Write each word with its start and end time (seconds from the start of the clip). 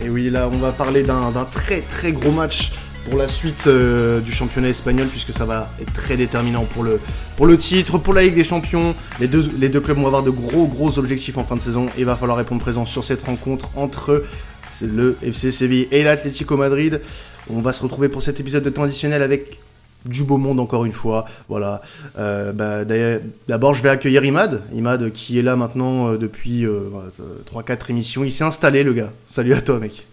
Et 0.00 0.08
oui, 0.08 0.30
là, 0.30 0.48
on 0.52 0.56
va 0.58 0.72
parler 0.72 1.02
d'un 1.02 1.32
très 1.50 1.80
très 1.80 2.12
gros 2.12 2.30
match 2.30 2.72
pour 3.08 3.18
la 3.18 3.26
suite 3.26 3.66
euh, 3.66 4.20
du 4.20 4.32
championnat 4.32 4.68
espagnol, 4.68 5.08
puisque 5.08 5.32
ça 5.32 5.44
va 5.44 5.70
être 5.80 5.92
très 5.92 6.16
déterminant 6.16 6.64
pour 6.64 6.84
le, 6.84 7.56
titre, 7.58 7.98
pour 7.98 8.14
la 8.14 8.22
Ligue 8.22 8.34
des 8.34 8.44
Champions. 8.44 8.94
Les 9.18 9.26
deux, 9.28 9.80
clubs 9.80 9.96
vont 9.96 10.06
avoir 10.06 10.22
de 10.22 10.30
gros 10.30 10.66
gros 10.66 10.98
objectifs 10.98 11.36
en 11.38 11.44
fin 11.44 11.56
de 11.56 11.62
saison 11.62 11.86
et 11.96 12.00
il 12.00 12.04
va 12.04 12.16
falloir 12.16 12.38
répondre 12.38 12.60
présent 12.60 12.86
sur 12.86 13.04
cette 13.04 13.24
rencontre 13.24 13.70
entre 13.76 14.24
le 14.82 15.16
FC 15.22 15.50
Séville 15.50 15.88
et 15.90 16.04
l'Atlético 16.04 16.56
Madrid. 16.56 17.00
On 17.50 17.60
va 17.60 17.72
se 17.72 17.82
retrouver 17.82 18.08
pour 18.08 18.22
cet 18.22 18.38
épisode 18.40 18.62
de 18.62 18.70
temps 18.70 18.84
additionnel 18.84 19.22
avec 19.22 19.58
du 20.04 20.24
beau 20.24 20.36
monde 20.36 20.60
encore 20.60 20.84
une 20.84 20.92
fois. 20.92 21.24
Voilà. 21.48 21.82
Euh, 22.18 22.52
bah, 22.52 22.84
D'abord, 23.46 23.74
je 23.74 23.82
vais 23.82 23.90
accueillir 23.90 24.24
Imad. 24.24 24.62
Imad 24.72 25.12
qui 25.12 25.38
est 25.38 25.42
là 25.42 25.56
maintenant 25.56 26.10
euh, 26.10 26.18
depuis 26.18 26.66
3-4 26.66 27.90
émissions. 27.90 28.24
Il 28.24 28.32
s'est 28.32 28.44
installé, 28.44 28.82
le 28.82 28.92
gars. 28.92 29.12
Salut 29.26 29.54
à 29.54 29.60
toi, 29.60 29.78
mec. 29.78 30.07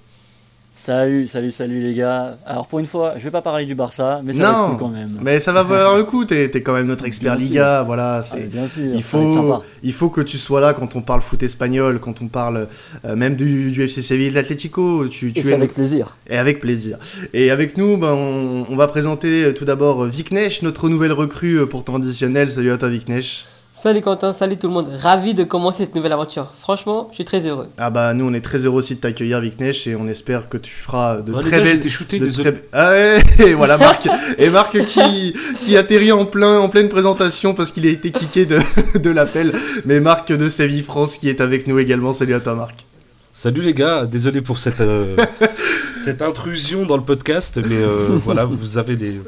Salut, 0.78 1.26
salut, 1.26 1.52
salut 1.52 1.80
les 1.80 1.94
gars. 1.94 2.38
Alors 2.46 2.68
pour 2.68 2.80
une 2.80 2.86
fois, 2.86 3.14
je 3.18 3.24
vais 3.24 3.32
pas 3.32 3.42
parler 3.42 3.66
du 3.66 3.76
Barça, 3.76 4.20
mais 4.26 4.34
ça 4.34 4.44
va 4.44 4.52
être 4.52 4.70
cool 4.72 4.78
quand 4.78 4.90
même. 4.90 5.18
Mais 5.22 5.40
ça 5.40 5.54
va 5.54 5.64
valoir 5.64 5.96
le 5.96 6.04
coup, 6.04 6.26
t'es 6.26 6.52
es 6.54 6.62
quand 6.62 6.74
même 6.74 6.86
notre 6.86 7.06
expert 7.06 7.38
Liga, 7.38 7.82
voilà. 7.84 8.22
Ah, 8.30 8.36
bien 8.52 8.68
sûr, 8.68 8.94
il 8.94 9.02
faut, 9.02 9.64
il 9.84 9.94
faut 9.94 10.10
que 10.10 10.20
tu 10.20 10.38
sois 10.38 10.60
là 10.60 10.74
quand 10.74 10.98
on 10.98 11.02
parle 11.02 11.22
foot 11.22 11.42
espagnol, 11.44 12.00
quand 12.02 12.22
on 12.22 12.28
parle 12.28 12.68
euh, 13.06 13.16
même 13.16 13.38
du, 13.38 13.72
du, 13.72 13.84
FC 13.84 14.02
Séville, 14.02 14.30
de 14.32 14.36
l'Atlético. 14.36 15.08
Tu, 15.08 15.32
tu 15.32 15.40
Et 15.40 15.44
c'est 15.44 15.54
avec 15.54 15.74
plaisir. 15.74 16.18
Et 16.30 16.38
avec 16.38 16.60
plaisir. 16.60 16.98
Et 17.34 17.52
avec 17.52 17.78
nous, 17.78 17.96
ben, 17.96 18.12
on, 18.12 18.76
va 18.76 18.88
présenter 18.88 19.54
tout 19.56 19.64
d'abord 19.66 20.04
Viknesh, 20.04 20.62
notre 20.62 20.90
nouvelle 20.90 21.14
recrue 21.14 21.62
euh, 21.62 21.66
pour 21.66 21.86
traditionnel. 21.86 22.52
Salut 22.52 22.72
à 22.72 22.78
toi 22.78 22.90
Viknesh. 22.90 23.46
Salut 23.78 24.00
Quentin, 24.00 24.32
salut 24.32 24.56
tout 24.56 24.68
le 24.68 24.74
monde. 24.74 24.88
Ravi 24.88 25.34
de 25.34 25.44
commencer 25.44 25.84
cette 25.84 25.96
nouvelle 25.96 26.14
aventure. 26.14 26.50
Franchement, 26.62 27.10
je 27.12 27.16
suis 27.16 27.26
très 27.26 27.46
heureux. 27.46 27.68
Ah 27.78 27.90
bah 27.90 28.14
nous 28.14 28.24
on 28.26 28.34
est 28.34 28.40
très 28.40 28.60
heureux 28.60 28.78
aussi 28.78 28.96
de 28.96 29.02
t'accueillir 29.02 29.42
Viknesh 29.42 29.86
et 29.88 29.98
on 29.98 30.08
espère 30.08 30.48
que 30.48 30.56
tu 30.56 30.72
feras 30.72 31.22
de 31.22 31.34
très 31.34 31.60
belles. 31.60 31.66
J'étais 31.66 31.90
shooté, 31.90 32.20
désolé. 32.20 32.54
Ah 32.72 32.92
ouais, 32.92 33.22
et 33.46 33.54
voilà 33.54 33.78
Marc 33.78 34.08
et 34.38 34.50
Marc 34.50 34.80
qui 34.80 35.36
qui 35.62 35.76
atterrit 35.76 36.14
en 36.14 36.26
plein 36.26 36.58
en 36.58 36.70
pleine 36.70 36.88
présentation 36.88 37.54
parce 37.54 37.70
qu'il 37.70 37.86
a 37.86 37.90
été 37.90 38.12
kické 38.12 38.46
de, 38.46 38.60
de 38.98 39.10
l'appel. 39.10 39.54
Mais 39.84 40.00
Marc 40.00 40.32
de 40.32 40.48
Séville 40.48 40.82
France 40.82 41.18
qui 41.18 41.28
est 41.28 41.42
avec 41.42 41.68
nous 41.68 41.78
également. 41.78 42.14
Salut 42.14 42.34
à 42.34 42.40
toi 42.40 42.56
Marc. 42.56 42.86
Salut 43.34 43.62
les 43.62 43.74
gars, 43.74 44.06
désolé 44.06 44.40
pour 44.40 44.58
cette 44.58 44.80
euh, 44.80 45.18
cette 45.96 46.22
intrusion 46.22 46.86
dans 46.86 46.96
le 46.96 47.04
podcast, 47.04 47.58
mais 47.58 47.76
euh, 47.76 48.08
voilà 48.12 48.46
vous 48.46 48.78
avez 48.78 48.96
des 48.96 49.20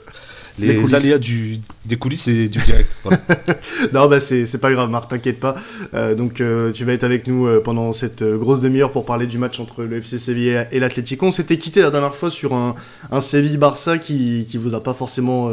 les 0.59 0.95
aléas 0.95 1.17
du, 1.17 1.59
des 1.85 1.97
coulisses 1.97 2.27
et 2.27 2.47
du 2.47 2.59
direct. 2.59 2.97
non, 3.93 4.07
bah 4.07 4.19
c'est 4.19 4.59
pas 4.59 4.71
grave, 4.71 4.89
Marc, 4.89 5.09
t'inquiète 5.09 5.39
pas. 5.39 5.55
Euh, 5.93 6.15
donc 6.15 6.41
euh, 6.41 6.71
tu 6.71 6.85
vas 6.85 6.93
être 6.93 7.03
avec 7.03 7.27
nous 7.27 7.47
euh, 7.47 7.61
pendant 7.61 7.93
cette 7.93 8.23
grosse 8.23 8.61
demi-heure 8.61 8.91
pour 8.91 9.05
parler 9.05 9.27
du 9.27 9.37
match 9.37 9.59
entre 9.59 9.83
le 9.83 9.97
FC 9.97 10.17
Séville 10.17 10.67
et 10.71 10.79
l'Atlético. 10.79 11.27
On 11.27 11.31
s'était 11.31 11.57
quitté 11.57 11.81
la 11.81 11.91
dernière 11.91 12.15
fois 12.15 12.31
sur 12.31 12.53
un, 12.53 12.75
un 13.11 13.21
Séville-Barça 13.21 13.97
qui, 13.97 14.47
qui 14.49 14.57
vous 14.57 14.73
a 14.73 14.81
pas 14.81 14.93
forcément 14.93 15.51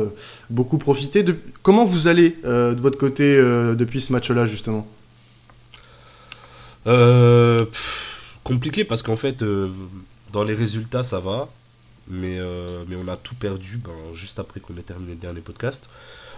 beaucoup 0.50 0.78
profité. 0.78 1.22
De, 1.22 1.36
comment 1.62 1.84
vous 1.84 2.06
allez 2.08 2.36
de 2.44 2.80
votre 2.80 2.98
côté 2.98 3.36
depuis 3.76 4.00
ce 4.00 4.12
match-là, 4.12 4.46
justement? 4.46 4.86
Compliqué 8.42 8.84
parce 8.84 9.02
qu'en 9.02 9.16
fait, 9.16 9.42
dans 10.32 10.42
les 10.42 10.54
résultats, 10.54 11.02
ça 11.02 11.20
va 11.20 11.48
mais, 12.08 12.38
euh, 12.38 12.84
mais 12.88 12.96
on 12.96 13.08
a 13.08 13.16
tout 13.16 13.34
perdu 13.34 13.78
ben, 13.78 13.92
juste 14.12 14.38
après 14.38 14.60
qu'on 14.60 14.76
ait 14.76 14.82
terminé 14.82 15.12
le 15.12 15.18
dernier 15.18 15.40
podcast. 15.40 15.88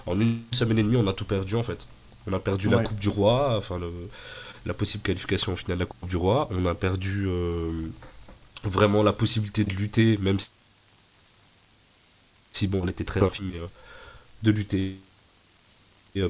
En 0.07 0.21
une 0.21 0.41
semaine 0.53 0.79
et 0.79 0.83
demie, 0.83 0.97
on 0.97 1.07
a 1.07 1.13
tout 1.13 1.25
perdu 1.25 1.57
en 1.57 1.63
fait. 1.63 1.87
On 2.27 2.33
a 2.33 2.39
perdu 2.41 2.69
la 2.69 2.83
Coupe 2.83 2.99
du 2.99 3.09
Roi, 3.09 3.57
enfin 3.57 3.79
le, 3.79 3.91
la 4.65 4.75
possible 4.75 5.03
qualification 5.03 5.53
au 5.53 5.57
final 5.57 5.79
de 5.79 5.83
la 5.83 5.87
Coupe 5.87 6.09
du 6.09 6.17
Roi. 6.17 6.49
On 6.51 6.67
a 6.67 6.75
perdu 6.75 7.27
euh, 7.27 7.71
vraiment 8.65 9.03
la 9.03 9.13
possibilité 9.13 9.65
de 9.65 9.75
lutter, 9.75 10.17
même 10.19 10.39
si, 12.53 12.67
bon, 12.67 12.83
on 12.83 12.89
était 12.89 13.05
très 13.05 13.23
infime 13.23 13.53
euh, 13.55 13.67
de 14.43 14.51
lutter 14.51 14.97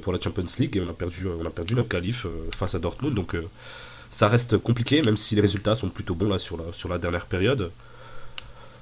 pour 0.03 0.13
la 0.13 0.21
Champions 0.21 0.45
League 0.59 0.77
et 0.77 0.81
on 0.81 0.91
a 0.91 0.95
perdu, 0.95 1.29
on 1.29 1.47
a 1.47 1.51
perdu 1.51 1.77
notre 1.77 1.89
qualif 1.89 2.27
face 2.53 2.75
à 2.75 2.81
Dortmund. 2.81 3.15
Donc 3.15 3.37
ça 4.11 4.29
reste 4.29 4.59
compliqué, 4.59 5.01
même 5.01 5.17
si 5.17 5.37
les 5.37 5.41
résultats 5.43 5.77
sont 5.77 5.89
plutôt 5.89 6.15
bons 6.15 6.29
là 6.29 6.39
sur 6.39 6.57
la, 6.57 6.73
sur 6.73 6.89
la 6.89 6.99
dernière 6.99 7.27
période. 7.27 7.71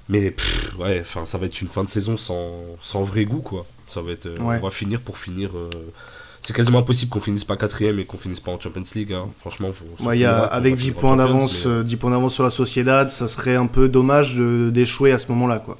Mais 0.09 0.34
ouais, 0.78 1.00
enfin, 1.00 1.25
ça 1.25 1.38
va 1.38 1.47
être 1.47 1.60
une 1.60 1.69
fin 1.69 1.82
de 1.82 1.88
saison 1.88 2.19
sans, 2.19 2.53
sans 2.82 3.04
vrai 3.04 3.25
goût, 3.25 3.41
quoi. 3.41 3.66
Ça 3.88 4.03
va 4.03 4.12
être, 4.12 4.26
euh, 4.26 4.37
on 4.41 4.59
va 4.59 4.70
finir 4.70 5.00
pour 5.00 5.19
finir. 5.19 5.50
Euh, 5.56 5.70
c'est 6.42 6.54
quasiment 6.54 6.81
impossible 6.81 7.10
qu'on 7.10 7.20
finisse 7.20 7.44
pas 7.44 7.56
quatrième 7.56 7.98
et 7.98 8.04
qu'on 8.04 8.19
finisse 8.19 8.41
pas 8.41 8.53
en 8.53 8.60
Champions 8.60 8.84
League. 8.94 9.14
Hein. 9.14 9.28
Franchement, 9.41 9.70
faut, 9.72 10.12
y 10.12 10.25
a, 10.25 10.44
avec 10.44 10.76
10 10.76 10.91
points 10.93 11.16
d'avance, 11.16 11.62
10 11.62 11.66
euh, 11.66 11.97
points 11.98 12.10
d'avance 12.10 12.34
sur 12.34 12.44
la 12.44 12.50
Sociedad, 12.50 13.10
ça 13.10 13.28
serait 13.28 13.56
un 13.56 13.66
peu 13.66 13.88
dommage 13.88 14.37
d'échouer 14.37 15.12
à 15.12 15.19
ce 15.19 15.28
moment-là, 15.28 15.59
quoi. 15.59 15.78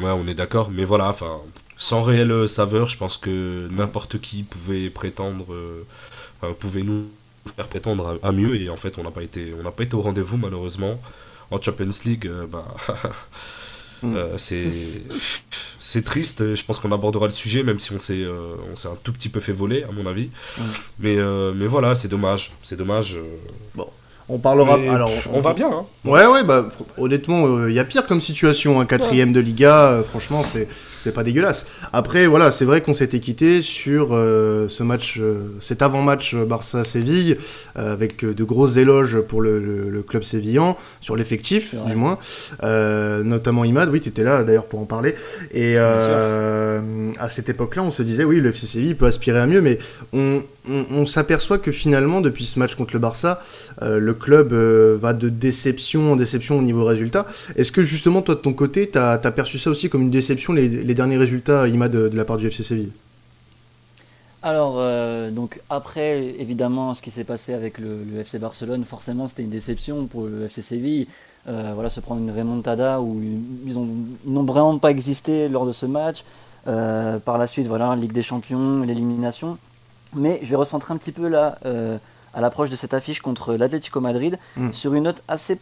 Ouais, 0.00 0.10
on 0.10 0.26
est 0.26 0.34
d'accord, 0.34 0.70
mais 0.72 0.84
voilà, 0.84 1.08
enfin, 1.08 1.38
sans 1.76 2.02
réelle 2.02 2.48
saveur, 2.48 2.88
je 2.88 2.98
pense 2.98 3.16
que 3.16 3.68
n'importe 3.70 4.20
qui 4.20 4.42
pouvait 4.42 4.90
prétendre, 4.90 5.46
pouvait 6.58 6.82
nous 6.82 7.06
faire 7.54 7.68
prétendre 7.68 8.18
à, 8.24 8.32
mieux 8.32 8.60
et 8.60 8.70
en 8.70 8.76
fait, 8.76 8.98
on 8.98 9.04
n'a 9.04 9.12
pas 9.12 9.22
été, 9.22 9.54
on 9.58 9.62
n'a 9.62 9.70
pas 9.70 9.84
été 9.84 9.94
au 9.94 10.00
rendez-vous 10.00 10.36
malheureusement 10.36 10.98
en 11.54 11.60
Champions 11.60 11.88
League, 12.04 12.30
bah, 12.50 12.64
mm. 14.02 14.16
c'est 14.36 14.70
c'est 15.78 16.04
triste. 16.04 16.54
Je 16.54 16.64
pense 16.64 16.78
qu'on 16.78 16.92
abordera 16.92 17.26
le 17.26 17.32
sujet, 17.32 17.62
même 17.62 17.78
si 17.78 17.92
on 17.92 17.98
s'est 17.98 18.22
euh, 18.24 18.56
on 18.72 18.76
s'est 18.76 18.88
un 18.88 18.96
tout 19.02 19.12
petit 19.12 19.28
peu 19.28 19.40
fait 19.40 19.52
voler, 19.52 19.84
à 19.84 19.92
mon 19.92 20.06
avis. 20.06 20.30
Mm. 20.58 20.62
Mais 21.00 21.16
mais 21.54 21.66
voilà, 21.66 21.94
c'est 21.94 22.08
dommage. 22.08 22.52
C'est 22.62 22.76
dommage. 22.76 23.18
Bon. 23.74 23.88
On 24.26 24.38
parlera. 24.38 24.76
alors, 24.76 25.10
on, 25.34 25.40
va 25.40 25.52
bien. 25.52 25.70
Hein. 25.70 25.84
Ouais, 26.06 26.24
ouais, 26.24 26.44
bah, 26.44 26.66
honnêtement, 26.96 27.66
il 27.66 27.74
y 27.74 27.78
a 27.78 27.84
pire 27.84 28.06
comme 28.06 28.22
situation. 28.22 28.80
Un 28.80 28.86
quatrième 28.86 29.34
de 29.34 29.40
Liga, 29.40 30.02
franchement, 30.02 30.42
c'est 30.42 30.66
c'est 31.04 31.12
pas 31.12 31.22
dégueulasse. 31.22 31.66
Après, 31.92 32.26
voilà, 32.26 32.50
c'est 32.50 32.64
vrai 32.64 32.80
qu'on 32.80 32.94
s'était 32.94 33.20
quitté 33.20 33.60
sur 33.60 34.08
euh, 34.12 34.68
ce 34.70 34.82
match, 34.82 35.18
euh, 35.20 35.50
cet 35.60 35.82
avant-match 35.82 36.34
Barça-Séville, 36.34 37.36
euh, 37.76 37.92
avec 37.92 38.24
de 38.24 38.44
grosses 38.44 38.78
éloges 38.78 39.20
pour 39.20 39.42
le, 39.42 40.02
club 40.08 40.22
sévillan, 40.22 40.76
sur 41.00 41.14
l'effectif, 41.16 41.74
du 41.86 41.94
moins. 41.94 42.18
notamment 42.62 43.64
Imad, 43.64 43.90
oui, 43.90 44.00
tu 44.00 44.08
étais 44.08 44.24
là 44.24 44.44
d'ailleurs 44.44 44.64
pour 44.64 44.80
en 44.80 44.86
parler. 44.86 45.14
Et 45.52 45.76
à 45.76 47.28
cette 47.28 47.48
époque-là, 47.48 47.82
on 47.82 47.90
se 47.90 48.02
disait, 48.02 48.24
oui, 48.24 48.40
le 48.40 48.50
FC 48.50 48.66
Séville 48.66 48.94
peut 48.94 49.06
aspirer 49.06 49.40
à 49.40 49.46
mieux, 49.46 49.60
mais 49.60 49.78
on, 50.12 50.42
on, 50.90 51.04
s'aperçoit 51.06 51.58
que 51.58 51.72
finalement, 51.72 52.20
depuis 52.20 52.44
ce 52.44 52.58
match 52.58 52.74
contre 52.74 52.94
le 52.94 52.98
Barça, 53.00 53.42
le 53.82 54.14
club 54.14 54.52
va 54.52 55.12
de 55.12 55.28
déception 55.28 56.12
en 56.12 56.16
déception 56.16 56.58
au 56.58 56.62
niveau 56.62 56.84
résultat. 56.84 57.26
Est-ce 57.56 57.72
que 57.72 57.82
justement, 57.82 58.22
toi, 58.22 58.34
de 58.34 58.40
ton 58.40 58.52
côté, 58.52 58.88
tu 58.90 58.98
as, 58.98 59.18
perçu 59.18 59.58
ça 59.58 59.70
aussi 59.70 59.88
comme 59.88 60.02
une 60.02 60.10
déception, 60.10 60.52
les 60.52 60.93
derniers 60.94 61.16
résultats, 61.16 61.68
Ima, 61.68 61.88
de, 61.88 62.08
de 62.08 62.16
la 62.16 62.24
part 62.24 62.38
du 62.38 62.46
FC 62.46 62.62
Séville 62.62 62.92
alors, 64.44 64.74
euh, 64.76 65.30
donc 65.30 65.62
après, 65.70 66.22
évidemment, 66.38 66.92
ce 66.92 67.00
qui 67.00 67.10
s'est 67.10 67.24
passé 67.24 67.54
avec 67.54 67.78
le, 67.78 68.04
FC 68.20 68.38
Barcelone, 68.38 68.84
forcément, 68.84 69.26
c'était 69.26 69.42
une 69.42 69.48
déception 69.48 70.04
pour 70.04 70.26
le 70.26 70.44
FC 70.44 70.60
Séville. 70.60 71.08
Euh, 71.48 71.72
voilà, 71.74 71.88
se 71.88 71.98
prendre 72.00 72.20
une 72.20 72.30
remontada 72.30 73.00
où 73.00 73.22
ils 73.22 73.74
n'ont 74.26 74.44
vraiment 74.44 74.78
pas 74.78 74.90
existé 74.90 75.48
lors 75.48 75.64
de 75.64 75.72
ce 75.72 75.86
match. 75.86 76.24
Euh, 76.66 77.18
par 77.18 77.38
la 77.38 77.46
suite, 77.46 77.66
voilà, 77.68 77.96
Ligue 77.96 78.12
des 78.12 78.22
Champions, 78.22 78.82
l'élimination. 78.82 79.56
Mais 80.14 80.40
je 80.42 80.50
vais 80.50 80.56
recentrer 80.56 80.92
un 80.92 80.98
petit 80.98 81.12
peu 81.12 81.26
là, 81.28 81.58
à 82.34 82.40
l'approche 82.42 82.68
de 82.68 82.76
cette 82.76 82.92
affiche 82.92 83.22
contre 83.22 83.54
l'Atlético 83.54 84.00
Madrid, 84.00 84.38
mm. 84.58 84.74
sur 84.74 84.92
une 84.92 85.04
note 85.04 85.22
assez 85.26 85.58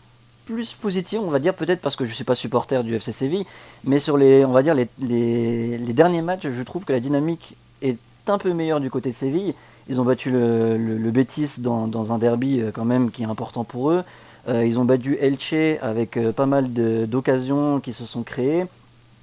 plus 0.52 0.74
positive, 0.74 1.20
on 1.20 1.30
va 1.30 1.38
dire, 1.38 1.54
peut-être 1.54 1.80
parce 1.80 1.96
que 1.96 2.04
je 2.04 2.10
ne 2.10 2.14
suis 2.14 2.24
pas 2.24 2.34
supporter 2.34 2.84
du 2.84 2.94
FC 2.94 3.12
Séville, 3.12 3.44
mais 3.84 3.98
sur 3.98 4.16
les, 4.16 4.44
on 4.44 4.52
va 4.52 4.62
dire, 4.62 4.74
les, 4.74 4.88
les, 4.98 5.92
derniers 5.92 6.22
matchs, 6.22 6.48
je 6.48 6.62
trouve 6.62 6.84
que 6.84 6.92
la 6.92 7.00
dynamique 7.00 7.56
est 7.80 7.98
un 8.26 8.38
peu 8.38 8.52
meilleure 8.52 8.80
du 8.80 8.90
côté 8.90 9.10
de 9.10 9.14
Séville. 9.14 9.54
Ils 9.88 10.00
ont 10.00 10.04
battu 10.04 10.30
le, 10.30 10.76
le, 10.76 11.10
Betis 11.10 11.54
dans, 11.58 11.86
dans, 11.88 12.12
un 12.12 12.18
derby 12.18 12.60
euh, 12.60 12.70
quand 12.72 12.84
même 12.84 13.10
qui 13.10 13.22
est 13.22 13.26
important 13.26 13.64
pour 13.64 13.90
eux. 13.90 14.04
Euh, 14.48 14.64
ils 14.64 14.78
ont 14.78 14.84
battu 14.84 15.16
Elche 15.20 15.54
avec 15.82 16.16
euh, 16.16 16.32
pas 16.32 16.46
mal 16.46 16.72
d'occasions 16.72 17.80
qui 17.80 17.92
se 17.92 18.04
sont 18.04 18.22
créées. 18.22 18.66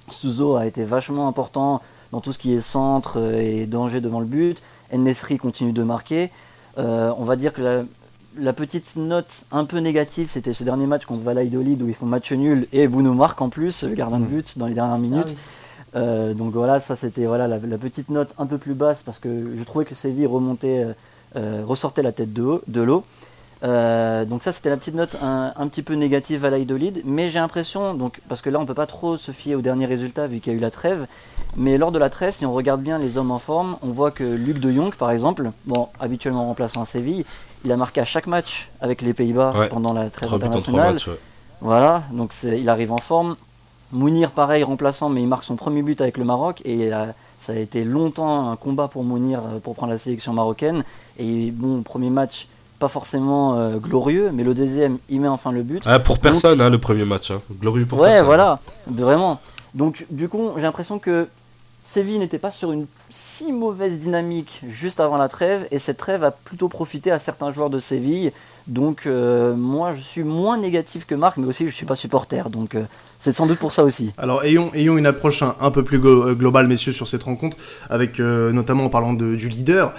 Suzo 0.08 0.56
a 0.56 0.66
été 0.66 0.84
vachement 0.84 1.28
important 1.28 1.80
dans 2.12 2.20
tout 2.20 2.32
ce 2.32 2.38
qui 2.38 2.52
est 2.52 2.60
centre 2.60 3.18
et 3.34 3.66
danger 3.66 4.00
devant 4.00 4.20
le 4.20 4.26
but. 4.26 4.62
Nesri 4.92 5.38
continue 5.38 5.72
de 5.72 5.84
marquer. 5.84 6.30
on 6.76 7.22
va 7.22 7.36
dire 7.36 7.52
que 7.52 7.62
la, 7.62 7.84
la 8.38 8.52
petite 8.52 8.96
note 8.96 9.44
un 9.50 9.64
peu 9.64 9.78
négative, 9.78 10.28
c'était 10.30 10.54
ce 10.54 10.64
dernier 10.64 10.86
match 10.86 11.04
contre 11.04 11.22
Valladolid 11.22 11.82
où 11.82 11.88
ils 11.88 11.94
font 11.94 12.06
match 12.06 12.32
nul 12.32 12.66
et 12.72 12.86
Bruno 12.86 13.12
marque 13.14 13.40
en 13.40 13.48
plus, 13.48 13.84
gardien 13.84 14.20
de 14.20 14.26
but 14.26 14.58
dans 14.58 14.66
les 14.66 14.74
dernières 14.74 14.98
minutes. 14.98 15.34
Ah 15.94 15.96
euh, 15.96 16.34
donc 16.34 16.52
voilà, 16.52 16.78
ça 16.78 16.94
c'était 16.94 17.26
voilà 17.26 17.48
la, 17.48 17.58
petite 17.58 18.10
note 18.10 18.34
un 18.38 18.46
peu 18.46 18.58
plus 18.58 18.74
basse 18.74 19.02
parce 19.02 19.18
que 19.18 19.56
je 19.56 19.62
trouvais 19.64 19.84
que 19.84 19.94
Séville 19.94 20.26
remontait, 20.26 20.84
euh, 20.84 20.92
euh, 21.36 21.62
ressortait 21.66 22.02
la 22.02 22.12
tête 22.12 22.32
de 22.32 22.80
l'eau. 22.80 23.04
Euh, 23.62 24.24
donc 24.24 24.42
ça 24.42 24.52
c'était 24.52 24.70
la 24.70 24.78
petite 24.78 24.94
note 24.94 25.16
un, 25.22 25.68
petit 25.68 25.82
peu 25.82 25.94
négative 25.94 26.44
à 26.44 26.50
l'Aïdolide, 26.50 27.02
mais 27.04 27.28
j'ai 27.28 27.38
l'impression, 27.38 27.92
donc 27.94 28.20
parce 28.28 28.40
que 28.40 28.48
là 28.48 28.58
on 28.58 28.64
peut 28.64 28.74
pas 28.74 28.86
trop 28.86 29.18
se 29.18 29.32
fier 29.32 29.54
aux 29.54 29.60
derniers 29.60 29.84
résultats 29.84 30.26
vu 30.26 30.40
qu'il 30.40 30.52
y 30.52 30.56
a 30.56 30.58
eu 30.58 30.62
la 30.62 30.70
trêve, 30.70 31.06
mais 31.56 31.76
lors 31.76 31.92
de 31.92 31.98
la 31.98 32.08
trêve, 32.08 32.32
si 32.32 32.46
on 32.46 32.54
regarde 32.54 32.80
bien 32.80 32.98
les 32.98 33.18
hommes 33.18 33.30
en 33.30 33.38
forme, 33.38 33.76
on 33.82 33.88
voit 33.88 34.12
que 34.12 34.24
Luc 34.24 34.60
de 34.60 34.70
Jong 34.70 34.94
par 34.94 35.10
exemple, 35.10 35.50
bon 35.66 35.88
habituellement 36.00 36.46
remplaçant 36.46 36.80
à 36.80 36.86
Séville, 36.86 37.26
il 37.64 37.70
a 37.72 37.76
marqué 37.76 38.00
à 38.00 38.06
chaque 38.06 38.26
match 38.26 38.70
avec 38.80 39.02
les 39.02 39.12
Pays-Bas 39.12 39.52
pendant 39.68 39.92
la 39.92 40.08
trêve 40.08 40.32
internationale. 40.32 40.96
Voilà, 41.60 42.04
donc 42.12 42.32
il 42.42 42.68
arrive 42.68 42.92
en 42.92 42.98
forme. 42.98 43.36
Mounir, 43.92 44.30
pareil, 44.30 44.62
remplaçant, 44.62 45.08
mais 45.08 45.20
il 45.20 45.26
marque 45.26 45.44
son 45.44 45.56
premier 45.56 45.82
but 45.82 46.00
avec 46.00 46.16
le 46.16 46.24
Maroc. 46.24 46.62
Et 46.64 46.90
ça 47.38 47.52
a 47.52 47.56
été 47.56 47.84
longtemps 47.84 48.50
un 48.50 48.56
combat 48.56 48.88
pour 48.88 49.04
Mounir 49.04 49.42
pour 49.62 49.74
prendre 49.74 49.92
la 49.92 49.98
sélection 49.98 50.32
marocaine. 50.32 50.84
Et 51.18 51.50
bon, 51.50 51.82
premier 51.82 52.08
match, 52.08 52.48
pas 52.80 52.88
forcément 52.88 53.58
euh, 53.58 53.76
glorieux, 53.76 54.30
mais 54.32 54.42
le 54.42 54.54
deuxième, 54.54 54.98
il 55.08 55.20
met 55.20 55.28
enfin 55.28 55.52
le 55.52 55.62
but. 55.62 55.82
Ah, 55.86 56.00
pour 56.00 56.18
personne, 56.18 56.60
hein, 56.60 56.70
le 56.70 56.78
premier 56.78 57.04
match. 57.04 57.30
Hein. 57.30 57.40
Glorieux 57.60 57.86
pour 57.86 58.00
personne. 58.00 58.16
Ouais, 58.16 58.22
voilà, 58.24 58.58
vraiment. 58.88 59.38
Donc, 59.74 60.06
du 60.10 60.28
coup, 60.28 60.50
j'ai 60.56 60.62
l'impression 60.62 60.98
que 60.98 61.28
Séville 61.84 62.18
n'était 62.18 62.38
pas 62.38 62.50
sur 62.50 62.72
une 62.72 62.86
si 63.10 63.52
mauvaise 63.52 63.98
dynamique 63.98 64.62
juste 64.66 64.98
avant 64.98 65.18
la 65.18 65.28
trêve, 65.28 65.68
et 65.70 65.78
cette 65.78 65.98
trêve 65.98 66.24
a 66.24 66.30
plutôt 66.30 66.68
profité 66.68 67.10
à 67.10 67.18
certains 67.18 67.52
joueurs 67.52 67.70
de 67.70 67.78
Séville. 67.78 68.32
Donc, 68.66 69.06
euh, 69.06 69.54
moi, 69.54 69.92
je 69.92 70.00
suis 70.00 70.22
moins 70.22 70.58
négatif 70.58 71.06
que 71.06 71.14
Marc, 71.14 71.36
mais 71.36 71.46
aussi, 71.46 71.64
je 71.64 71.70
ne 71.70 71.74
suis 71.74 71.86
pas 71.86 71.96
supporter. 71.96 72.50
Donc, 72.50 72.74
euh, 72.74 72.84
c'est 73.18 73.32
sans 73.32 73.46
doute 73.46 73.58
pour 73.58 73.72
ça 73.72 73.84
aussi. 73.84 74.12
Alors 74.16 74.44
ayons, 74.44 74.72
ayons 74.72 74.96
une 74.96 75.06
approche 75.06 75.42
un, 75.42 75.70
peu 75.70 75.84
plus 75.84 76.00
euh, 76.02 76.34
globale, 76.34 76.66
messieurs, 76.66 76.92
sur 76.92 77.06
cette 77.08 77.24
rencontre, 77.24 77.56
avec 77.90 78.18
notamment 78.18 78.84
en 78.84 78.88
parlant 78.88 79.12
de, 79.12 79.34
du 79.34 79.48
leader, 79.48 79.92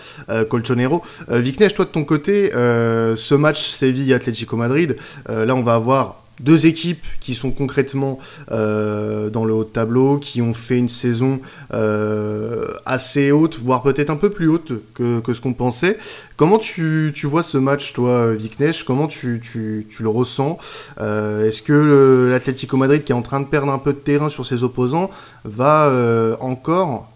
Colchonero. 0.49 1.01
Vicnesh, 1.27 1.73
toi 1.73 1.85
de 1.85 1.91
ton 1.91 2.03
côté, 2.03 2.49
ce 2.51 3.35
match 3.35 3.69
Séville-Atlético 3.69 4.55
Madrid, 4.55 4.95
là 5.27 5.53
on 5.55 5.61
va 5.61 5.75
avoir 5.75 6.20
deux 6.41 6.65
équipes 6.65 7.05
qui 7.19 7.35
sont 7.35 7.51
concrètement 7.51 8.19
euh, 8.51 9.29
dans 9.29 9.45
le 9.45 9.53
haut 9.53 9.63
de 9.63 9.69
tableau, 9.69 10.17
qui 10.17 10.41
ont 10.41 10.53
fait 10.53 10.77
une 10.77 10.89
saison 10.89 11.39
euh, 11.73 12.67
assez 12.85 13.31
haute, 13.31 13.59
voire 13.63 13.83
peut-être 13.83 14.09
un 14.09 14.15
peu 14.15 14.29
plus 14.29 14.47
haute 14.47 14.73
que, 14.93 15.19
que 15.19 15.33
ce 15.33 15.41
qu'on 15.41 15.53
pensait. 15.53 15.97
Comment 16.37 16.57
tu, 16.57 17.11
tu, 17.15 17.27
vois 17.27 17.43
ce 17.43 17.57
match, 17.57 17.93
toi, 17.93 18.33
Viknesh? 18.33 18.83
Comment 18.83 19.07
tu, 19.07 19.39
tu, 19.41 19.87
tu, 19.89 20.03
le 20.03 20.09
ressens? 20.09 20.57
Euh, 20.99 21.47
Est-ce 21.47 21.61
que 21.61 22.29
l'Atlético 22.31 22.77
Madrid, 22.77 23.03
qui 23.03 23.11
est 23.11 23.15
en 23.15 23.21
train 23.21 23.39
de 23.39 23.45
perdre 23.45 23.71
un 23.71 23.79
peu 23.79 23.93
de 23.93 23.99
terrain 23.99 24.29
sur 24.29 24.45
ses 24.45 24.63
opposants, 24.63 25.09
va 25.45 26.37
encore 26.39 27.07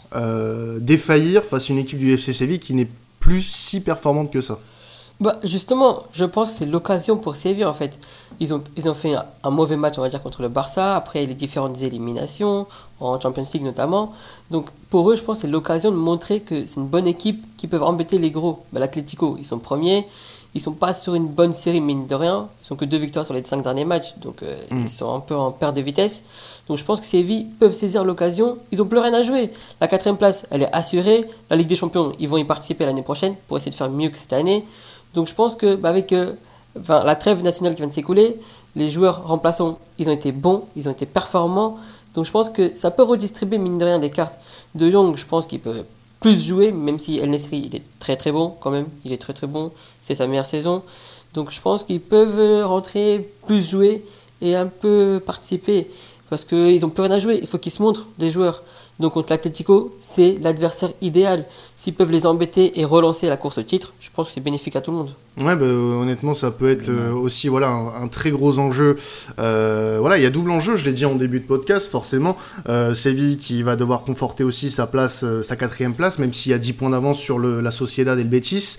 défaillir 0.79 1.43
face 1.43 1.69
à 1.69 1.73
une 1.73 1.79
équipe 1.79 1.99
du 1.99 2.13
FC 2.13 2.31
Séville 2.31 2.59
qui 2.59 2.73
n'est 2.73 2.87
plus 3.19 3.41
si 3.41 3.81
performante 3.81 4.31
que 4.31 4.39
ça? 4.39 4.59
Bah, 5.21 5.37
justement, 5.43 6.03
je 6.11 6.25
pense 6.25 6.49
que 6.49 6.55
c'est 6.57 6.65
l'occasion 6.65 7.15
pour 7.17 7.35
Séville 7.35 7.65
en 7.65 7.73
fait. 7.73 7.97
Ils 8.41 8.53
ont, 8.53 8.61
ils 8.75 8.89
ont 8.89 8.93
fait 8.93 9.15
un, 9.43 9.49
mauvais 9.49 9.77
match, 9.77 9.97
on 9.97 10.01
va 10.01 10.09
dire, 10.09 10.21
contre 10.21 10.41
le 10.41 10.49
Barça, 10.49 10.95
après 10.95 11.25
les 11.25 11.35
différentes 11.35 11.81
éliminations, 11.81 12.67
en 12.99 13.19
Champions 13.19 13.45
League 13.53 13.63
notamment. 13.63 14.11
Donc 14.51 14.67
pour 14.89 15.09
eux, 15.09 15.15
je 15.15 15.23
pense 15.23 15.37
que 15.37 15.41
c'est 15.43 15.47
l'occasion 15.47 15.91
de 15.91 15.95
montrer 15.95 16.41
que 16.41 16.65
c'est 16.65 16.79
une 16.81 16.87
bonne 16.87 17.07
équipe 17.07 17.45
qui 17.55 17.67
peuvent 17.67 17.83
embêter 17.83 18.17
les 18.17 18.29
gros. 18.29 18.63
Bah, 18.73 18.81
L'Atlético, 18.81 19.37
ils 19.39 19.45
sont 19.45 19.59
premiers, 19.59 20.05
ils 20.53 20.61
sont 20.61 20.73
pas 20.73 20.91
sur 20.91 21.15
une 21.15 21.27
bonne 21.27 21.53
série, 21.53 21.79
mine 21.79 22.07
de 22.07 22.15
rien. 22.15 22.49
Ils 22.61 22.65
sont 22.65 22.75
que 22.75 22.85
deux 22.85 22.97
victoires 22.97 23.25
sur 23.25 23.33
les 23.33 23.43
cinq 23.43 23.61
derniers 23.61 23.85
matchs, 23.85 24.15
donc 24.17 24.43
euh, 24.43 24.65
mm. 24.69 24.79
ils 24.81 24.89
sont 24.89 25.13
un 25.13 25.21
peu 25.21 25.35
en 25.35 25.51
perte 25.51 25.77
de 25.77 25.81
vitesse. 25.81 26.23
Donc 26.67 26.77
je 26.77 26.83
pense 26.83 26.99
que 26.99 27.05
Séville 27.05 27.45
peuvent 27.59 27.73
saisir 27.73 28.03
l'occasion. 28.03 28.57
Ils 28.73 28.81
ont 28.81 28.85
plus 28.85 28.99
rien 28.99 29.13
à 29.13 29.21
jouer. 29.21 29.53
La 29.79 29.87
quatrième 29.87 30.17
place, 30.17 30.45
elle 30.51 30.63
est 30.63 30.73
assurée. 30.73 31.29
La 31.49 31.55
Ligue 31.55 31.67
des 31.67 31.75
Champions, 31.75 32.11
ils 32.19 32.27
vont 32.27 32.37
y 32.37 32.43
participer 32.43 32.85
l'année 32.85 33.01
prochaine 33.01 33.35
pour 33.47 33.55
essayer 33.55 33.71
de 33.71 33.75
faire 33.75 33.89
mieux 33.89 34.09
que 34.09 34.17
cette 34.17 34.33
année. 34.33 34.65
Donc 35.15 35.27
je 35.27 35.33
pense 35.33 35.55
que 35.55 35.75
bah, 35.75 35.89
avec 35.89 36.13
euh, 36.13 36.33
la 36.87 37.15
trêve 37.15 37.41
nationale 37.43 37.73
qui 37.73 37.81
vient 37.81 37.87
de 37.87 37.93
s'écouler, 37.93 38.37
les 38.75 38.89
joueurs 38.89 39.27
remplaçants, 39.27 39.79
ils 39.97 40.09
ont 40.09 40.13
été 40.13 40.31
bons, 40.31 40.65
ils 40.75 40.87
ont 40.87 40.91
été 40.91 41.05
performants. 41.05 41.77
Donc 42.13 42.25
je 42.25 42.31
pense 42.31 42.49
que 42.49 42.75
ça 42.75 42.91
peut 42.91 43.03
redistribuer 43.03 43.57
mine 43.57 43.77
de 43.77 43.85
rien 43.85 43.99
des 43.99 44.09
cartes. 44.09 44.37
De 44.75 44.87
Young, 44.87 45.15
je 45.15 45.25
pense 45.25 45.47
qu'il 45.47 45.61
peut 45.61 45.85
plus 46.19 46.39
jouer, 46.43 46.71
même 46.71 46.99
si 46.99 47.17
El 47.17 47.29
Nesri, 47.29 47.63
il 47.65 47.75
est 47.75 47.83
très 47.99 48.17
très 48.17 48.31
bon 48.31 48.53
quand 48.59 48.71
même. 48.71 48.87
Il 49.05 49.13
est 49.13 49.17
très 49.17 49.33
très 49.33 49.47
bon. 49.47 49.71
C'est 50.01 50.15
sa 50.15 50.27
meilleure 50.27 50.45
saison. 50.45 50.83
Donc 51.33 51.51
je 51.51 51.61
pense 51.61 51.83
qu'ils 51.83 52.01
peuvent 52.01 52.65
rentrer, 52.65 53.29
plus 53.45 53.67
jouer 53.67 54.03
et 54.41 54.55
un 54.55 54.67
peu 54.67 55.21
participer. 55.25 55.87
Parce 56.29 56.43
qu'ils 56.43 56.81
n'ont 56.81 56.89
plus 56.89 57.03
rien 57.03 57.11
à 57.11 57.19
jouer. 57.19 57.39
Il 57.41 57.47
faut 57.47 57.57
qu'ils 57.57 57.71
se 57.71 57.81
montrent, 57.81 58.07
les 58.19 58.29
joueurs. 58.29 58.63
Donc 58.99 59.13
contre 59.13 59.31
l'Atletico, 59.31 59.95
c'est 59.99 60.37
l'adversaire 60.41 60.91
idéal. 61.01 61.45
S'ils 61.77 61.93
peuvent 61.93 62.11
les 62.11 62.25
embêter 62.25 62.79
et 62.79 62.85
relancer 62.85 63.27
la 63.27 63.35
course 63.35 63.57
au 63.57 63.63
titre, 63.63 63.93
je 63.99 64.09
pense 64.13 64.27
que 64.27 64.33
c'est 64.33 64.41
bénéfique 64.41 64.77
à 64.77 64.81
tout 64.81 64.91
le 64.91 64.97
monde. 64.97 65.09
Ouais, 65.41 65.57
bah, 65.57 65.65
honnêtement, 65.65 66.33
ça 66.33 66.49
peut 66.49 66.69
être 66.69 66.87
euh, 66.87 67.11
aussi 67.11 67.49
voilà 67.49 67.67
un, 67.67 68.07
très 68.07 68.31
gros 68.31 68.57
enjeu. 68.57 68.95
Euh, 69.37 69.97
voilà, 69.99 70.17
il 70.17 70.23
y 70.23 70.25
a 70.25 70.29
double 70.29 70.51
enjeu. 70.51 70.77
Je 70.77 70.85
l'ai 70.85 70.93
dit 70.93 71.03
en 71.03 71.15
début 71.15 71.41
de 71.41 71.45
podcast, 71.45 71.89
forcément. 71.91 72.37
Euh, 72.69 72.93
Séville 72.93 73.37
qui 73.37 73.61
va 73.61 73.75
devoir 73.75 74.03
conforter 74.03 74.45
aussi 74.45 74.71
sa 74.71 74.87
place, 74.87 75.25
sa 75.43 75.55
quatrième 75.57 75.93
place, 75.93 76.19
même 76.19 76.31
s'il 76.31 76.53
y 76.53 76.55
a 76.55 76.57
10 76.57 76.73
points 76.73 76.89
d'avance 76.89 77.19
sur 77.19 77.37
le, 77.37 77.59
la 77.59 77.71
Sociedad 77.71 78.17
et 78.17 78.23
le 78.23 78.29
Betis. 78.29 78.77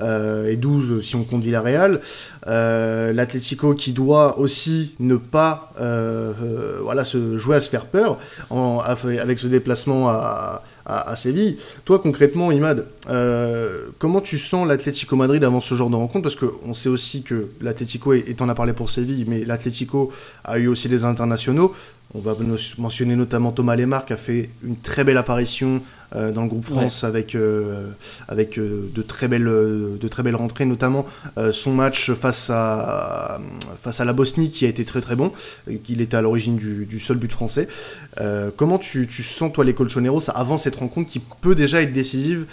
et 0.00 0.56
12 0.56 1.04
si 1.04 1.16
on 1.16 1.24
compte 1.24 1.42
Villarreal. 1.42 2.00
Euh, 2.46 3.12
L'Atlético 3.12 3.74
qui 3.74 3.92
doit 3.92 4.38
aussi 4.38 4.94
ne 5.00 5.16
pas 5.16 5.74
voilà, 5.76 7.04
se 7.04 7.36
jouer 7.36 7.56
à 7.56 7.60
se 7.60 7.68
faire 7.68 7.84
peur 7.84 8.16
en, 8.48 8.78
avec 8.78 9.38
ce 9.38 9.46
déplacement 9.46 10.08
à, 10.08 10.62
à, 10.88 11.14
Séville. 11.16 11.58
Toi, 11.84 11.98
concrètement, 11.98 12.50
Imad, 12.50 12.86
euh, 13.10 13.88
comment 13.98 14.20
tu 14.20 14.38
sens 14.38 14.66
l'Atlético 14.66 15.16
Madrid 15.16 15.44
avant 15.44 15.60
ce 15.60 15.74
genre 15.74 15.90
de 15.90 15.96
rencontre? 15.96 16.22
Parce 16.22 16.36
qu'on 16.36 16.74
sait 16.74 16.88
aussi 16.88 17.22
que 17.22 17.48
l'Atlético, 17.60 18.14
et 18.14 18.34
en 18.40 18.48
a 18.48 18.54
parlé 18.54 18.72
pour 18.72 18.88
Séville, 18.88 19.26
mais 19.28 19.44
l'Atlético 19.44 20.10
a 20.44 20.58
eu 20.58 20.66
aussi 20.66 20.88
des 20.88 21.04
internationaux. 21.04 21.74
On 22.14 22.20
va 22.20 22.34
mentionner 22.78 23.16
notamment 23.16 23.52
Thomas 23.52 23.76
Lemar 23.76 24.06
qui 24.06 24.14
a 24.14 24.16
fait 24.16 24.48
une 24.64 24.76
très 24.76 25.04
belle 25.04 25.18
apparition 25.18 25.82
euh, 26.16 26.32
dans 26.32 26.42
le 26.42 26.48
groupe 26.48 26.64
France 26.64 27.04
avec, 27.04 27.34
euh, 27.34 27.90
avec 28.28 28.58
euh, 28.58 28.88
de, 28.94 29.02
très 29.02 29.28
belles, 29.28 29.44
de 29.44 30.08
très 30.08 30.22
belles 30.22 30.36
rentrées, 30.36 30.64
notamment 30.64 31.06
son 31.52 31.72
match 31.72 32.12
face 32.12 32.50
à, 32.50 33.40
face 33.80 34.00
à 34.00 34.04
la 34.04 34.12
Bosnie 34.12 34.50
qui 34.50 34.64
a 34.64 34.68
été 34.68 34.84
très 34.84 35.00
très 35.00 35.16
bon. 35.16 35.32
Il 35.88 36.00
était 36.00 36.16
à 36.16 36.22
l'origine 36.22 36.56
du, 36.56 36.86
du, 36.86 37.00
seul 37.00 37.16
but 37.16 37.30
français. 37.30 37.68
comment 38.56 38.78
tu, 38.78 39.06
tu, 39.06 39.22
sens 39.22 39.52
toi 39.52 39.64
les 39.64 39.74
Colchoneros 39.74 40.30
avant 40.34 40.58
cette 40.58 40.76
rencontre 40.76 41.10
qui 41.10 41.20
peut 41.40 41.54
déjà 41.54 41.82
être 41.82 41.92
décisive, 41.92 42.46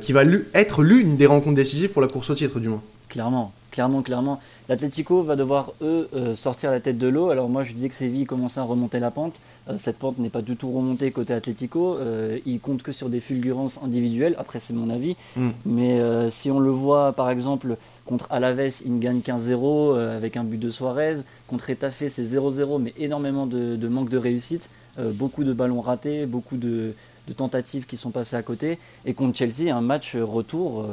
qui 0.00 0.12
va 0.12 0.22
être 0.54 0.82
l'une 0.82 1.16
des 1.16 1.26
rencontres 1.26 1.56
décisives 1.56 1.90
pour 1.90 2.02
la 2.02 2.08
course 2.08 2.30
au 2.30 2.34
titre 2.34 2.60
du 2.60 2.68
moins? 2.68 2.82
Clairement, 3.08 3.52
clairement, 3.70 4.02
clairement. 4.02 4.40
L'Atletico 4.68 5.22
va 5.22 5.34
devoir, 5.34 5.72
eux, 5.80 6.08
euh, 6.14 6.34
sortir 6.34 6.70
la 6.70 6.78
tête 6.80 6.98
de 6.98 7.08
l'eau. 7.08 7.30
Alors 7.30 7.48
moi, 7.48 7.62
je 7.62 7.72
disais 7.72 7.88
que 7.88 7.94
Séville 7.94 8.26
commençait 8.26 8.60
à 8.60 8.64
remonter 8.64 9.00
la 9.00 9.10
pente. 9.10 9.40
Euh, 9.68 9.76
cette 9.78 9.96
pente 9.98 10.18
n'est 10.18 10.28
pas 10.28 10.42
du 10.42 10.56
tout 10.56 10.70
remontée 10.70 11.10
côté 11.10 11.32
Atletico. 11.32 11.96
Euh, 11.96 12.38
il 12.44 12.60
compte 12.60 12.82
que 12.82 12.92
sur 12.92 13.08
des 13.08 13.20
fulgurances 13.20 13.80
individuelles. 13.82 14.34
Après, 14.38 14.58
c'est 14.60 14.74
mon 14.74 14.90
avis. 14.90 15.16
Mm. 15.36 15.48
Mais 15.64 16.30
si 16.30 16.50
on 16.50 16.58
le 16.58 16.70
voit, 16.70 17.12
par 17.14 17.30
exemple, 17.30 17.76
contre 18.04 18.26
Alaves, 18.30 18.82
il 18.84 18.98
gagne 18.98 19.20
15-0 19.20 19.96
avec 19.96 20.36
un 20.36 20.44
but 20.44 20.58
de 20.58 20.70
Suarez. 20.70 21.16
Contre 21.46 21.70
Etafé, 21.70 22.10
c'est 22.10 22.24
0-0, 22.24 22.80
mais 22.80 22.92
énormément 22.98 23.46
de, 23.46 23.88
manque 23.88 24.10
de 24.10 24.18
réussite. 24.18 24.68
beaucoup 25.14 25.44
de 25.44 25.52
ballons 25.54 25.80
ratés, 25.80 26.26
beaucoup 26.26 26.56
de, 26.56 26.94
de, 27.26 27.32
tentatives 27.32 27.86
qui 27.86 27.96
sont 27.96 28.10
passées 28.10 28.36
à 28.36 28.42
côté. 28.42 28.78
Et 29.06 29.14
contre 29.14 29.38
Chelsea, 29.38 29.74
un 29.74 29.80
match 29.80 30.14
retour 30.16 30.86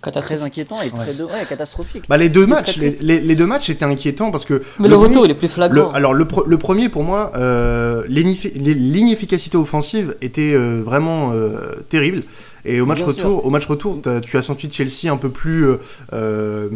très 0.00 0.42
inquiétant 0.42 0.80
et 0.82 0.90
très 0.90 1.14
catastrophique. 1.48 2.04
Bah, 2.08 2.16
les 2.16 2.28
deux 2.28 2.46
matchs, 2.46 2.76
les, 2.76 3.20
les, 3.20 3.34
deux 3.34 3.46
matchs 3.46 3.70
étaient 3.70 3.84
inquiétants 3.84 4.30
parce 4.30 4.44
que. 4.44 4.62
Mais 4.78 4.88
le, 4.88 4.96
retour, 4.96 5.24
il 5.24 5.30
est 5.30 5.34
plus 5.34 5.48
flagrant. 5.48 5.90
alors 5.90 6.14
le, 6.14 6.26
le, 6.46 6.58
premier 6.58 6.88
pour 6.88 7.02
moi, 7.02 7.32
euh, 7.36 8.04
l'inefficacité 8.08 9.56
offensive 9.56 10.16
était 10.20 10.52
euh, 10.54 10.82
vraiment 10.84 11.32
euh, 11.32 11.82
terrible. 11.88 12.22
Et 12.64 12.80
au 12.80 12.86
match 12.86 13.02
retour, 13.02 13.46
au 13.46 13.50
match 13.50 13.66
retour, 13.66 14.00
tu 14.22 14.36
as 14.36 14.42
senti 14.42 14.68
Chelsea 14.70 15.12
un 15.12 15.16
peu 15.16 15.28
plus 15.28 15.66
euh, 16.12 16.68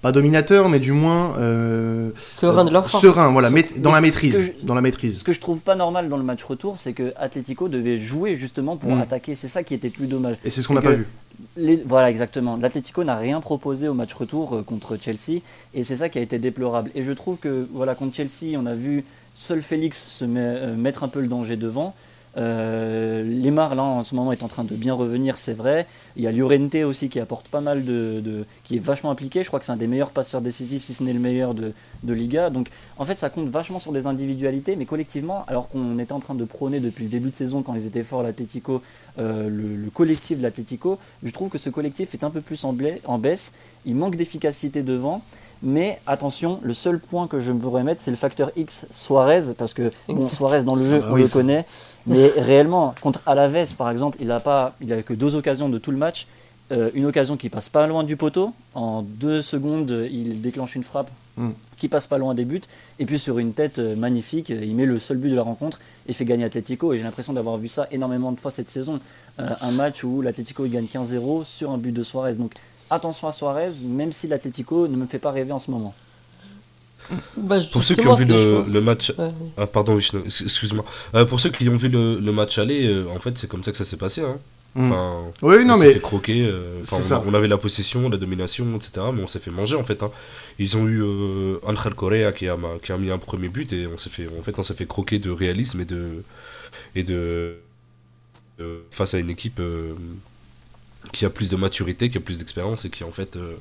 pas 0.00 0.12
dominateur, 0.12 0.68
mais 0.68 0.78
du 0.78 0.92
moins 0.92 1.36
euh, 1.38 2.10
serein 2.24 2.64
de 2.64 2.70
leur 2.70 2.88
Serein, 2.88 3.32
voilà, 3.32 3.50
dans 3.78 3.90
la 3.90 4.00
maîtrise, 4.00 4.52
dans 4.62 4.74
la 4.74 4.80
maîtrise. 4.80 5.18
Ce 5.18 5.24
que 5.24 5.32
je 5.32 5.40
trouve 5.40 5.58
pas 5.58 5.74
normal 5.74 6.08
dans 6.08 6.16
le 6.16 6.22
match 6.22 6.44
retour, 6.44 6.78
c'est 6.78 6.92
que 6.92 7.12
Atletico 7.16 7.68
devait 7.68 7.96
jouer 7.96 8.34
justement 8.34 8.76
pour 8.76 8.94
mm. 8.94 9.00
attaquer. 9.00 9.34
C'est 9.34 9.48
ça 9.48 9.62
qui 9.62 9.74
était 9.74 9.90
plus 9.90 10.06
dommage. 10.06 10.36
Et 10.44 10.50
c'est 10.50 10.62
ce 10.62 10.68
qu'on 10.68 10.74
n'a 10.74 10.82
pas 10.82 10.92
vu. 10.92 11.06
voilà, 11.84 12.10
exactement. 12.10 12.56
L'Atletico 12.56 13.02
n'a 13.02 13.16
rien 13.16 13.40
proposé 13.40 13.88
au 13.88 13.94
match 13.94 14.14
retour 14.14 14.54
euh, 14.54 14.62
contre 14.62 14.96
Chelsea, 15.00 15.40
et 15.74 15.82
c'est 15.82 15.96
ça 15.96 16.08
qui 16.08 16.18
a 16.18 16.22
été 16.22 16.38
déplorable. 16.38 16.90
Et 16.94 17.02
je 17.02 17.12
trouve 17.12 17.38
que 17.38 17.66
voilà, 17.72 17.94
contre 17.94 18.14
Chelsea, 18.14 18.56
on 18.56 18.66
a 18.66 18.74
vu 18.74 19.04
seul 19.34 19.62
Félix 19.62 20.04
se 20.04 20.24
euh, 20.28 20.76
mettre 20.76 21.02
un 21.02 21.08
peu 21.08 21.20
le 21.20 21.28
danger 21.28 21.56
devant. 21.56 21.94
Euh, 22.38 23.24
Lemar, 23.24 23.74
là, 23.74 23.82
en 23.82 24.04
ce 24.04 24.14
moment, 24.14 24.32
est 24.32 24.42
en 24.42 24.48
train 24.48 24.64
de 24.64 24.74
bien 24.74 24.94
revenir, 24.94 25.36
c'est 25.36 25.54
vrai. 25.54 25.86
Il 26.16 26.22
y 26.22 26.26
a 26.26 26.32
Llorente 26.32 26.76
aussi 26.76 27.08
qui 27.08 27.18
apporte 27.18 27.48
pas 27.48 27.60
mal 27.60 27.84
de, 27.84 28.46
qui 28.64 28.76
est 28.76 28.80
vachement 28.80 29.10
impliqué. 29.10 29.42
Je 29.42 29.48
crois 29.48 29.58
que 29.58 29.64
c'est 29.64 29.72
un 29.72 29.76
des 29.76 29.86
meilleurs 29.86 30.12
passeurs 30.12 30.40
décisifs, 30.40 30.84
si 30.84 30.94
ce 30.94 31.02
n'est 31.02 31.12
le 31.12 31.18
meilleur 31.18 31.54
de, 31.54 31.72
Liga. 32.04 32.50
Donc, 32.50 32.68
en 32.96 33.04
fait, 33.04 33.18
ça 33.18 33.28
compte 33.28 33.48
vachement 33.48 33.80
sur 33.80 33.92
des 33.92 34.06
individualités, 34.06 34.76
mais 34.76 34.86
collectivement, 34.86 35.44
alors 35.48 35.68
qu'on 35.68 35.98
était 35.98 36.12
en 36.12 36.20
train 36.20 36.34
de 36.34 36.44
prôner 36.44 36.80
depuis 36.80 37.04
le 37.04 37.10
début 37.10 37.30
de 37.30 37.34
saison, 37.34 37.62
quand 37.62 37.74
ils 37.74 37.86
étaient 37.86 38.04
forts, 38.04 38.22
l'Atletico, 38.22 38.82
euh, 39.18 39.48
le, 39.48 39.90
collectif 39.90 40.38
de 40.38 40.42
l'Atletico, 40.42 40.98
je 41.22 41.30
trouve 41.30 41.48
que 41.48 41.58
ce 41.58 41.70
collectif 41.70 42.14
est 42.14 42.24
un 42.24 42.30
peu 42.30 42.40
plus 42.40 42.64
en, 42.64 42.76
en 43.04 43.18
baisse. 43.18 43.52
Il 43.84 43.96
manque 43.96 44.16
d'efficacité 44.16 44.82
devant. 44.82 45.22
Mais 45.62 46.00
attention, 46.06 46.60
le 46.62 46.72
seul 46.72 47.00
point 47.00 47.26
que 47.26 47.40
je 47.40 47.50
pourrais 47.50 47.82
mettre, 47.82 48.00
c'est 48.00 48.12
le 48.12 48.16
facteur 48.16 48.52
X 48.56 48.86
Suarez, 48.92 49.54
parce 49.56 49.74
que 49.74 49.90
bon, 50.06 50.20
Suarez 50.20 50.62
dans 50.62 50.76
le 50.76 50.84
jeu, 50.84 51.02
ah 51.04 51.08
on 51.10 51.16
le 51.16 51.26
connaît. 51.26 51.66
Mais 52.08 52.28
réellement, 52.36 52.94
contre 53.00 53.22
Alaves, 53.26 53.74
par 53.76 53.90
exemple, 53.90 54.16
il 54.20 54.28
n'a 54.28 54.40
pas, 54.40 54.74
il 54.80 54.92
a 54.92 55.02
que 55.02 55.14
deux 55.14 55.34
occasions 55.34 55.68
de 55.68 55.78
tout 55.78 55.90
le 55.90 55.98
match. 55.98 56.26
euh, 56.70 56.90
une 56.92 57.06
occasion 57.06 57.36
qui 57.38 57.48
passe 57.48 57.68
pas 57.70 57.86
loin 57.86 58.04
du 58.04 58.16
poteau. 58.16 58.52
En 58.74 59.02
deux 59.02 59.40
secondes, 59.40 60.06
il 60.10 60.42
déclenche 60.42 60.76
une 60.76 60.84
frappe 60.84 61.10
Mm. 61.38 61.50
qui 61.76 61.88
passe 61.88 62.08
pas 62.08 62.18
loin 62.18 62.34
des 62.34 62.44
buts. 62.44 62.60
Et 62.98 63.06
puis 63.06 63.18
sur 63.18 63.38
une 63.38 63.52
tête 63.52 63.78
euh, 63.78 63.94
magnifique, 63.94 64.48
il 64.48 64.74
met 64.74 64.86
le 64.86 64.98
seul 64.98 65.18
but 65.18 65.30
de 65.30 65.36
la 65.36 65.42
rencontre 65.42 65.78
et 66.08 66.12
fait 66.12 66.24
gagner 66.24 66.44
Atletico. 66.44 66.92
Et 66.92 66.98
j'ai 66.98 67.04
l'impression 67.04 67.32
d'avoir 67.32 67.56
vu 67.58 67.68
ça 67.68 67.86
énormément 67.92 68.32
de 68.32 68.40
fois 68.40 68.50
cette 68.50 68.70
saison. 68.70 68.98
Euh, 69.38 69.48
un 69.60 69.70
match 69.70 70.02
où 70.02 70.20
l'Atletico 70.20 70.66
gagne 70.66 70.86
15-0 70.86 71.44
sur 71.44 71.70
un 71.70 71.78
but 71.78 71.92
de 71.92 72.02
Suarez. 72.02 72.34
Donc 72.34 72.54
attention 72.90 73.28
à 73.28 73.32
Suarez, 73.32 73.70
même 73.84 74.10
si 74.10 74.26
l'Atletico 74.26 74.88
ne 74.88 74.96
me 74.96 75.06
fait 75.06 75.20
pas 75.20 75.30
rêver 75.30 75.52
en 75.52 75.60
ce 75.60 75.70
moment. 75.70 75.94
Bah, 77.36 77.58
Pour 77.72 77.82
ceux 77.84 77.94
qui 77.94 78.06
ont 78.06 78.14
vu 78.14 78.26
le, 78.26 78.80
match. 78.80 79.12
Ouais. 79.18 79.30
Ah, 79.56 79.66
pardon, 79.66 79.98
excuse-moi. 79.98 80.84
Euh, 81.14 81.24
pour 81.24 81.40
ceux 81.40 81.50
qui 81.50 81.68
ont 81.68 81.76
vu 81.76 81.88
le, 81.88 82.18
le 82.20 82.32
match 82.32 82.58
aller, 82.58 82.86
euh, 82.86 83.06
en 83.08 83.18
fait, 83.18 83.36
c'est 83.38 83.48
comme 83.48 83.62
ça 83.62 83.70
que 83.72 83.78
ça 83.78 83.84
s'est 83.84 83.96
passé. 83.96 84.20
Hein. 84.22 84.38
Mm. 84.74 84.84
Enfin, 84.92 85.22
Oui, 85.42 85.64
non, 85.64 85.74
on 85.74 85.76
s'est 85.78 85.86
mais 85.86 85.92
fait 85.94 86.00
croquer. 86.00 86.44
euh, 86.46 86.82
on, 86.92 86.96
a- 86.96 87.00
ça. 87.02 87.22
on 87.26 87.32
avait 87.32 87.48
la 87.48 87.56
possession, 87.56 88.08
la 88.10 88.18
domination, 88.18 88.66
etc. 88.76 89.06
Mais 89.14 89.22
on 89.22 89.26
s'est 89.26 89.38
fait 89.38 89.50
manger 89.50 89.76
en 89.76 89.82
fait. 89.82 90.02
hein. 90.02 90.10
Ils 90.58 90.76
ont 90.76 90.86
eu 90.86 91.02
euh, 91.02 91.56
Angel 91.64 91.94
Correa 91.94 92.32
qui 92.32 92.48
a, 92.48 92.56
qui 92.82 92.92
a 92.92 92.98
mis 92.98 93.10
un 93.10 93.18
premier 93.18 93.48
but 93.48 93.72
et 93.72 93.86
on 93.86 93.96
s'est 93.96 94.10
fait, 94.10 94.26
en 94.38 94.42
fait, 94.42 94.58
on 94.58 94.62
s'est 94.62 94.74
fait 94.74 94.86
croquer 94.86 95.18
de 95.18 95.30
réalisme 95.30 95.80
et 95.80 95.84
de 95.86 96.22
et 96.94 97.02
de 97.04 97.56
euh, 98.60 98.80
face 98.90 99.14
à 99.14 99.18
une 99.18 99.30
équipe 99.30 99.60
euh, 99.60 99.94
qui 101.12 101.24
a 101.24 101.30
plus 101.30 101.48
de 101.48 101.56
maturité, 101.56 102.10
qui 102.10 102.18
a 102.18 102.20
plus 102.20 102.38
d'expérience 102.38 102.84
et 102.84 102.90
qui 102.90 103.04
en 103.04 103.10
fait 103.10 103.36
euh, 103.36 103.54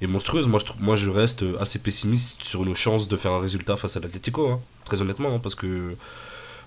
est 0.00 0.06
monstrueuse. 0.06 0.48
Moi, 0.48 0.58
je 0.60 0.66
trouve, 0.66 0.82
moi, 0.82 0.94
je 0.96 1.10
reste 1.10 1.44
assez 1.60 1.78
pessimiste 1.78 2.42
sur 2.44 2.64
nos 2.64 2.74
chances 2.74 3.08
de 3.08 3.16
faire 3.16 3.32
un 3.32 3.40
résultat 3.40 3.76
face 3.76 3.96
à 3.96 4.00
l'Atlético, 4.00 4.48
hein, 4.48 4.60
très 4.84 5.00
honnêtement, 5.00 5.34
hein, 5.34 5.38
parce 5.42 5.54
que 5.54 5.96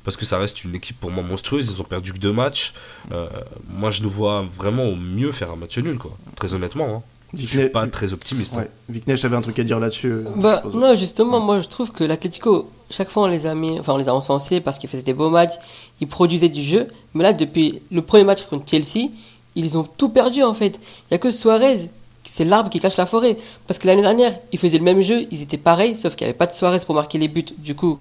parce 0.06 0.16
que 0.16 0.26
ça 0.26 0.40
reste 0.40 0.64
une 0.64 0.74
équipe 0.76 0.98
pour 1.00 1.12
moi 1.12 1.24
monstrueuse. 1.24 1.70
Ils 1.76 1.82
ont 1.82 1.86
perdu 1.86 2.14
que 2.14 2.20
deux 2.20 2.32
matchs. 2.32 2.74
Euh, 3.12 3.28
moi, 3.70 3.92
je 3.92 4.02
nous 4.02 4.10
vois 4.10 4.44
vraiment 4.56 4.86
au 4.86 4.96
mieux 4.96 5.32
faire 5.34 5.52
un 5.52 5.56
match 5.58 5.78
nul, 5.78 5.98
quoi. 5.98 6.12
Très 6.38 6.54
honnêtement. 6.54 6.96
Hein. 6.96 7.02
Je 7.38 7.46
suis 7.46 7.70
pas 7.70 7.86
très 7.88 8.12
optimiste. 8.14 8.54
hein. 8.56 8.62
Ouais. 8.62 8.70
Viknesh 8.90 9.24
avait 9.26 9.36
un 9.36 9.42
truc 9.42 9.60
à 9.60 9.64
dire 9.64 9.80
là-dessus. 9.80 10.08
euh, 10.12 10.24
Bah, 10.38 10.64
non, 10.74 10.96
justement, 10.96 11.40
moi 11.40 11.60
je 11.60 11.68
trouve 11.68 11.92
que 11.92 12.04
l'Atlético, 12.04 12.72
chaque 12.90 13.10
fois 13.12 13.24
on 13.24 13.28
les 13.28 13.46
a 13.46 13.54
mis, 13.54 13.80
enfin 13.80 13.94
on 13.94 13.98
les 13.98 14.10
a 14.10 14.16
encensés 14.16 14.62
parce 14.62 14.80
qu'ils 14.80 14.90
faisaient 14.90 15.04
des 15.04 15.14
beaux 15.14 15.30
matchs, 15.30 15.54
ils 16.02 16.08
produisaient 16.08 16.50
du 16.50 16.64
jeu, 16.64 16.88
mais 17.14 17.22
là 17.24 17.34
depuis 17.34 17.84
le 17.92 18.02
premier 18.02 18.24
match 18.24 18.42
contre 18.50 18.68
Chelsea, 18.68 19.10
ils 19.56 19.78
ont 19.78 19.84
tout 19.84 20.10
perdu 20.10 20.42
en 20.42 20.56
fait. 20.56 20.80
Il 20.82 21.06
n'y 21.12 21.16
a 21.16 21.18
que 21.20 21.30
Suarez, 21.30 21.90
c'est 22.24 22.46
l'arbre 22.46 22.70
qui 22.70 22.80
cache 22.80 22.98
la 22.98 23.06
forêt. 23.06 23.38
Parce 23.68 23.80
que 23.80 23.88
l'année 23.88 24.02
dernière, 24.02 24.38
ils 24.52 24.60
faisaient 24.60 24.78
le 24.78 24.84
même 24.84 25.02
jeu, 25.02 25.28
ils 25.32 25.42
étaient 25.42 25.58
pareils, 25.58 25.96
sauf 25.96 26.16
qu'il 26.16 26.26
n'y 26.26 26.30
avait 26.30 26.38
pas 26.38 26.48
de 26.48 26.54
Suarez 26.54 26.80
pour 26.86 26.96
marquer 26.96 27.18
les 27.18 27.28
buts, 27.28 27.46
du 27.58 27.76
coup, 27.76 28.00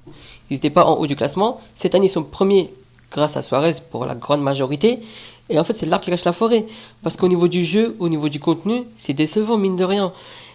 ils 0.51 0.55
n'étaient 0.55 0.71
pas 0.71 0.85
en 0.85 0.95
haut 0.95 1.07
du 1.07 1.17
classement. 1.17 1.61
Cette 1.75 1.95
année, 1.95 2.07
ils 2.07 2.11
sont 2.11 2.23
premiers 2.23 2.71
grâce 3.11 3.37
à 3.37 3.43
Suarez 3.43 3.77
pour 3.91 4.05
la 4.05 4.15
grande 4.15 4.43
majorité. 4.43 5.01
Et 5.51 5.59
en 5.59 5.65
fait, 5.65 5.73
c'est 5.73 5.87
l'arbre 5.87 6.05
qui 6.05 6.11
cache 6.11 6.25
la 6.25 6.33
forêt. 6.33 6.67
Parce 7.03 7.17
qu'au 7.17 7.29
niveau 7.29 7.49
du 7.49 7.65
jeu, 7.65 7.97
au 7.99 8.09
niveau 8.09 8.29
du 8.29 8.41
contenu, 8.41 8.85
c'est 8.97 9.15
décevant, 9.15 9.57
mine 9.57 9.77
de 9.77 9.85
rien. 9.85 10.13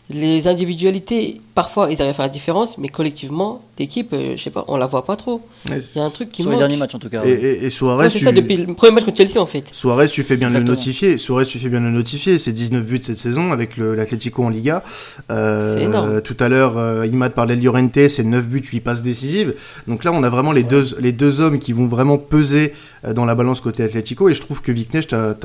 Les 0.10 0.48
individualités, 0.48 1.42
parfois, 1.56 1.92
ils 1.92 2.02
arrivent 2.02 2.12
à 2.12 2.14
faire 2.14 2.26
la 2.26 2.30
différence, 2.30 2.78
mais 2.78 2.90
collectivement, 2.90 3.62
l'équipe, 3.80 4.14
euh, 4.14 4.34
je 4.36 4.42
sais 4.42 4.50
pas, 4.50 4.66
on 4.68 4.78
la 4.78 4.86
voit 4.86 5.04
pas 5.06 5.16
trop. 5.16 5.42
Il 5.68 5.74
y 5.96 6.00
a 6.00 6.04
un 6.04 6.10
truc 6.10 6.32
qui 6.32 6.42
Sur 6.42 6.52
les 6.52 6.56
manque. 6.58 6.62
derniers 6.62 6.78
matchs 6.78 6.96
en 6.96 7.00
tout 7.00 7.10
cas. 7.10 7.24
Et, 7.26 7.32
et, 7.32 7.66
et 7.66 7.70
Suarez, 7.70 8.04
Ouais, 8.06 8.10
c'est 8.10 8.20
tu- 8.20 8.26
ça, 8.26 8.32
depuis 8.32 8.58
le 8.58 8.74
premier 8.74 8.94
match 8.94 9.06
contre 9.06 9.18
Chelsea, 9.18 9.38
en 9.42 9.46
fait. 9.46 9.70
Suarez, 9.74 10.08
tu 10.10 10.24
fais 10.24 10.38
bien 10.38 10.50
de 10.50 10.54
le 10.54 10.60
Exactement. 10.60 10.78
notifier. 10.78 11.18
Suarez, 11.18 11.46
tu 11.46 11.58
fais 11.60 11.70
bien 11.70 11.80
de 11.80 11.86
le 11.86 11.92
notifier. 11.92 12.38
C'est 12.38 12.52
19 12.52 12.84
buts 12.86 13.02
cette 13.04 13.18
saison 13.18 13.52
avec 13.52 13.78
l'Atlético 13.78 14.44
en 14.44 14.50
Liga. 14.50 14.84
Euh, 15.32 15.76
C'est 15.78 15.84
énorme. 15.84 16.22
Tout 16.22 16.38
à 16.40 16.50
l'heure, 16.50 16.78
euh, 16.78 17.06
Imad 17.08 17.34
parlait 17.34 17.56
de 17.56 17.64
Llorente, 17.64 18.08
c'est 18.10 18.24
9 18.24 18.48
buts, 18.48 18.64
8 18.64 18.80
passes 18.82 19.02
décisives. 19.04 19.56
Donc 19.88 20.04
là, 20.04 20.12
on 20.14 20.24
a 20.24 20.30
vraiment 20.30 20.52
les, 20.52 20.64
deux, 20.64 20.86
les 21.00 21.12
deux 21.12 21.40
hommes 21.40 21.60
qui 21.60 21.74
vont 21.74 21.88
vraiment 21.88 22.18
peser 22.18 22.74
dans 23.16 23.26
la 23.26 23.36
balance 23.36 23.60
côté 23.60 23.84
Atlético. 23.84 24.30
Et 24.30 24.34
je 24.34 24.40
trouve 24.42 24.62
que 24.62 24.72
Viknesh, 24.72 25.08
tu 25.08 25.16
as, 25.16 25.36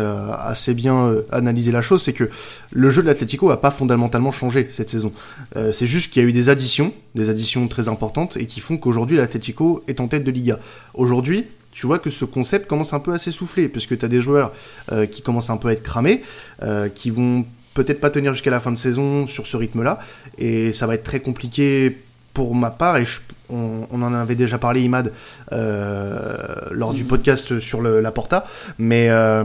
assez 0.45 0.75
bien 0.75 1.13
analysé 1.33 1.73
la 1.73 1.83
chose. 1.83 2.03
C'est 2.03 2.13
que 2.13 2.29
le 2.73 2.91
jeu 2.91 3.03
de 3.03 3.07
l'Atlético 3.09 3.49
n'a 3.49 3.57
pas 3.57 3.71
fondamentalement 3.71 4.33
changé 4.33 4.69
cette 4.71 4.91
saison. 4.91 5.13
Euh, 5.57 5.73
c'est 5.73 5.87
juste 5.87 6.13
qu'il 6.13 6.23
y 6.23 6.25
a 6.25 6.29
eu 6.29 6.33
des 6.33 6.49
additions, 6.49 6.93
des 7.15 7.31
additions 7.31 7.67
très 7.69 7.89
importantes, 7.89 8.18
et 8.37 8.47
qui 8.47 8.61
font 8.61 8.77
qu'aujourd'hui, 8.79 9.17
l'Atlético 9.17 9.83
est 9.89 10.01
en 10.01 10.09
tête 10.09 10.25
de 10.25 10.31
Liga. 10.31 10.59
Aujourd'hui, 10.95 11.45
tu 11.73 11.87
vois 11.87 11.99
que 11.99 12.11
ce 12.11 12.25
concept 12.25 12.67
commence 12.67 12.93
un 12.93 13.01
peu 13.01 13.13
à 13.13 13.19
s'essouffler, 13.19 13.69
parce 13.69 13.87
que 13.87 13.95
tu 13.95 14.05
as 14.05 14.09
des 14.09 14.21
joueurs 14.21 14.53
euh, 14.91 15.07
qui 15.07 15.23
commencent 15.23 15.51
un 15.51 15.57
peu 15.59 15.69
à 15.69 15.73
être 15.73 15.83
cramés, 15.83 16.23
euh, 16.63 16.89
qui 16.89 17.11
vont 17.11 17.45
peut-être 17.75 18.01
pas 18.01 18.11
tenir 18.11 18.33
jusqu'à 18.33 18.51
la 18.51 18.59
fin 18.59 18.73
de 18.73 18.77
saison 18.77 19.27
sur 19.29 19.47
ce 19.47 19.57
rythme-là, 19.57 20.01
et 20.39 20.73
ça 20.73 20.87
va 20.87 20.95
être 20.95 21.05
très 21.05 21.21
compliqué 21.21 21.97
pour 22.35 22.55
ma 22.55 22.71
part, 22.71 22.97
et 22.97 23.05
je- 23.05 23.21
on, 23.51 23.87
on 23.91 24.03
en 24.03 24.13
avait 24.15 24.35
déjà 24.35 24.59
parlé, 24.59 24.81
Imad, 24.83 25.13
euh, 25.53 26.37
lors 26.73 26.93
du 26.95 27.03
Mhm. 27.03 27.09
podcast 27.09 27.61
sur 27.61 27.81
le, 27.81 28.01
la 28.01 28.11
Porta, 28.11 28.45
mais 28.79 29.09
euh, 29.11 29.45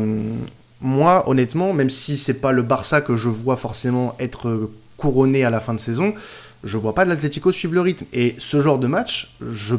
moi, 0.81 1.29
honnêtement, 1.29 1.73
même 1.73 1.89
si 1.89 2.17
c'est 2.17 2.33
pas 2.33 2.51
le 2.51 2.61
Barça 2.63 3.01
que 3.01 3.15
je 3.15 3.29
vois 3.29 3.57
forcément 3.57 4.15
être 4.19 4.69
couronné 4.97 5.43
à 5.43 5.49
la 5.49 5.59
fin 5.59 5.73
de 5.73 5.79
saison, 5.79 6.13
je 6.63 6.77
vois 6.77 6.95
pas 6.95 7.05
l'Atlético 7.05 7.51
suivre 7.51 7.73
le 7.73 7.81
rythme. 7.81 8.05
Et 8.13 8.35
ce 8.37 8.61
genre 8.61 8.79
de 8.79 8.87
match, 8.87 9.33
je 9.51 9.75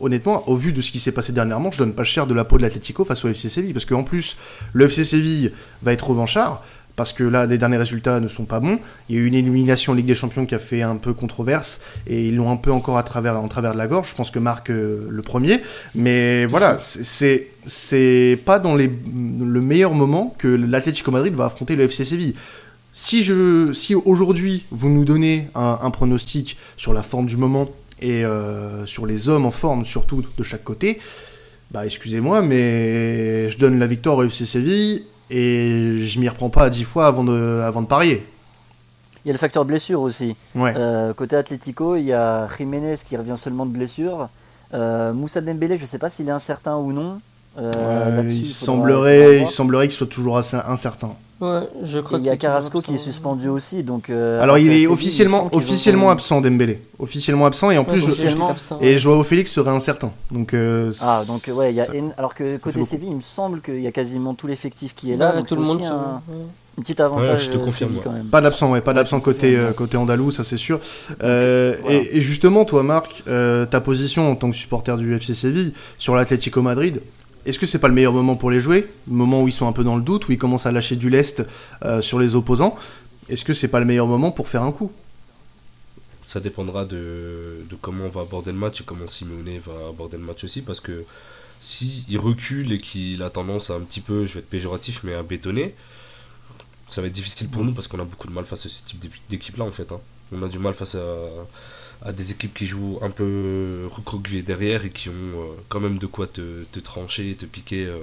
honnêtement, 0.00 0.48
au 0.48 0.54
vu 0.54 0.72
de 0.72 0.80
ce 0.80 0.92
qui 0.92 1.00
s'est 1.00 1.10
passé 1.12 1.32
dernièrement, 1.32 1.70
je 1.72 1.78
donne 1.78 1.92
pas 1.92 2.04
cher 2.04 2.26
de 2.28 2.34
la 2.34 2.44
peau 2.44 2.56
de 2.56 2.62
l'Atlético 2.62 3.04
face 3.04 3.24
au 3.24 3.28
FC 3.28 3.48
Séville. 3.48 3.72
Parce 3.72 3.84
qu'en 3.84 4.04
plus, 4.04 4.36
le 4.72 4.84
FC 4.84 5.04
Séville 5.04 5.50
va 5.82 5.92
être 5.92 6.08
revanchard. 6.10 6.62
Parce 6.94 7.12
que 7.12 7.22
là, 7.24 7.46
les 7.46 7.58
derniers 7.58 7.76
résultats 7.76 8.18
ne 8.18 8.26
sont 8.26 8.44
pas 8.44 8.58
bons. 8.58 8.78
Il 9.08 9.14
y 9.14 9.18
a 9.18 9.22
eu 9.22 9.26
une 9.26 9.34
élimination 9.34 9.92
en 9.92 9.94
Ligue 9.96 10.06
des 10.06 10.16
Champions 10.16 10.46
qui 10.46 10.54
a 10.56 10.58
fait 10.58 10.82
un 10.82 10.96
peu 10.96 11.12
controverse. 11.14 11.80
Et 12.08 12.28
ils 12.28 12.36
l'ont 12.36 12.50
un 12.50 12.56
peu 12.56 12.72
encore 12.72 12.98
à 12.98 13.02
travers, 13.04 13.36
en 13.40 13.46
travers 13.48 13.72
de 13.72 13.78
la 13.78 13.86
gorge. 13.86 14.10
Je 14.10 14.14
pense 14.16 14.30
que 14.32 14.38
Marc 14.40 14.70
euh, 14.70 15.06
le 15.08 15.22
premier. 15.22 15.60
Mais 15.94 16.44
voilà, 16.46 16.78
c'est- 16.80 17.48
c'est 17.66 18.38
pas 18.44 18.58
dans 18.58 18.74
le 18.74 18.88
meilleur 19.60 19.94
moment 19.94 20.34
que 20.38 20.48
l'Atlético 20.48 21.10
Madrid 21.12 21.34
va 21.34 21.44
affronter 21.46 21.76
le 21.76 21.84
FC 21.84 22.04
Séville. 22.04 22.34
Si, 23.00 23.22
je, 23.22 23.72
si 23.72 23.94
aujourd'hui 23.94 24.64
vous 24.72 24.88
nous 24.88 25.04
donnez 25.04 25.48
un, 25.54 25.78
un 25.80 25.90
pronostic 25.92 26.56
sur 26.76 26.92
la 26.92 27.04
forme 27.04 27.26
du 27.26 27.36
moment 27.36 27.68
et 28.02 28.24
euh, 28.24 28.86
sur 28.86 29.06
les 29.06 29.28
hommes 29.28 29.46
en 29.46 29.52
forme 29.52 29.84
surtout 29.84 30.24
de 30.36 30.42
chaque 30.42 30.64
côté, 30.64 30.98
bah 31.70 31.86
excusez-moi, 31.86 32.42
mais 32.42 33.52
je 33.52 33.58
donne 33.58 33.78
la 33.78 33.86
victoire 33.86 34.16
au 34.16 34.24
FC 34.24 34.46
Séville 34.46 35.04
et 35.30 35.98
je 35.98 36.18
m'y 36.18 36.28
reprends 36.28 36.50
pas 36.50 36.64
à 36.64 36.70
10 36.70 36.82
fois 36.82 37.06
avant 37.06 37.22
de, 37.22 37.60
avant 37.60 37.82
de 37.82 37.86
parier. 37.86 38.26
Il 39.24 39.28
y 39.28 39.30
a 39.30 39.32
le 39.32 39.38
facteur 39.38 39.64
blessure 39.64 40.00
aussi. 40.00 40.34
Ouais. 40.56 40.74
Euh, 40.76 41.14
côté 41.14 41.36
Atlético, 41.36 41.94
il 41.94 42.02
y 42.02 42.12
a 42.12 42.48
Jiménez 42.58 42.96
qui 43.06 43.16
revient 43.16 43.36
seulement 43.36 43.64
de 43.64 43.70
blessure. 43.70 44.28
Euh, 44.74 45.12
Moussa 45.12 45.40
Dembélé, 45.40 45.76
je 45.76 45.82
ne 45.82 45.86
sais 45.86 45.98
pas 46.00 46.10
s'il 46.10 46.26
est 46.26 46.32
incertain 46.32 46.76
ou 46.78 46.92
non. 46.92 47.20
Euh, 47.58 48.24
il, 48.26 48.44
semblerait, 48.44 49.42
il 49.42 49.46
semblerait 49.46 49.86
qu'il 49.86 49.96
soit 49.96 50.08
toujours 50.08 50.36
assez 50.36 50.56
incertain. 50.56 51.14
Ouais, 51.40 51.60
je 51.84 52.00
Et 52.00 52.02
crois 52.02 52.18
il 52.18 52.24
y 52.24 52.30
a 52.30 52.36
Carrasco 52.36 52.80
qui 52.80 52.90
est 52.90 52.94
absent. 52.94 53.04
suspendu 53.04 53.48
aussi. 53.48 53.84
Donc, 53.84 54.10
euh, 54.10 54.42
Alors 54.42 54.58
il 54.58 54.72
est 54.72 54.86
officiellement, 54.88 55.48
officiellement 55.52 56.10
absent 56.10 56.40
Dembélé. 56.40 56.80
Officiellement 56.98 57.46
absent 57.46 57.70
et 57.70 57.78
en 57.78 57.84
plus 57.84 58.00
je- 58.00 58.74
et 58.84 58.98
Joao 58.98 59.22
Félix 59.22 59.52
serait 59.52 59.70
incertain. 59.70 60.10
Donc 60.32 60.52
euh, 60.52 60.92
Ah, 61.00 61.22
donc 61.28 61.42
ouais, 61.54 61.70
il 61.72 61.76
y 61.76 61.80
a 61.80 61.86
ça- 61.86 61.92
éno- 61.92 62.12
alors 62.18 62.34
que 62.34 62.56
côté. 62.56 62.82
Séville, 62.84 63.10
il 63.10 63.16
me 63.16 63.20
semble 63.20 63.60
qu'il 63.60 63.80
y 63.80 63.86
a 63.86 63.92
quasiment 63.92 64.34
tout 64.34 64.46
l'effectif 64.48 64.94
qui 64.96 65.12
est 65.12 65.16
là. 65.16 65.30
Ouais, 65.30 65.36
donc 65.36 65.46
tout 65.46 65.54
le 65.56 65.62
c'est 65.64 65.68
monde. 65.68 65.82
un, 65.84 66.22
ouais. 66.32 66.38
un 66.78 66.82
petit 66.82 67.00
avantage. 67.00 67.44
je 67.44 67.50
te 67.52 67.56
euh, 67.56 67.64
confirme, 67.64 67.90
Séville, 67.90 68.02
quand 68.04 68.12
même. 68.12 68.26
Pas 68.26 68.40
d'absent, 68.40 68.72
ouais, 68.72 68.80
pas 68.80 68.92
d'absent 68.94 69.20
côté, 69.20 69.56
euh, 69.56 69.72
côté 69.72 69.96
andalou, 69.96 70.30
ça 70.32 70.42
c'est 70.42 70.56
sûr. 70.56 70.80
Euh, 71.22 71.76
Voilà. 71.82 71.96
et, 71.98 72.16
et 72.16 72.20
justement, 72.20 72.64
toi, 72.64 72.82
Marc, 72.82 73.22
euh, 73.28 73.64
ta 73.66 73.80
position 73.80 74.30
en 74.30 74.34
tant 74.36 74.50
que 74.50 74.56
supporter 74.56 74.96
du 74.96 75.14
FC 75.14 75.34
Séville 75.34 75.72
sur 75.98 76.14
l'Atlético 76.16 76.62
Madrid, 76.62 77.00
est-ce 77.48 77.58
que 77.58 77.66
c'est 77.66 77.78
pas 77.78 77.88
le 77.88 77.94
meilleur 77.94 78.12
moment 78.12 78.36
pour 78.36 78.50
les 78.50 78.60
jouer? 78.60 78.86
Moment 79.06 79.42
où 79.42 79.48
ils 79.48 79.52
sont 79.52 79.66
un 79.66 79.72
peu 79.72 79.84
dans 79.84 79.96
le 79.96 80.02
doute, 80.02 80.28
où 80.28 80.32
ils 80.32 80.38
commencent 80.38 80.66
à 80.66 80.72
lâcher 80.72 80.96
du 80.96 81.10
lest 81.10 81.42
euh, 81.84 82.02
sur 82.02 82.18
les 82.18 82.34
opposants 82.34 82.76
Est-ce 83.28 83.44
que 83.44 83.54
c'est 83.54 83.68
pas 83.68 83.80
le 83.80 83.86
meilleur 83.86 84.06
moment 84.06 84.30
pour 84.30 84.48
faire 84.48 84.62
un 84.62 84.72
coup? 84.72 84.92
Ça 86.20 86.40
dépendra 86.40 86.84
de, 86.84 87.64
comment 87.80 88.04
on 88.04 88.08
va 88.10 88.20
aborder 88.20 88.52
le 88.52 88.58
match 88.58 88.82
et 88.82 88.84
comment 88.84 89.06
Simeone 89.06 89.58
va 89.64 89.88
aborder 89.88 90.18
le 90.18 90.24
match 90.24 90.44
aussi. 90.44 90.60
Parce 90.62 90.80
que 90.80 91.04
si 91.62 92.04
il 92.08 92.18
recule 92.18 92.70
et 92.72 92.78
qu'il 92.78 93.22
a 93.22 93.30
tendance 93.30 93.70
à 93.70 93.74
un 93.74 93.80
petit 93.80 94.00
peu, 94.02 94.26
je 94.26 94.34
vais 94.34 94.40
être 94.40 94.48
péjoratif, 94.50 95.00
mais 95.04 95.14
à 95.14 95.22
bétonner, 95.22 95.74
ça 96.88 97.00
va 97.00 97.06
être 97.06 97.14
difficile 97.14 97.48
pour 97.48 97.64
nous 97.64 97.72
parce 97.72 97.88
qu'on 97.88 97.98
a 98.00 98.04
beaucoup 98.04 98.28
de 98.28 98.32
mal 98.32 98.44
face 98.44 98.66
à 98.66 98.68
ce 98.68 98.84
type 98.84 98.98
d'équ- 99.00 99.20
d'équipe-là 99.30 99.64
en 99.64 99.70
fait. 99.70 99.90
hein. 99.92 100.00
On 100.32 100.42
a 100.42 100.48
du 100.48 100.58
mal 100.58 100.74
face 100.74 100.94
à, 100.94 100.98
à 102.02 102.12
des 102.12 102.30
équipes 102.30 102.54
qui 102.54 102.66
jouent 102.66 102.98
un 103.02 103.10
peu 103.10 103.86
recroquevillées 103.90 104.42
derrière 104.42 104.84
et 104.84 104.90
qui 104.90 105.08
ont 105.08 105.12
euh, 105.14 105.54
quand 105.68 105.80
même 105.80 105.98
de 105.98 106.06
quoi 106.06 106.26
te, 106.26 106.64
te 106.72 106.78
trancher 106.80 107.30
et 107.30 107.34
te 107.34 107.46
piquer. 107.46 107.86
euh, 107.86 107.98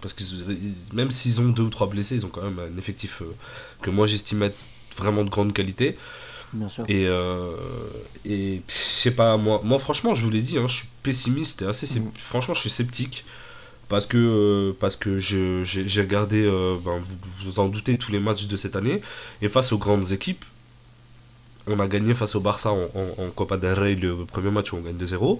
parce 0.00 0.14
que 0.14 0.22
même 0.94 1.10
s'ils 1.10 1.40
ont 1.40 1.48
deux 1.48 1.62
ou 1.64 1.70
trois 1.70 1.88
blessés, 1.88 2.16
ils 2.16 2.26
ont 2.26 2.28
quand 2.30 2.42
même 2.42 2.58
un 2.58 2.78
effectif 2.78 3.22
euh, 3.22 3.34
que 3.82 3.90
moi 3.90 4.06
j'estime 4.06 4.42
être 4.42 4.58
vraiment 4.96 5.24
de 5.24 5.30
grande 5.30 5.52
qualité. 5.52 5.96
Bien 6.52 6.68
sûr. 6.68 6.84
Et, 6.88 7.06
et 8.24 8.62
je 8.68 8.72
sais 8.74 9.10
pas, 9.10 9.36
moi, 9.36 9.60
moi 9.64 9.78
franchement, 9.78 10.14
je 10.14 10.24
vous 10.24 10.30
l'ai 10.30 10.42
dit, 10.42 10.58
hein, 10.58 10.66
je 10.66 10.76
suis 10.76 10.88
pessimiste 11.02 11.62
et 11.62 11.66
assez 11.66 11.86
Mhm. 12.00 12.10
franchement, 12.16 12.54
je 12.54 12.60
suis 12.60 12.70
sceptique. 12.70 13.24
Parce 13.88 14.06
que, 14.06 14.18
euh, 14.18 14.76
parce 14.80 14.96
que 14.96 15.18
j'ai 15.18 15.62
j'ai 15.64 16.00
regardé, 16.02 16.42
euh, 16.44 16.76
ben, 16.84 16.98
vous 16.98 17.16
vous 17.44 17.60
en 17.60 17.68
doutez, 17.68 17.98
tous 17.98 18.12
les 18.12 18.20
matchs 18.20 18.46
de 18.48 18.56
cette 18.56 18.76
année. 18.76 19.00
Et 19.42 19.48
face 19.48 19.72
aux 19.72 19.78
grandes 19.78 20.12
équipes, 20.12 20.44
on 21.68 21.80
a 21.80 21.86
gagné 21.88 22.14
face 22.14 22.34
au 22.34 22.40
Barça 22.40 22.72
en, 22.72 22.88
en- 22.94 23.24
en 23.24 23.30
Copa 23.30 23.56
del 23.56 23.72
Rey 23.74 23.94
le 23.94 24.24
premier 24.24 24.50
match 24.50 24.72
où 24.72 24.76
on 24.76 24.80
gagne 24.80 24.96
2-0. 24.96 25.38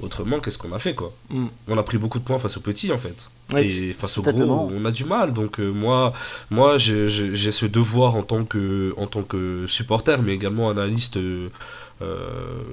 Autrement, 0.00 0.40
qu'est-ce 0.40 0.58
qu'on 0.58 0.72
a 0.72 0.78
fait 0.78 0.94
quoi 0.94 1.12
Mm. 1.30 1.46
On 1.68 1.78
a 1.78 1.82
pris 1.82 1.98
beaucoup 1.98 2.18
de 2.18 2.24
points 2.24 2.38
face 2.38 2.56
aux 2.56 2.60
petits 2.60 2.90
en 2.92 2.96
fait. 2.98 3.26
Ouais, 3.52 3.66
et 3.66 3.92
face 3.92 4.18
aux 4.18 4.22
gros, 4.22 4.70
on 4.74 4.84
a 4.84 4.90
du 4.90 5.04
mal. 5.04 5.32
Donc 5.32 5.60
euh, 5.60 5.70
moi, 5.70 6.12
moi 6.50 6.78
j'ai- 6.78 7.08
ce 7.08 7.66
devoir 7.66 8.16
en 8.16 8.22
tant 8.22 8.44
que, 8.44 8.94
en 8.96 9.06
tant 9.06 9.22
que 9.22 9.66
supporter, 9.68 10.20
mais 10.22 10.32
également 10.34 10.70
analyste 10.70 11.18
euh, 11.18 11.48
euh, 12.00 12.26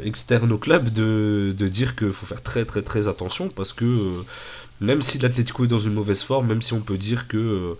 externe 0.03 0.51
au 0.51 0.57
club, 0.57 0.89
de, 0.89 1.53
de 1.55 1.67
dire 1.67 1.95
qu'il 1.95 2.11
faut 2.11 2.25
faire 2.25 2.41
très 2.41 2.65
très 2.65 2.81
très 2.81 3.07
attention 3.07 3.49
parce 3.49 3.73
que 3.73 3.85
euh, 3.85 4.23
même 4.81 5.01
si 5.01 5.19
l'Atlético 5.19 5.65
est 5.65 5.67
dans 5.67 5.77
une 5.79 5.93
mauvaise 5.93 6.23
forme, 6.23 6.47
même 6.47 6.61
si 6.61 6.73
on 6.73 6.79
peut 6.81 6.97
dire 6.97 7.27
que 7.27 7.75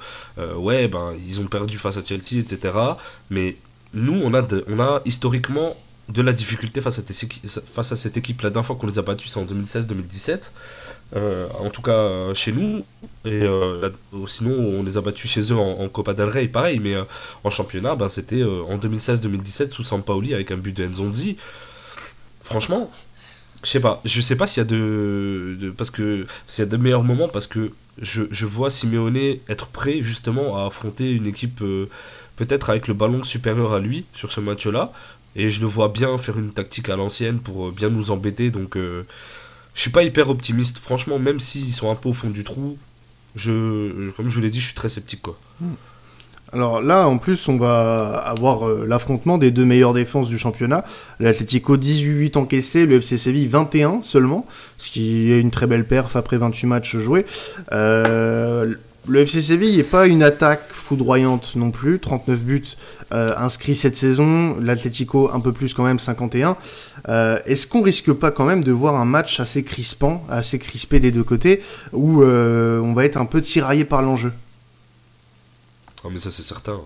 ouais, 0.58 0.88
ben 0.90 1.14
ils 1.26 1.40
ont 1.40 1.48
perdu 1.48 1.78
face 1.80 1.96
à 1.98 2.04
Chelsea, 2.04 2.36
etc. 2.40 2.78
Mais 3.30 3.56
nous, 3.94 4.22
on 4.24 4.34
a, 4.34 4.42
on 4.68 4.80
a 4.80 5.02
historiquement 5.06 5.76
de 6.10 6.22
la 6.24 6.34
difficulté 6.34 6.82
face 6.82 7.00
à, 7.00 7.04
face 7.66 7.92
à 7.92 7.96
cette 7.96 8.18
équipe. 8.18 8.42
La 8.42 8.50
dernière 8.50 8.66
fois 8.66 8.76
qu'on 8.76 8.88
les 8.88 9.00
a 9.00 9.04
battus, 9.04 9.32
c'est 9.32 9.40
en 9.40 9.46
2016-2017. 9.46 10.52
Euh, 11.16 11.48
en 11.60 11.72
tout 11.72 11.82
cas 11.82 11.92
euh, 11.92 12.34
chez 12.34 12.52
nous. 12.52 12.84
Et 13.26 13.44
euh, 13.44 13.90
sinon, 14.28 14.54
on 14.54 14.84
les 14.84 14.98
a 14.98 15.02
battus 15.02 15.30
chez 15.30 15.42
eux 15.52 15.58
en, 15.58 15.88
Copa 15.90 16.14
del 16.14 16.30
Rey, 16.30 16.48
pareil. 16.48 16.80
Mais 16.80 16.96
en 17.44 17.50
championnat, 17.50 17.96
ben, 17.96 18.10
c'était 18.10 18.44
en 18.44 18.78
2016-2017 18.78 19.72
sous 19.72 19.84
Sampaoli 19.84 20.34
avec 20.34 20.52
un 20.52 20.58
but 20.58 20.76
de 20.76 20.86
Nzonzi. 20.86 21.38
Franchement, 22.42 22.90
je 23.64 23.70
sais 23.70 23.80
pas. 23.80 24.02
Je 24.06 24.22
sais 24.22 24.36
pas 24.36 24.48
s'il 24.48 24.62
y 24.62 24.66
a 24.66 24.70
de, 24.70 25.58
de- 25.60 25.70
parce 25.72 25.92
que 25.92 26.26
s'il 26.48 26.64
y 26.64 26.68
a 26.68 26.70
de 26.70 26.78
meilleurs 26.78 27.04
moments 27.04 27.30
parce 27.30 27.48
que 27.48 27.72
je, 28.02 28.24
je 28.32 28.46
vois 28.46 28.70
Simeone 28.70 29.18
être 29.50 29.68
prêt 29.68 30.02
justement 30.02 30.58
à 30.58 30.66
affronter 30.68 31.12
une 31.12 31.28
équipe 31.28 31.62
peut-être 32.40 32.70
avec 32.70 32.88
le 32.88 32.94
ballon 32.94 33.22
supérieur 33.24 33.74
à 33.74 33.80
lui 33.80 34.06
sur 34.14 34.32
ce 34.32 34.40
match-là. 34.40 34.92
Et 35.36 35.50
je 35.50 35.62
le 35.62 35.68
vois 35.68 35.90
bien 35.90 36.18
faire 36.18 36.40
une 36.40 36.52
tactique 36.52 36.90
à 36.90 36.96
l'ancienne 36.96 37.40
pour 37.42 37.68
euh, 37.68 37.72
bien 37.72 37.90
nous 37.90 38.12
embêter. 38.12 38.50
Donc 38.50 38.78
euh, 38.78 39.06
je 39.74 39.82
suis 39.82 39.92
pas 39.92 40.04
hyper 40.04 40.30
optimiste. 40.30 40.78
Franchement, 40.78 41.20
même 41.20 41.40
s'ils 41.40 41.74
sont 41.74 41.92
un 41.92 41.96
peu 41.96 42.10
au 42.10 42.14
fond 42.14 42.30
du 42.30 42.46
trou, 42.46 42.78
je, 43.36 44.10
comme 44.12 44.30
je 44.30 44.40
l'ai 44.40 44.50
dit, 44.50 44.60
je 44.60 44.68
suis 44.68 44.76
très 44.76 44.90
sceptique 44.90 45.22
quoi. 45.22 45.38
Alors 46.52 46.82
là, 46.82 47.08
en 47.08 47.18
plus, 47.18 47.48
on 47.48 47.58
va 47.58 48.18
avoir 48.18 48.68
euh, 48.68 48.86
l'affrontement 48.88 49.38
des 49.38 49.52
deux 49.52 49.66
meilleures 49.66 49.94
défenses 49.94 50.30
du 50.30 50.40
championnat. 50.40 50.84
L'Atlético 51.20 51.78
18 51.78 52.38
encaissés, 52.38 52.86
le 52.86 52.96
FC 52.96 53.18
Séville 53.18 53.48
21 53.48 54.02
seulement, 54.02 54.48
ce 54.78 54.90
qui 54.90 55.32
est 55.32 55.40
une 55.40 55.52
très 55.52 55.68
belle 55.68 55.86
perf 55.86 56.16
après 56.16 56.38
28 56.38 56.68
matchs 56.68 56.98
joués. 56.98 57.26
Euh, 57.72 58.74
le 59.08 59.22
FC 59.22 59.42
Séville 59.42 59.78
n'est 59.78 59.84
pas 59.84 60.08
une 60.08 60.24
attaque 60.24 60.68
foudroyante 60.70 61.56
non 61.56 61.72
plus, 61.72 62.00
39 62.00 62.44
buts 62.44 62.64
euh, 63.12 63.34
inscrits 63.38 63.76
cette 63.76 63.96
saison, 63.96 64.58
l'Atlético 64.60 65.32
un 65.32 65.40
peu 65.40 65.52
plus 65.52 65.74
quand 65.74 65.84
même, 65.84 66.00
51. 66.00 66.58
Euh, 67.08 67.40
Est-ce 67.46 67.66
qu'on 67.66 67.82
risque 67.82 68.12
pas 68.14 68.32
quand 68.32 68.46
même 68.46 68.64
de 68.64 68.72
voir 68.72 68.96
un 68.96 69.06
match 69.06 69.40
assez 69.40 69.64
crispant, 69.64 70.26
assez 70.30 70.60
crispé 70.60 71.00
des 71.00 71.12
deux 71.12 71.24
côtés, 71.24 71.64
où 71.92 72.22
euh, 72.22 72.80
on 72.80 72.94
va 72.94 73.06
être 73.06 73.18
un 73.18 73.26
peu 73.26 73.42
tiraillé 73.42 73.86
par 73.86 74.02
l'enjeu? 74.02 74.32
Ah, 76.04 76.08
mais 76.12 76.20
ça 76.20 76.30
c'est 76.30 76.44
certain. 76.44 76.80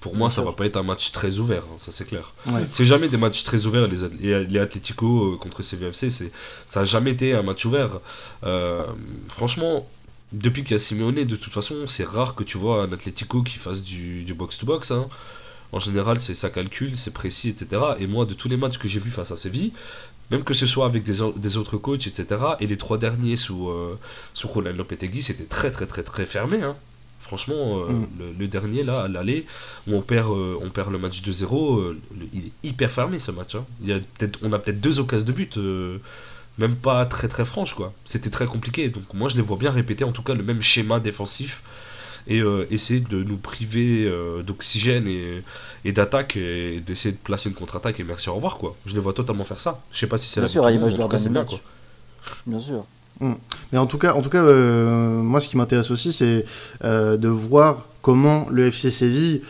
Pour 0.00 0.16
moi, 0.16 0.30
ça 0.30 0.40
va 0.40 0.52
pas 0.52 0.64
être 0.64 0.78
un 0.78 0.82
match 0.82 1.12
très 1.12 1.40
ouvert, 1.40 1.64
hein, 1.64 1.76
ça 1.78 1.92
c'est 1.92 2.06
clair. 2.06 2.32
Ouais. 2.46 2.62
C'est 2.70 2.86
jamais 2.86 3.08
des 3.08 3.18
matchs 3.18 3.44
très 3.44 3.66
ouverts, 3.66 3.86
les, 3.86 4.46
les, 4.46 4.58
Atlético 4.58 5.36
contre 5.38 5.62
CVFC, 5.62 6.10
ça 6.66 6.80
a 6.80 6.84
jamais 6.84 7.10
été 7.10 7.34
un 7.34 7.42
match 7.42 7.66
ouvert. 7.66 8.00
Franchement, 9.28 9.86
depuis 10.32 10.62
qu'il 10.62 10.72
y 10.72 10.76
a 10.76 10.78
Simeone, 10.78 11.24
de 11.24 11.36
toute 11.36 11.52
façon, 11.52 11.86
c'est 11.86 12.04
rare 12.04 12.34
que 12.34 12.44
tu 12.44 12.58
vois 12.58 12.82
un 12.82 12.92
Atlético 12.92 13.42
qui 13.42 13.58
fasse 13.58 13.82
du, 13.82 14.22
du 14.24 14.34
box-to-box. 14.34 14.90
hein. 14.92 15.08
En 15.72 15.78
général, 15.78 16.20
c'est 16.20 16.34
ça 16.34 16.50
calcule, 16.50 16.96
c'est 16.96 17.12
précis, 17.12 17.48
etc. 17.50 17.82
Et 18.00 18.06
moi, 18.06 18.26
de 18.26 18.34
tous 18.34 18.48
les 18.48 18.56
matchs 18.56 18.78
que 18.78 18.88
j'ai 18.88 19.00
vus 19.00 19.10
face 19.10 19.30
à 19.30 19.36
Séville, 19.36 19.72
même 20.30 20.44
que 20.44 20.54
ce 20.54 20.66
soit 20.66 20.86
avec 20.86 21.02
des, 21.04 21.20
autres 21.22 21.76
coachs, 21.76 22.06
etc., 22.06 22.26
et 22.60 22.66
les 22.66 22.76
trois 22.76 22.98
derniers 22.98 23.36
sous, 23.36 23.68
euh, 23.70 23.98
sous 24.34 24.48
Roland 24.48 24.72
Lopetegui, 24.76 25.22
c'était 25.22 25.44
très, 25.44 25.70
très, 25.70 25.86
très, 25.86 26.02
très 26.02 26.26
fermé. 26.26 26.62
hein. 26.62 26.76
Franchement, 27.20 27.80
euh, 27.84 27.92
Mm. 27.92 28.06
le, 28.18 28.32
le 28.38 28.46
dernier, 28.48 28.82
là, 28.82 29.02
à 29.02 29.08
l'aller, 29.08 29.46
où 29.86 29.94
on 29.94 30.02
perd, 30.02 30.30
euh, 30.32 30.56
on 30.62 30.70
perd 30.70 30.90
le 30.90 30.98
match 30.98 31.22
2-0, 31.22 31.78
euh, 31.78 32.00
il 32.32 32.46
est 32.46 32.52
hyper 32.68 32.90
fermé 32.90 33.18
ce 33.20 33.30
match. 33.30 33.54
hein. 33.54 33.64
Il 33.82 33.88
y 33.88 33.92
a 33.92 33.98
peut-être, 34.00 34.38
on 34.42 34.52
a 34.52 34.58
peut-être 34.58 34.80
deux 34.80 34.98
occasions 34.98 35.26
de 35.26 35.32
but, 35.32 35.56
même 36.60 36.76
pas 36.76 37.04
très 37.06 37.28
très 37.28 37.44
franches 37.44 37.74
quoi. 37.74 37.92
C'était 38.04 38.30
très 38.30 38.46
compliqué. 38.46 38.88
Donc 38.90 39.12
moi 39.14 39.28
je 39.28 39.36
les 39.36 39.42
vois 39.42 39.56
bien 39.56 39.70
répéter 39.70 40.04
en 40.04 40.12
tout 40.12 40.22
cas 40.22 40.34
le 40.34 40.42
même 40.44 40.60
schéma 40.62 41.00
défensif 41.00 41.62
et 42.28 42.40
euh, 42.40 42.66
essayer 42.70 43.00
de 43.00 43.22
nous 43.24 43.38
priver 43.38 44.06
euh, 44.06 44.42
d'oxygène 44.42 45.08
et, 45.08 45.42
et 45.86 45.92
d'attaque 45.92 46.36
et 46.36 46.80
d'essayer 46.80 47.12
de 47.12 47.18
placer 47.18 47.48
une 47.48 47.54
contre-attaque 47.54 47.98
et 47.98 48.04
merci 48.04 48.28
au 48.28 48.34
revoir 48.34 48.58
quoi. 48.58 48.76
Je 48.86 48.94
les 48.94 49.00
vois 49.00 49.14
totalement 49.14 49.44
faire 49.44 49.60
ça. 49.60 49.80
Je 49.90 49.98
sais 49.98 50.06
pas 50.06 50.18
si 50.18 50.28
c'est 50.28 50.40
Bien 50.40 50.46
la 50.46 50.52
sûr, 50.52 50.64
à 50.66 50.70
l'image 50.70 50.94
de 50.94 50.98
bien, 50.98 51.30
match. 51.30 51.48
quoi. 51.48 51.60
Bien 52.46 52.60
sûr. 52.60 52.84
Mais 53.72 53.78
en 53.78 53.86
tout 53.86 53.98
cas, 53.98 54.14
en 54.14 54.22
tout 54.22 54.30
cas 54.30 54.42
euh, 54.42 55.20
moi, 55.22 55.40
ce 55.40 55.48
qui 55.48 55.56
m'intéresse 55.58 55.90
aussi, 55.90 56.12
c'est 56.12 56.44
euh, 56.84 57.16
de 57.18 57.28
voir 57.28 57.86
comment 58.02 58.46
le 58.50 58.68
FC 58.68 58.90
Séville 58.90 59.42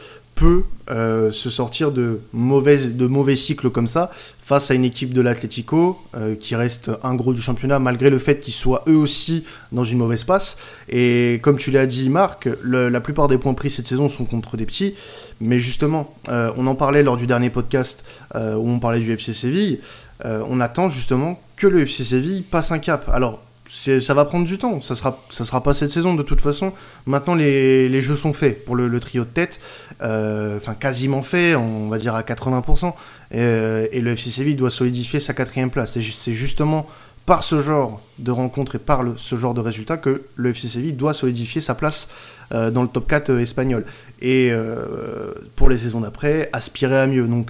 euh, 0.91 1.31
se 1.31 1.51
sortir 1.51 1.93
de 1.93 2.21
mauvais, 2.33 2.89
de 2.89 3.07
mauvais 3.07 3.37
cycles 3.37 3.71
comme 3.71 3.87
ça 3.87 4.11
face 4.41 4.71
à 4.71 4.75
une 4.75 4.85
équipe 4.85 5.15
de 5.15 5.21
l'Atlético 5.21 5.99
euh, 6.17 6.35
qui 6.35 6.57
reste 6.57 6.91
un 7.05 7.15
gros 7.15 7.33
du 7.33 7.41
championnat 7.41 7.79
malgré 7.79 8.11
le 8.11 8.19
fait 8.19 8.41
qu'ils 8.41 8.55
soient 8.55 8.83
eux 8.89 8.97
aussi 8.97 9.45
dans 9.71 9.85
une 9.85 9.99
mauvaise 9.99 10.25
passe. 10.25 10.57
Et 10.89 11.41
comme 11.43 11.59
tu 11.59 11.71
l'as 11.71 11.87
dit, 11.87 12.09
Marc, 12.09 12.49
la 12.65 13.01
plupart 13.01 13.29
des 13.29 13.39
points 13.39 13.55
pris 13.55 13.71
cette 13.71 13.87
saison 13.87 14.09
sont 14.09 14.25
contre 14.25 14.57
des 14.57 14.67
petits. 14.67 14.95
Mais 15.41 15.61
justement, 15.61 16.15
euh, 16.29 16.51
on 16.57 16.67
en 16.67 16.75
parlait 16.75 17.03
lors 17.03 17.17
du 17.17 17.27
dernier 17.27 17.51
podcast 17.51 18.05
où 18.35 18.71
on 18.71 18.79
parlait 18.79 19.01
du 19.01 19.13
FC 19.13 19.33
Séville. 19.33 19.81
On 20.25 20.61
attend 20.61 20.91
justement 20.91 21.41
que 21.57 21.67
le 21.67 21.81
FC 21.83 22.05
Séville 22.05 22.43
passe 22.43 22.73
un 22.73 22.79
cap. 22.79 23.09
Alors, 23.13 23.41
ça 23.73 24.15
va 24.15 24.25
prendre 24.25 24.47
du 24.47 24.59
temps. 24.59 24.81
Ça 24.83 24.97
sera, 24.97 25.23
ça 25.31 25.45
sera 25.45 25.63
pas 25.63 25.75
cette 25.75 25.91
saison 25.91 26.15
de 26.15 26.23
toute 26.25 26.41
façon. 26.41 26.73
Maintenant, 27.07 27.35
les, 27.35 27.89
les 27.89 28.01
jeux 28.01 28.17
sont 28.17 28.33
faits 28.33 28.65
pour 28.65 28.75
le, 28.75 28.99
trio 29.01 29.25
de 29.25 29.29
tête. 29.31 29.61
Euh, 30.03 30.57
Enfin, 30.57 30.75
quasiment 30.75 31.23
faits, 31.23 31.57
on 31.57 31.89
va 31.89 31.99
dire 31.99 32.15
à 32.15 32.23
80%. 32.23 32.89
Et, 32.89 32.93
euh, 33.39 33.87
et 33.93 34.01
le 34.01 34.13
FC 34.13 34.31
Séville 34.31 34.57
doit 34.57 34.71
solidifier 34.71 35.21
sa 35.21 35.35
quatrième 35.35 35.71
place. 35.71 35.99
C'est 36.01 36.33
justement 36.33 36.87
par 37.27 37.45
ce 37.45 37.61
genre 37.63 38.01
de 38.19 38.31
rencontre 38.33 38.75
et 38.75 38.79
par 38.79 39.03
le- 39.05 39.17
ce 39.17 39.37
genre 39.37 39.55
de 39.55 39.61
résultat 39.61 39.97
que 39.99 40.23
le 40.35 40.51
FC 40.51 40.67
Séville 40.69 40.95
doit 40.95 41.15
solidifier 41.15 41.61
sa 41.61 41.75
place 41.77 42.09
euh, 42.53 42.71
dans 42.73 42.83
le 42.83 42.89
top 42.89 43.07
4 43.07 43.31
espagnol. 43.39 43.85
Et 44.21 44.51
pour 45.57 45.69
les 45.71 45.79
saisons 45.79 46.01
d'après, 46.01 46.51
aspirer 46.53 46.99
à 46.99 47.07
mieux. 47.07 47.27
Donc, 47.29 47.47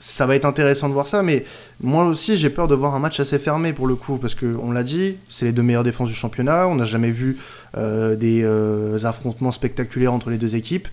ça 0.00 0.26
va 0.26 0.34
être 0.34 0.46
intéressant 0.46 0.88
de 0.88 0.94
voir 0.94 1.06
ça, 1.06 1.22
mais 1.22 1.44
moi 1.80 2.04
aussi 2.04 2.38
j'ai 2.38 2.48
peur 2.48 2.66
de 2.66 2.74
voir 2.74 2.94
un 2.94 2.98
match 2.98 3.20
assez 3.20 3.38
fermé 3.38 3.74
pour 3.74 3.86
le 3.86 3.94
coup, 3.94 4.16
parce 4.16 4.34
que 4.34 4.56
on 4.60 4.72
l'a 4.72 4.82
dit, 4.82 5.18
c'est 5.28 5.44
les 5.44 5.52
deux 5.52 5.62
meilleures 5.62 5.84
défenses 5.84 6.08
du 6.08 6.14
championnat, 6.14 6.66
on 6.66 6.74
n'a 6.74 6.86
jamais 6.86 7.10
vu 7.10 7.36
des 7.76 8.42
euh, 8.42 9.04
affrontements 9.04 9.52
spectaculaires 9.52 10.12
entre 10.12 10.30
les 10.30 10.38
deux 10.38 10.56
équipes, 10.56 10.88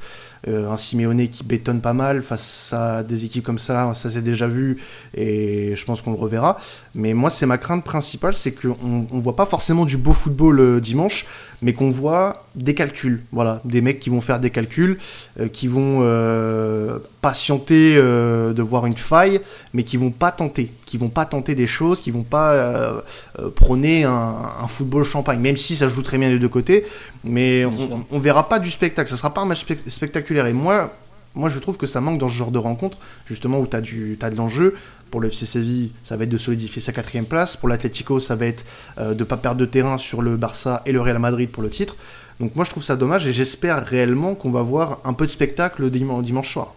Euh, 0.48 0.70
un 0.70 0.78
Simeone 0.78 1.28
qui 1.30 1.44
bétonne 1.44 1.82
pas 1.82 1.94
mal 1.94 2.22
face 2.22 2.72
à 2.72 3.04
des 3.04 3.26
équipes 3.26 3.44
comme 3.44 3.60
ça, 3.60 3.94
ça 3.96 4.10
s'est 4.10 4.22
déjà 4.22 4.48
vu, 4.48 4.78
et 5.16 5.76
je 5.76 5.86
pense 5.86 6.02
qu'on 6.02 6.12
le 6.12 6.18
reverra, 6.18 6.60
mais 6.94 7.14
moi 7.14 7.30
c'est 7.30 7.46
ma 7.46 7.58
crainte 7.58 7.84
principale, 7.84 8.34
c'est 8.34 8.52
qu'on 8.52 9.08
on 9.12 9.20
voit 9.20 9.36
pas 9.36 9.46
forcément 9.48 9.84
du 9.84 9.98
beau 9.98 10.14
football 10.14 10.60
euh, 10.60 10.80
dimanche, 10.80 11.26
mais 11.62 11.74
qu'on 11.74 11.90
voit 11.90 12.46
des 12.56 12.76
calculs, 12.76 13.24
voilà, 13.32 13.62
des 13.66 13.82
mecs 13.82 14.00
qui 14.00 14.10
vont 14.10 14.22
faire 14.22 14.40
des 14.40 14.52
calculs, 14.52 15.00
euh, 15.40 15.48
qui 15.48 15.68
vont 15.68 16.00
euh, 16.02 17.00
patienter 17.22 17.96
euh, 17.98 18.54
de 18.54 18.62
voir 18.62 18.86
une 18.86 18.98
faille, 18.98 19.42
mais 19.74 19.84
qui 19.84 19.98
vont 19.98 20.12
pas 20.12 20.32
tenter, 20.32 20.72
qui 20.88 20.98
vont 20.98 21.10
pas 21.10 21.26
tenter 21.26 21.54
des 21.54 21.68
choses, 21.68 22.02
qui 22.02 22.10
vont 22.10 22.24
pas 22.24 22.54
euh, 22.54 23.02
euh, 23.40 23.50
prôner 23.52 24.06
un, 24.06 24.36
un 24.64 24.68
football 24.68 25.04
champagne, 25.04 25.40
même 25.40 25.58
si 25.58 25.76
ça 25.76 25.88
joue 25.88 26.02
très 26.02 26.18
bien 26.18 26.30
des 26.30 26.40
deux 26.40 26.50
côtés, 26.50 26.86
mais 27.24 27.64
on, 27.66 28.06
on 28.10 28.20
verra 28.20 28.50
pas 28.50 28.58
du 28.58 28.72
spectacle, 28.72 29.08
ça 29.08 29.18
sera 29.18 29.32
pas 29.32 29.42
un 29.42 29.46
match 29.46 29.64
spec- 29.66 29.88
spectaculaire. 29.90 30.48
Et 30.48 30.54
moi, 30.54 30.92
moi 31.36 31.50
je 31.50 31.60
trouve 31.60 31.78
que 31.78 31.86
ça 31.86 32.02
manque 32.02 32.18
dans 32.18 32.30
ce 32.30 32.34
genre 32.34 32.52
de 32.52 32.58
rencontre, 32.58 32.98
justement 33.28 33.60
où 33.60 33.68
tu 33.68 33.76
as, 33.76 33.80
as 34.26 34.30
de 34.32 34.36
l'enjeu. 34.36 34.74
Pour 35.12 35.22
le 35.22 35.28
FC 35.30 35.46
Séville, 35.46 35.92
ça 36.04 36.18
va 36.18 36.24
être 36.26 36.30
de 36.30 36.38
solidifier 36.38 36.82
sa 36.82 36.92
quatrième 36.92 37.26
place. 37.26 37.56
Pour 37.56 37.70
l'Atlético, 37.70 38.20
ça 38.20 38.36
va 38.36 38.46
être 38.48 38.66
euh, 38.98 39.14
de 39.14 39.24
pas 39.24 39.38
perdre 39.38 39.60
de 39.62 39.66
terrain 39.66 39.98
sur 39.98 40.22
le 40.22 40.36
Barça 40.36 40.82
et 40.86 40.92
le 40.92 41.00
Real 41.00 41.18
Madrid 41.20 41.50
pour 41.50 41.64
le 41.64 41.70
titre. 41.70 41.96
Donc 42.42 42.56
moi 42.56 42.66
je 42.66 42.72
trouve 42.72 42.84
ça 42.84 42.96
dommage 42.96 43.26
et 43.26 43.32
j'espère 43.34 43.86
réellement 43.86 44.36
qu'on 44.36 44.52
va 44.52 44.62
voir 44.64 45.00
un 45.06 45.14
peu 45.14 45.26
de 45.26 45.32
spectacle 45.32 45.90
dimanche, 45.90 46.24
dimanche 46.26 46.52
soir. 46.54 46.74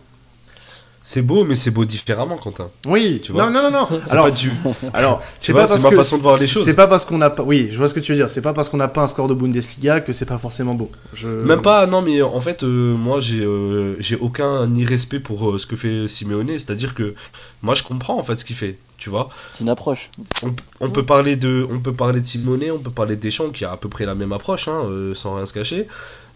C'est 1.02 1.22
beau, 1.22 1.44
mais 1.44 1.54
c'est 1.54 1.70
beau 1.70 1.86
différemment, 1.86 2.36
Quentin. 2.36 2.68
Oui, 2.86 3.22
Tu 3.24 3.32
vois. 3.32 3.48
non, 3.48 3.62
non, 3.62 3.70
non, 3.70 3.88
non. 3.90 4.00
C'est 4.04 4.12
Alors, 4.12 4.30
du... 4.30 4.52
alors, 4.92 5.22
c'est 5.38 5.54
pas 5.54 5.66
parce 5.66 5.82
ma 5.82 5.88
que 5.90 5.96
façon 5.96 6.18
de 6.18 6.22
voir 6.22 6.38
les 6.38 6.46
choses. 6.46 6.64
C'est 6.66 6.76
pas 6.76 6.88
parce 6.88 7.06
qu'on 7.06 7.16
n'a 7.16 7.30
pas. 7.30 7.42
Oui, 7.42 7.68
je 7.72 7.78
vois 7.78 7.88
ce 7.88 7.94
que 7.94 8.00
tu 8.00 8.12
veux 8.12 8.18
dire. 8.18 8.28
C'est 8.28 8.42
pas 8.42 8.52
parce 8.52 8.68
qu'on 8.68 8.76
n'a 8.76 8.88
pas 8.88 9.02
un 9.02 9.08
score 9.08 9.26
de 9.26 9.32
Bundesliga 9.32 10.00
que 10.00 10.12
c'est 10.12 10.26
pas 10.26 10.36
forcément 10.36 10.74
beau. 10.74 10.90
Je... 11.14 11.26
Même 11.26 11.62
pas, 11.62 11.86
non, 11.86 12.02
mais 12.02 12.20
en 12.20 12.40
fait, 12.42 12.62
euh, 12.64 12.94
moi, 12.94 13.18
j'ai 13.18 13.40
euh, 13.40 13.96
j'ai 13.98 14.16
aucun 14.16 14.66
ni 14.66 14.84
respect 14.84 15.20
pour 15.20 15.50
euh, 15.50 15.58
ce 15.58 15.66
que 15.66 15.74
fait 15.74 16.06
Simeone. 16.06 16.48
C'est-à-dire 16.48 16.94
que 16.94 17.14
moi, 17.62 17.74
je 17.74 17.82
comprends 17.82 18.18
en 18.18 18.22
fait 18.22 18.38
ce 18.38 18.44
qu'il 18.44 18.56
fait, 18.56 18.76
tu 19.00 19.10
vois. 19.10 19.30
C'est 19.54 19.64
une 19.64 19.70
approche. 19.70 20.10
On, 20.44 20.54
on 20.80 20.90
peut 20.90 21.02
parler 21.02 21.34
de, 21.34 21.66
on 21.68 21.80
peut 21.80 21.94
parler 21.94 22.20
de 22.20 22.70
on 22.70 22.78
peut 22.78 22.90
parler 22.90 23.16
de 23.16 23.20
Deschamps 23.20 23.50
qui 23.50 23.64
a 23.64 23.72
à 23.72 23.76
peu 23.76 23.88
près 23.88 24.04
la 24.06 24.14
même 24.14 24.32
approche, 24.32 24.68
hein, 24.68 24.84
euh, 24.84 25.14
sans 25.14 25.34
rien 25.34 25.46
se 25.46 25.52
cacher. 25.52 25.88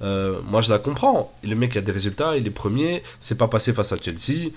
Euh, 0.03 0.41
moi, 0.49 0.63
je 0.63 0.71
la 0.71 0.79
comprends. 0.79 1.31
Le 1.45 1.55
mec 1.55 1.77
a 1.77 1.83
des 1.83 1.93
résultats, 1.93 2.37
il 2.37 2.47
est 2.47 2.51
premier. 2.51 3.03
C'est 3.21 3.39
pas 3.39 3.49
passé 3.49 3.73
face 3.73 3.93
à 3.93 3.97
Chelsea. 3.97 4.51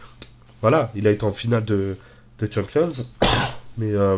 Voilà, 0.62 0.92
il 0.96 1.06
a 1.08 1.12
été 1.12 1.24
en 1.24 1.34
finale 1.34 1.66
de, 1.66 1.98
de 2.40 2.52
Champions. 2.52 2.92
Mais 3.78 3.94
euh, 3.94 4.18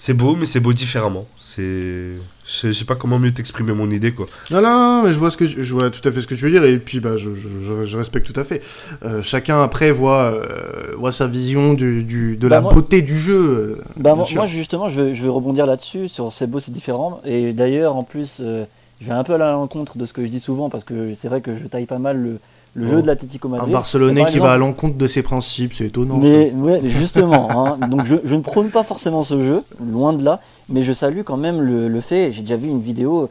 c'est 0.00 0.14
beau, 0.14 0.36
mais 0.36 0.46
c'est 0.46 0.60
beau 0.60 0.72
différemment. 0.72 1.26
C'est, 1.40 2.12
je 2.46 2.72
sais 2.72 2.84
pas 2.84 2.94
comment 2.94 3.18
mieux 3.18 3.34
t'exprimer 3.34 3.72
mon 3.72 3.90
idée, 3.90 4.12
quoi. 4.12 4.26
Non, 4.52 4.62
non, 4.62 4.70
non, 4.70 5.02
mais 5.02 5.10
je 5.10 5.18
vois, 5.18 5.32
ce 5.32 5.36
que 5.36 5.44
je 5.44 5.74
vois 5.74 5.90
tout 5.90 6.08
à 6.08 6.12
fait 6.12 6.20
ce 6.20 6.28
que 6.28 6.36
tu 6.36 6.44
veux 6.44 6.52
dire, 6.52 6.62
et 6.62 6.78
puis 6.78 7.00
bah, 7.00 7.16
je, 7.16 7.30
je, 7.34 7.96
respecte 7.96 8.32
tout 8.32 8.38
à 8.38 8.44
fait. 8.44 8.62
Euh, 9.04 9.24
chacun, 9.24 9.60
après, 9.60 9.90
voit, 9.90 10.32
euh, 10.32 10.94
voit 10.96 11.10
sa 11.10 11.26
vision 11.26 11.74
du, 11.74 12.04
du 12.04 12.36
de 12.36 12.46
la 12.46 12.60
bah, 12.60 12.70
beauté 12.72 13.02
du 13.02 13.18
jeu. 13.18 13.80
Euh, 13.80 13.84
bah, 13.96 14.14
moi, 14.14 14.46
justement, 14.46 14.86
je 14.86 15.00
vais, 15.00 15.14
je 15.14 15.24
vais 15.24 15.30
rebondir 15.30 15.66
là-dessus, 15.66 16.06
sur 16.06 16.32
c'est 16.32 16.46
beau, 16.46 16.60
c'est 16.60 16.70
différent. 16.70 17.20
Et 17.24 17.52
d'ailleurs, 17.52 17.96
en 17.96 18.04
plus, 18.04 18.36
je 18.38 19.06
vais 19.06 19.12
un 19.12 19.24
peu 19.24 19.34
à 19.34 19.38
l'encontre 19.38 19.98
de 19.98 20.06
ce 20.06 20.12
que 20.12 20.24
je 20.24 20.28
dis 20.30 20.40
souvent, 20.40 20.70
parce 20.70 20.84
que 20.84 21.12
c'est 21.14 21.28
vrai 21.28 21.40
que 21.40 21.56
je 21.56 21.66
taille 21.66 21.86
pas 21.86 21.98
mal 21.98 22.22
le 22.22 22.38
le 22.78 22.88
jeu 22.88 23.02
de 23.02 23.06
l'Atlético 23.06 23.48
Madrid. 23.48 23.68
Un 23.68 23.72
Barcelonais 23.72 24.24
qui 24.26 24.38
va 24.38 24.52
à 24.52 24.56
l'encontre 24.56 24.96
de 24.96 25.06
ses 25.06 25.22
principes, 25.22 25.72
c'est 25.74 25.86
étonnant. 25.86 26.16
Mais 26.16 26.52
justement, 26.82 27.50
hein, 27.80 27.88
donc 27.88 28.06
je, 28.06 28.34
ne 28.34 28.40
prône 28.40 28.70
pas 28.70 28.84
forcément 28.84 29.22
ce 29.22 29.40
jeu, 29.42 29.62
loin 29.90 30.12
de 30.12 30.24
là, 30.24 30.40
mais 30.68 30.82
je 30.82 30.92
salue 30.92 31.22
quand 31.24 31.36
même 31.36 31.60
le, 31.60 32.00
fait. 32.00 32.30
J'ai 32.30 32.42
déjà 32.42 32.56
vu 32.56 32.68
une 32.68 32.80
vidéo, 32.80 33.28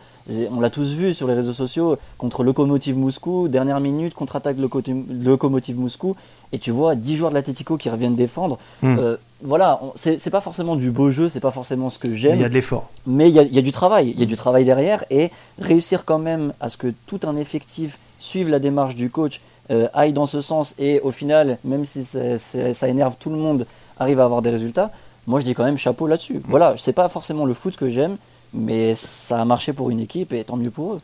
on 0.52 0.60
l'a 0.60 0.70
tous 0.70 0.94
vu 0.96 1.14
sur 1.14 1.28
les 1.28 1.34
réseaux 1.34 1.54
sociaux, 1.54 1.98
contre 2.18 2.44
Lokomotiv 2.44 2.98
Moscou, 2.98 3.48
dernière 3.48 3.80
minute, 3.80 4.14
contre-attaque 4.14 4.58
Lokomotiv 4.58 5.78
Moscou, 5.78 6.16
et 6.52 6.60
tu 6.60 6.72
vois 6.72 6.96
10 6.96 7.16
joueurs 7.16 7.30
de 7.32 7.36
l'Atlético 7.36 7.78
qui 7.78 7.90
reviennent 7.90 8.16
défendre. 8.16 8.58
Hmm. 8.82 8.98
Euh, 9.00 9.18
voilà, 9.42 9.80
c'est 9.96 10.30
pas 10.32 10.42
forcément 10.42 10.76
du 10.76 10.90
beau 10.90 11.12
jeu, 11.12 11.30
c'est 11.30 11.40
pas 11.40 11.52
forcément 11.52 11.90
ce 11.90 12.00
que 12.00 12.14
j'aime. 12.14 12.36
Il 12.36 12.42
y 12.42 12.46
a 12.46 12.50
de 12.50 12.54
l'effort. 12.54 12.90
Mais 13.06 13.30
il 13.30 13.36
y, 13.36 13.56
y, 13.56 13.60
a 13.60 13.62
du 13.62 13.72
travail, 13.72 14.12
il 14.16 14.20
y 14.20 14.24
a 14.24 14.26
du 14.26 14.36
travail 14.36 14.66
derrière, 14.66 15.06
et 15.12 15.30
réussir 15.60 16.06
quand 16.06 16.20
même 16.20 16.54
à 16.60 16.70
ce 16.70 16.78
que 16.78 16.94
tout 17.06 17.20
un 17.24 17.36
effectif 17.36 18.00
suivre 18.20 18.50
la 18.50 18.60
démarche 18.60 18.96
du 18.96 19.10
coach, 19.10 19.42
euh, 19.70 19.88
aille 19.94 20.14
dans 20.14 20.26
ce 20.26 20.40
sens 20.40 20.74
et 20.80 21.02
au 21.02 21.12
final, 21.12 21.58
même 21.64 21.86
si 21.86 22.04
ça 22.04 22.88
énerve 22.88 23.18
tout 23.20 23.30
le 23.30 23.36
monde, 23.36 23.66
arrive 24.00 24.20
à 24.20 24.26
avoir 24.26 24.42
des 24.42 24.50
résultats, 24.50 24.92
moi 25.26 25.40
je 25.40 25.46
dis 25.46 25.54
quand 25.54 25.66
même 25.66 25.78
chapeau 25.78 26.08
là-dessus. 26.08 26.40
Voilà, 26.46 26.76
c'est 26.78 26.94
pas 26.94 27.10
forcément 27.10 27.46
le 27.46 27.54
foot 27.54 27.76
que 27.76 27.90
j'aime, 27.90 28.18
mais 28.54 28.96
ça 28.96 29.42
a 29.42 29.46
marché 29.46 29.74
pour 29.74 29.90
une 29.90 30.00
équipe 30.00 30.34
et 30.34 30.44
tant 30.44 30.58
mieux 30.58 30.72
pour 30.72 30.94
eux. 30.94 31.02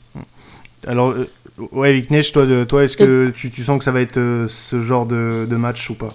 Alors, 0.87 1.11
euh, 1.11 1.29
ouais, 1.71 1.93
Viknesh, 1.93 2.31
toi, 2.31 2.45
toi 2.65 2.83
est-ce 2.83 2.97
que 2.97 3.29
tu, 3.29 3.49
sens 3.63 3.77
que 3.77 3.83
ça 3.83 3.91
va 3.91 4.01
être 4.01 4.17
euh, 4.17 4.47
ce 4.47 4.81
genre 4.81 5.05
de, 5.05 5.45
match 5.55 5.89
ou 5.89 5.95
pas? 5.95 6.11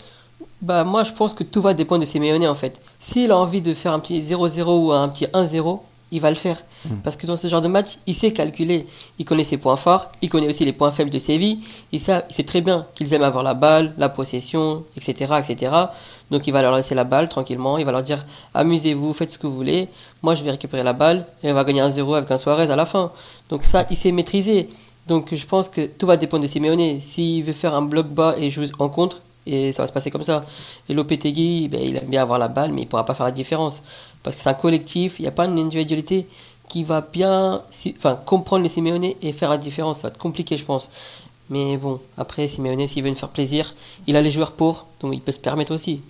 Bah, 0.60 0.84
moi, 0.84 1.04
je 1.04 1.12
pense 1.12 1.34
que 1.34 1.44
tout 1.44 1.60
va 1.60 1.74
dépendre 1.74 2.00
de 2.00 2.06
Simeone 2.06 2.46
en 2.46 2.54
fait. 2.54 2.80
S'il 2.98 3.30
a 3.30 3.38
envie 3.38 3.60
de 3.60 3.74
faire 3.74 3.92
un 3.92 3.98
petit 4.00 4.20
0-0 4.20 4.86
ou 4.86 4.92
un 4.92 5.08
petit 5.08 5.26
1-0, 5.26 5.80
il 6.10 6.20
va 6.20 6.30
le 6.30 6.36
faire. 6.36 6.62
Hmm. 6.84 6.96
Parce 7.04 7.16
que 7.16 7.26
dans 7.26 7.36
ce 7.36 7.48
genre 7.48 7.60
de 7.60 7.68
match, 7.68 7.98
il 8.06 8.14
sait 8.14 8.30
calculer. 8.30 8.86
Il 9.18 9.24
connaît 9.24 9.44
ses 9.44 9.58
points 9.58 9.76
forts, 9.76 10.10
il 10.22 10.28
connaît 10.28 10.48
aussi 10.48 10.64
les 10.64 10.72
points 10.72 10.90
faibles 10.90 11.10
de 11.10 11.18
Séville. 11.18 11.58
Il 11.92 12.00
sait, 12.00 12.24
il 12.28 12.34
sait 12.34 12.44
très 12.44 12.60
bien 12.60 12.86
qu'ils 12.94 13.12
aiment 13.14 13.22
avoir 13.22 13.44
la 13.44 13.54
balle, 13.54 13.94
la 13.98 14.08
possession, 14.08 14.84
etc., 14.96 15.34
etc. 15.38 15.72
Donc 16.30 16.46
il 16.46 16.52
va 16.52 16.62
leur 16.62 16.74
laisser 16.74 16.94
la 16.94 17.04
balle 17.04 17.28
tranquillement. 17.28 17.78
Il 17.78 17.84
va 17.84 17.92
leur 17.92 18.02
dire 18.02 18.24
amusez-vous, 18.54 19.12
faites 19.12 19.30
ce 19.30 19.38
que 19.38 19.46
vous 19.46 19.56
voulez. 19.56 19.88
Moi, 20.22 20.34
je 20.34 20.44
vais 20.44 20.50
récupérer 20.50 20.82
la 20.82 20.92
balle 20.92 21.26
et 21.42 21.50
on 21.50 21.54
va 21.54 21.64
gagner 21.64 21.80
un 21.80 21.90
0 21.90 22.14
avec 22.14 22.30
un 22.30 22.38
Suarez 22.38 22.70
à 22.70 22.76
la 22.76 22.84
fin. 22.84 23.12
Donc 23.48 23.64
ça, 23.64 23.86
il 23.90 23.96
sait 23.96 24.12
maîtriser. 24.12 24.68
Donc 25.06 25.34
je 25.34 25.46
pense 25.46 25.68
que 25.68 25.86
tout 25.86 26.06
va 26.06 26.16
dépendre 26.16 26.42
de 26.42 26.48
Simeone. 26.48 27.00
S'il 27.00 27.44
veut 27.44 27.52
faire 27.52 27.74
un 27.74 27.82
bloc 27.82 28.08
bas 28.08 28.34
et 28.36 28.50
jouer 28.50 28.68
en 28.78 28.88
contre, 28.88 29.22
et 29.48 29.72
ça 29.72 29.82
va 29.82 29.86
se 29.86 29.92
passer 29.92 30.10
comme 30.10 30.22
ça. 30.22 30.44
Et 30.88 30.94
Lopetegui, 30.94 31.68
ben, 31.68 31.80
il 31.80 31.96
aime 31.96 32.08
bien 32.08 32.22
avoir 32.22 32.38
la 32.38 32.48
balle, 32.48 32.70
mais 32.70 32.82
il 32.82 32.84
ne 32.84 32.90
pourra 32.90 33.04
pas 33.04 33.14
faire 33.14 33.26
la 33.26 33.32
différence 33.32 33.82
parce 34.22 34.36
que 34.36 34.42
c'est 34.42 34.48
un 34.48 34.54
collectif, 34.54 35.18
il 35.18 35.22
n'y 35.22 35.28
a 35.28 35.32
pas 35.32 35.46
une 35.46 35.58
individualité 35.58 36.26
qui 36.68 36.84
va 36.84 37.00
bien 37.00 37.62
enfin, 37.96 38.16
comprendre 38.16 38.62
les 38.62 38.68
Simeone 38.68 39.12
et 39.22 39.32
faire 39.32 39.50
la 39.50 39.58
différence. 39.58 40.00
Ça 40.00 40.08
va 40.08 40.12
être 40.12 40.18
compliqué, 40.18 40.56
je 40.56 40.64
pense. 40.64 40.90
Mais 41.50 41.76
bon, 41.78 42.00
après, 42.16 42.46
Simeone, 42.46 42.86
s'il 42.86 43.02
veut 43.02 43.10
nous 43.10 43.16
faire 43.16 43.30
plaisir, 43.30 43.74
il 44.06 44.16
a 44.16 44.22
les 44.22 44.30
joueurs 44.30 44.52
pour, 44.52 44.86
donc 45.00 45.14
il 45.14 45.20
peut 45.20 45.32
se 45.32 45.38
permettre 45.38 45.72
aussi. 45.72 46.02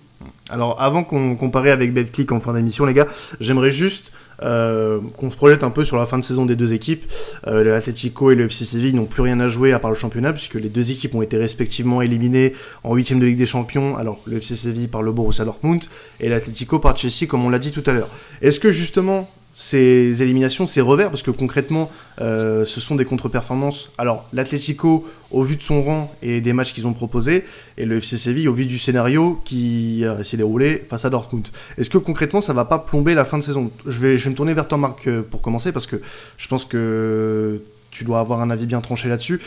Alors, 0.49 0.81
avant 0.81 1.03
qu'on 1.03 1.35
compare 1.35 1.67
avec 1.67 1.93
BetClick 1.93 2.31
en 2.31 2.39
fin 2.39 2.53
d'émission, 2.53 2.85
les 2.85 2.93
gars, 2.93 3.07
j'aimerais 3.39 3.69
juste 3.69 4.11
euh, 4.41 4.99
qu'on 5.17 5.29
se 5.29 5.35
projette 5.35 5.63
un 5.63 5.69
peu 5.69 5.83
sur 5.83 5.97
la 5.97 6.05
fin 6.05 6.17
de 6.17 6.23
saison 6.23 6.45
des 6.45 6.55
deux 6.55 6.73
équipes. 6.73 7.05
Euh, 7.47 7.63
L'Atletico 7.63 8.31
et 8.31 8.35
le 8.35 8.45
FC 8.45 8.65
Séville 8.65 8.93
n'ont 8.93 9.05
plus 9.05 9.21
rien 9.21 9.39
à 9.39 9.47
jouer 9.47 9.73
à 9.73 9.79
part 9.79 9.91
le 9.91 9.97
championnat, 9.97 10.33
puisque 10.33 10.55
les 10.55 10.69
deux 10.69 10.91
équipes 10.91 11.15
ont 11.15 11.21
été 11.21 11.37
respectivement 11.37 12.01
éliminées 12.01 12.53
en 12.83 12.95
huitième 12.95 13.19
de 13.19 13.25
Ligue 13.25 13.37
des 13.37 13.45
Champions. 13.45 13.97
Alors, 13.97 14.21
le 14.25 14.37
FC 14.37 14.55
Séville 14.55 14.87
par 14.87 15.03
le 15.03 15.11
Borussia 15.11 15.45
Dortmund 15.45 15.83
et 16.19 16.29
l'Atletico 16.29 16.79
par 16.79 16.97
Chelsea, 16.97 17.27
comme 17.27 17.45
on 17.45 17.49
l'a 17.49 17.59
dit 17.59 17.71
tout 17.71 17.83
à 17.85 17.93
l'heure. 17.93 18.09
Est-ce 18.41 18.59
que 18.59 18.71
justement 18.71 19.29
ces 19.61 20.21
éliminations, 20.21 20.67
ces 20.67 20.79
revers, 20.79 21.09
parce 21.09 21.21
que 21.21 21.31
concrètement, 21.31 21.91
euh, 22.21 22.63
ce 22.63 22.79
sont 22.79 22.95
des 22.95 23.03
contre-performances. 23.03 23.91
Alors, 23.97 24.25
l'Atlético, 24.31 25.05
au 25.31 25.43
vu 25.43 25.57
de 25.57 25.61
son 25.61 25.83
rang 25.83 26.15
et 26.21 26.39
des 26.39 26.53
matchs 26.53 26.71
qu'ils 26.71 26.87
ont 26.87 26.93
proposés, 26.93 27.43
et 27.77 27.83
le 27.83 27.97
FC 27.97 28.17
Séville, 28.17 28.47
au 28.47 28.53
vu 28.53 28.65
du 28.65 28.79
scénario 28.79 29.41
qui 29.43 30.05
s'est 30.23 30.37
déroulé 30.37 30.85
face 30.89 31.03
à 31.03 31.09
Dortmund. 31.09 31.45
Est-ce 31.77 31.89
que 31.89 31.97
concrètement, 31.97 32.39
ça 32.39 32.53
va 32.53 32.63
pas 32.63 32.79
plomber 32.79 33.15
la 33.15 33.25
fin 33.25 33.37
de 33.37 33.43
saison? 33.43 33.69
Je 33.85 33.99
vais, 33.99 34.17
je 34.17 34.23
vais 34.23 34.29
me 34.29 34.35
tourner 34.37 34.53
vers 34.53 34.65
toi, 34.65 34.77
Marc, 34.77 35.05
euh, 35.07 35.23
pour 35.23 35.41
commencer, 35.41 35.73
parce 35.73 35.87
que 35.87 35.97
je 36.37 36.47
pense 36.47 36.63
que 36.63 37.61
tu 37.91 38.05
dois 38.05 38.21
avoir 38.21 38.39
un 38.39 38.51
avis 38.51 38.65
bien 38.65 38.79
tranché 38.79 39.09
là-dessus. 39.09 39.41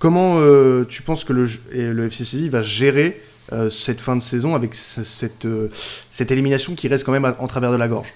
Comment 0.00 0.38
euh, 0.40 0.84
tu 0.84 1.02
penses 1.02 1.22
que 1.22 1.32
le, 1.32 1.48
le 1.72 2.06
FC 2.06 2.24
Séville 2.24 2.48
va 2.48 2.64
gérer 2.64 3.20
cette 3.70 4.00
fin 4.00 4.16
de 4.16 4.22
saison 4.22 4.56
avec 4.56 4.74
cette, 4.74 5.46
cette 6.10 6.30
élimination 6.32 6.74
qui 6.74 6.88
reste 6.88 7.04
quand 7.04 7.12
même 7.12 7.34
en 7.38 7.46
travers 7.46 7.70
de 7.70 7.76
la 7.76 7.86
gorge? 7.86 8.08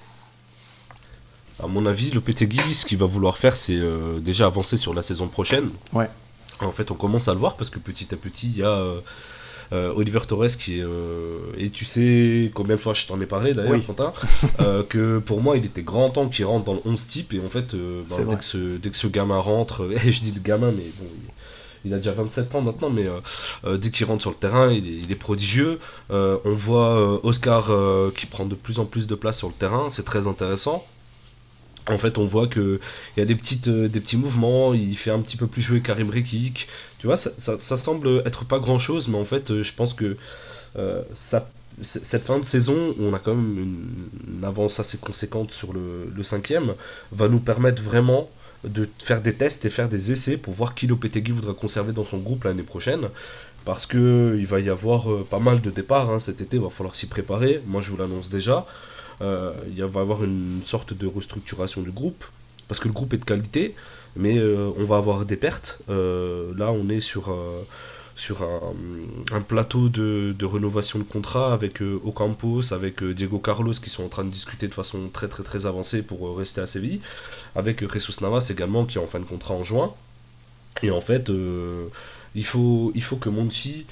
À 1.62 1.66
mon 1.66 1.86
avis, 1.86 2.10
le 2.10 2.20
PTG, 2.20 2.60
ce 2.72 2.86
qu'il 2.86 2.98
va 2.98 3.06
vouloir 3.06 3.36
faire, 3.36 3.56
c'est 3.56 3.76
euh, 3.76 4.20
déjà 4.20 4.46
avancer 4.46 4.76
sur 4.76 4.94
la 4.94 5.02
saison 5.02 5.28
prochaine. 5.28 5.70
Ouais. 5.92 6.08
En 6.60 6.72
fait, 6.72 6.90
on 6.90 6.94
commence 6.94 7.28
à 7.28 7.32
le 7.32 7.38
voir 7.38 7.56
parce 7.56 7.70
que 7.70 7.78
petit 7.78 8.12
à 8.12 8.16
petit, 8.16 8.48
il 8.48 8.58
y 8.58 8.62
a 8.62 8.70
euh, 8.70 9.00
euh, 9.72 9.92
Oliver 9.94 10.20
Torres 10.26 10.56
qui 10.58 10.80
est. 10.80 10.84
et 11.56 11.70
tu 11.70 11.84
sais 11.84 12.50
combien 12.54 12.76
de 12.76 12.80
fois 12.80 12.94
je 12.94 13.06
t'en 13.06 13.20
ai 13.20 13.26
parlé 13.26 13.54
d'ailleurs, 13.54 13.84
Quentin, 13.86 14.12
que 14.88 15.18
pour 15.18 15.40
moi, 15.40 15.56
il 15.56 15.64
était 15.64 15.82
grand 15.82 16.10
temps 16.10 16.28
qu'il 16.28 16.44
rentre 16.44 16.64
dans 16.64 16.74
le 16.74 16.80
11 16.84 17.06
type. 17.06 17.34
Et 17.34 17.40
en 17.40 17.48
fait, 17.48 17.74
bah, 18.08 18.16
dès, 18.28 18.36
que 18.36 18.44
ce, 18.44 18.76
dès, 18.76 18.90
que 18.90 18.96
ce, 18.96 19.06
gamin 19.06 19.38
rentre, 19.38 19.88
et 20.04 20.12
je 20.12 20.20
dis 20.20 20.32
le 20.32 20.40
gamin, 20.40 20.70
mais 20.70 20.86
bon. 21.00 21.06
Il, 21.84 21.94
a 21.94 21.96
déjà 21.96 22.12
27 22.12 22.54
ans 22.56 22.60
maintenant, 22.60 22.90
mais 22.90 23.06
dès 23.78 23.90
qu'il 23.90 24.04
rentre 24.04 24.20
sur 24.20 24.30
le 24.30 24.36
terrain, 24.36 24.70
il 24.70 24.86
est, 24.86 24.96
il 24.96 25.12
est 25.12 25.18
prodigieux. 25.18 25.78
on 26.10 26.40
voit 26.44 27.24
Oscar 27.24 27.70
qui 28.14 28.26
prend 28.26 28.46
de 28.46 28.56
plus 28.56 28.80
en 28.80 28.84
plus 28.84 29.06
de 29.06 29.14
place 29.14 29.38
sur 29.38 29.48
le 29.48 29.54
terrain, 29.54 29.86
c'est 29.88 30.04
très 30.04 30.26
intéressant 30.26 30.84
en 31.90 31.98
fait, 31.98 32.18
on 32.18 32.24
voit 32.24 32.48
qu'il 32.48 32.78
y 33.16 33.20
a 33.20 33.24
des, 33.24 33.34
petites, 33.34 33.68
euh, 33.68 33.88
des 33.88 34.00
petits 34.00 34.16
mouvements, 34.16 34.74
il 34.74 34.96
fait 34.96 35.10
un 35.10 35.20
petit 35.20 35.36
peu 35.36 35.46
plus 35.46 35.62
jouer 35.62 35.80
Karim 35.80 36.10
Rekik. 36.10 36.68
Tu 36.98 37.06
vois, 37.06 37.16
ça, 37.16 37.76
semble 37.76 38.22
être 38.26 38.44
pas 38.44 38.58
grand 38.58 38.78
chose, 38.78 39.08
mais 39.08 39.18
en 39.18 39.24
fait, 39.24 39.50
euh, 39.50 39.62
je 39.62 39.74
pense 39.74 39.94
que 39.94 40.16
euh, 40.76 41.02
cette 41.14 42.24
fin 42.24 42.38
de 42.38 42.44
saison, 42.44 42.94
où 42.98 43.04
on 43.04 43.14
a 43.14 43.18
quand 43.18 43.34
même 43.34 43.58
une, 43.58 44.44
avance 44.44 44.80
assez 44.80 44.98
conséquente 44.98 45.52
sur 45.52 45.72
le, 45.72 46.22
cinquième, 46.22 46.74
va 47.12 47.28
nous 47.28 47.40
permettre 47.40 47.82
vraiment 47.82 48.28
de 48.64 48.88
faire 48.98 49.20
des 49.20 49.34
tests 49.34 49.64
et 49.64 49.70
faire 49.70 49.88
des 49.88 50.10
essais 50.10 50.36
pour 50.36 50.52
voir 50.52 50.74
qui 50.74 50.88
Lopetegui 50.88 51.30
voudra 51.30 51.54
conserver 51.54 51.92
dans 51.92 52.04
son 52.04 52.18
groupe 52.18 52.44
l'année 52.44 52.64
prochaine. 52.64 53.08
Parce 53.64 53.86
qu'il 53.86 54.46
va 54.46 54.60
y 54.60 54.70
avoir 54.70 55.06
pas 55.26 55.38
mal 55.38 55.60
de 55.60 55.70
départs 55.70 56.10
hein, 56.10 56.18
cet 56.18 56.40
été, 56.40 56.56
il 56.56 56.62
va 56.62 56.70
falloir 56.70 56.96
s'y 56.96 57.06
préparer. 57.06 57.60
Moi, 57.66 57.80
je 57.80 57.90
vous 57.90 57.96
l'annonce 57.96 58.30
déjà. 58.30 58.66
Euh, 59.20 59.52
il 59.68 59.82
va 59.82 60.00
y 60.00 60.02
avoir 60.02 60.22
une 60.24 60.60
sorte 60.64 60.94
de 60.94 61.06
restructuration 61.06 61.82
du 61.82 61.90
groupe, 61.90 62.24
parce 62.68 62.80
que 62.80 62.88
le 62.88 62.94
groupe 62.94 63.14
est 63.14 63.18
de 63.18 63.24
qualité, 63.24 63.74
mais 64.16 64.38
euh, 64.38 64.70
on 64.78 64.84
va 64.84 64.96
avoir 64.96 65.24
des 65.24 65.36
pertes. 65.36 65.82
Euh, 65.88 66.52
là, 66.56 66.70
on 66.70 66.88
est 66.88 67.00
sur 67.00 67.34
sur 68.14 68.42
un, 69.30 69.40
plateau 69.42 69.88
de, 69.88 70.34
de, 70.36 70.44
rénovation 70.44 70.98
de 70.98 71.04
contrat 71.04 71.52
avec 71.52 71.80
Ocampos, 72.04 72.72
avec 72.72 73.04
Diego 73.04 73.38
Carlos 73.38 73.70
qui 73.70 73.90
sont 73.90 74.02
en 74.02 74.08
train 74.08 74.24
de 74.24 74.30
discuter 74.30 74.66
de 74.66 74.74
façon 74.74 75.08
très 75.08 75.28
très 75.28 75.44
très 75.44 75.66
avancée 75.66 76.02
pour 76.02 76.36
rester 76.36 76.60
à 76.60 76.66
Séville, 76.66 77.00
avec 77.54 77.88
Jesus 77.88 78.20
Navas 78.20 78.48
également 78.50 78.86
qui 78.86 78.98
est 78.98 79.00
en 79.00 79.06
fin 79.06 79.20
de 79.20 79.24
contrat 79.24 79.54
en 79.54 79.62
juin. 79.62 79.94
Et 80.82 80.90
en 80.90 81.00
fait, 81.00 81.30
il, 82.34 82.44
faut, 82.44 82.90
il 82.96 83.02
faut 83.04 83.16
que 83.16 83.28
Monchi 83.28 83.86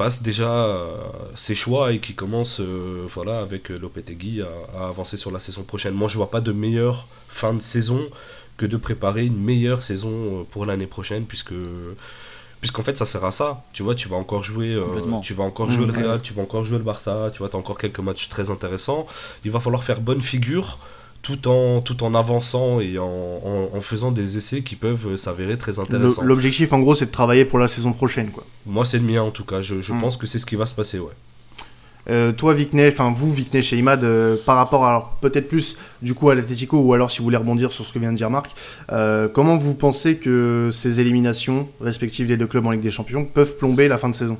fasse 0.00 0.22
déjà 0.22 0.50
euh, 0.50 0.96
ses 1.34 1.54
choix 1.54 1.92
et 1.92 1.98
qui 1.98 2.14
commence 2.14 2.60
euh, 2.60 3.04
voilà, 3.06 3.40
avec 3.40 3.68
Lopetegui 3.68 4.40
à, 4.40 4.46
à, 4.78 4.88
avancer 4.88 5.18
sur 5.18 5.30
la 5.30 5.38
saison 5.38 5.62
prochaine. 5.62 5.92
Moi, 5.92 6.08
je 6.08 6.16
vois 6.16 6.30
pas 6.30 6.40
de 6.40 6.52
meilleure 6.52 7.06
fin 7.28 7.52
de 7.52 7.60
saison 7.60 8.00
que 8.56 8.64
de 8.64 8.78
préparer 8.78 9.26
une 9.26 9.36
meilleure 9.36 9.82
saison 9.82 10.12
euh, 10.14 10.42
pour 10.50 10.64
l'année 10.64 10.86
prochaine, 10.86 11.24
puisque 11.26 11.52
puisqu'en 12.62 12.82
fait 12.82 12.96
ça 12.96 13.04
sert 13.04 13.24
à 13.26 13.30
ça. 13.30 13.62
Tu 13.74 13.82
vois 13.82 13.94
tu 13.94 14.08
vas 14.08 14.16
encore 14.16 14.42
jouer 14.42 14.72
tu 15.22 15.34
vas 15.34 15.44
encore 15.44 15.70
jouer 15.70 15.86
le 15.86 15.92
mmh, 15.92 16.02
Real 16.02 16.22
tu 16.22 16.32
vas 16.34 16.42
encore 16.42 16.64
jouer 16.64 16.76
le 16.76 16.84
Barça 16.84 17.30
tu 17.32 17.38
vois 17.38 17.50
as 17.54 17.56
encore 17.56 17.78
quelques 17.78 18.00
matchs 18.00 18.28
très 18.30 18.50
intéressants. 18.50 19.06
Il 19.44 19.50
va 19.50 19.60
falloir 19.60 19.82
faire 19.82 20.00
bonne 20.00 20.20
figure 20.20 20.78
tout 21.22 21.48
en, 21.48 21.80
tout 21.80 22.02
en 22.02 22.14
avançant 22.14 22.80
et 22.80 22.98
en, 22.98 23.40
en, 23.74 23.80
faisant 23.80 24.10
des 24.10 24.36
essais 24.36 24.62
qui 24.62 24.76
peuvent 24.76 25.16
s'avérer 25.16 25.58
très 25.58 25.78
intéressants. 25.78 26.22
L'objectif, 26.22 26.72
en 26.72 26.80
gros, 26.80 26.94
c'est 26.94 27.06
de 27.06 27.10
travailler 27.10 27.44
pour 27.44 27.58
la 27.58 27.68
saison 27.68 27.92
prochaine. 27.92 28.30
Quoi. 28.30 28.44
Moi, 28.66 28.84
c'est 28.84 28.98
le 28.98 29.04
mien, 29.04 29.22
en 29.22 29.30
tout 29.30 29.44
cas. 29.44 29.60
Je, 29.60 29.80
je 29.80 29.92
hmm. 29.92 30.00
pense 30.00 30.16
que 30.16 30.26
c'est 30.26 30.38
ce 30.38 30.46
qui 30.46 30.56
va 30.56 30.66
se 30.66 30.74
passer, 30.74 30.98
ouais. 30.98 31.12
Euh, 32.08 32.32
toi, 32.32 32.54
Vicney, 32.54 32.88
enfin 32.88 33.12
vous, 33.14 33.32
Vicney 33.32 33.62
chez 33.62 33.76
Imad, 33.76 34.02
euh, 34.04 34.36
par 34.46 34.56
rapport 34.56 34.86
alors 34.86 35.16
peut-être 35.20 35.48
plus 35.48 35.76
du 36.02 36.14
coup 36.14 36.30
à 36.30 36.34
l'Atletico 36.34 36.78
ou 36.78 36.94
alors 36.94 37.10
si 37.10 37.18
vous 37.18 37.24
voulez 37.24 37.36
rebondir 37.36 37.72
sur 37.72 37.84
ce 37.84 37.92
que 37.92 37.98
vient 37.98 38.10
de 38.10 38.16
dire 38.16 38.30
Marc, 38.30 38.52
euh, 38.90 39.28
comment 39.28 39.56
vous 39.56 39.74
pensez 39.74 40.16
que 40.16 40.70
ces 40.72 41.00
éliminations 41.00 41.68
respectives 41.80 42.26
des 42.26 42.36
deux 42.36 42.46
clubs 42.46 42.66
en 42.66 42.70
Ligue 42.70 42.80
des 42.80 42.90
Champions 42.90 43.24
peuvent 43.24 43.56
plomber 43.56 43.86
la 43.86 43.98
fin 43.98 44.08
de 44.08 44.14
saison? 44.14 44.38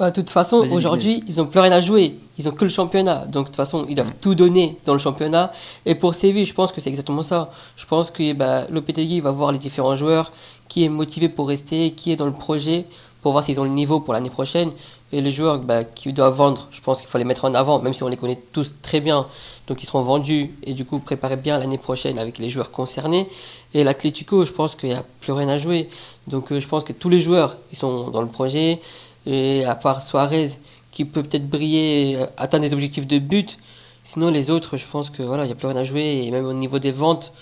Bah, 0.00 0.08
de 0.08 0.14
toute 0.14 0.30
façon, 0.30 0.66
aujourd'hui, 0.72 1.22
ils 1.28 1.36
n'ont 1.36 1.46
plus 1.46 1.60
rien 1.60 1.72
à 1.72 1.80
jouer. 1.80 2.16
Ils 2.38 2.48
ont 2.48 2.52
que 2.52 2.64
le 2.64 2.70
championnat. 2.70 3.26
Donc, 3.26 3.44
de 3.44 3.48
toute 3.48 3.56
façon, 3.56 3.84
ils 3.86 3.94
doivent 3.94 4.14
tout 4.18 4.34
donner 4.34 4.78
dans 4.86 4.94
le 4.94 4.98
championnat. 4.98 5.52
Et 5.84 5.94
pour 5.94 6.14
Séville, 6.14 6.46
je 6.46 6.54
pense 6.54 6.72
que 6.72 6.80
c'est 6.80 6.88
exactement 6.88 7.22
ça. 7.22 7.50
Je 7.76 7.84
pense 7.84 8.10
que 8.10 8.32
bah, 8.32 8.64
Lopetegui 8.70 9.20
va 9.20 9.30
voir 9.30 9.52
les 9.52 9.58
différents 9.58 9.94
joueurs, 9.94 10.32
qui 10.68 10.84
est 10.84 10.88
motivé 10.88 11.28
pour 11.28 11.48
rester, 11.48 11.90
qui 11.90 12.12
est 12.12 12.16
dans 12.16 12.24
le 12.24 12.32
projet, 12.32 12.86
pour 13.20 13.32
voir 13.32 13.44
s'ils 13.44 13.60
ont 13.60 13.64
le 13.64 13.68
niveau 13.68 14.00
pour 14.00 14.14
l'année 14.14 14.30
prochaine. 14.30 14.70
Et 15.12 15.20
les 15.20 15.30
joueurs 15.30 15.58
bah, 15.58 15.84
qui 15.84 16.10
doivent 16.14 16.34
vendre, 16.34 16.68
je 16.70 16.80
pense 16.80 17.02
qu'il 17.02 17.10
faut 17.10 17.18
les 17.18 17.24
mettre 17.24 17.44
en 17.44 17.52
avant, 17.52 17.78
même 17.80 17.92
si 17.92 18.02
on 18.02 18.08
les 18.08 18.16
connaît 18.16 18.40
tous 18.52 18.76
très 18.80 19.00
bien. 19.00 19.26
Donc, 19.66 19.82
ils 19.82 19.86
seront 19.86 20.00
vendus 20.00 20.54
et 20.62 20.72
du 20.72 20.86
coup, 20.86 20.98
préparer 20.98 21.36
bien 21.36 21.58
l'année 21.58 21.76
prochaine 21.76 22.18
avec 22.18 22.38
les 22.38 22.48
joueurs 22.48 22.70
concernés. 22.70 23.28
Et 23.74 23.84
l'Atlético, 23.84 24.46
je 24.46 24.52
pense 24.52 24.76
qu'il 24.76 24.88
n'y 24.88 24.94
a 24.94 25.04
plus 25.20 25.32
rien 25.32 25.50
à 25.50 25.58
jouer. 25.58 25.90
Donc, 26.26 26.52
euh, 26.52 26.58
je 26.58 26.66
pense 26.66 26.84
que 26.84 26.94
tous 26.94 27.10
les 27.10 27.20
joueurs, 27.20 27.58
ils 27.70 27.76
sont 27.76 28.08
dans 28.08 28.22
le 28.22 28.28
projet. 28.28 28.80
Et 29.26 29.64
à 29.64 29.74
part 29.74 30.02
Suarez, 30.02 30.50
qui 30.90 31.04
peut 31.04 31.22
peut-être 31.22 31.48
briller, 31.48 32.16
euh, 32.16 32.26
atteindre 32.36 32.64
des 32.64 32.74
objectifs 32.74 33.06
de 33.06 33.18
but. 33.18 33.58
Sinon, 34.02 34.30
les 34.30 34.50
autres, 34.50 34.76
je 34.76 34.86
pense 34.86 35.10
que 35.10 35.22
voilà, 35.22 35.44
il 35.44 35.46
n'y 35.46 35.52
a 35.52 35.56
plus 35.56 35.68
rien 35.68 35.76
à 35.76 35.84
jouer. 35.84 36.24
Et 36.24 36.30
même 36.30 36.46
au 36.46 36.52
niveau 36.52 36.78
des 36.78 36.90
ventes, 36.90 37.32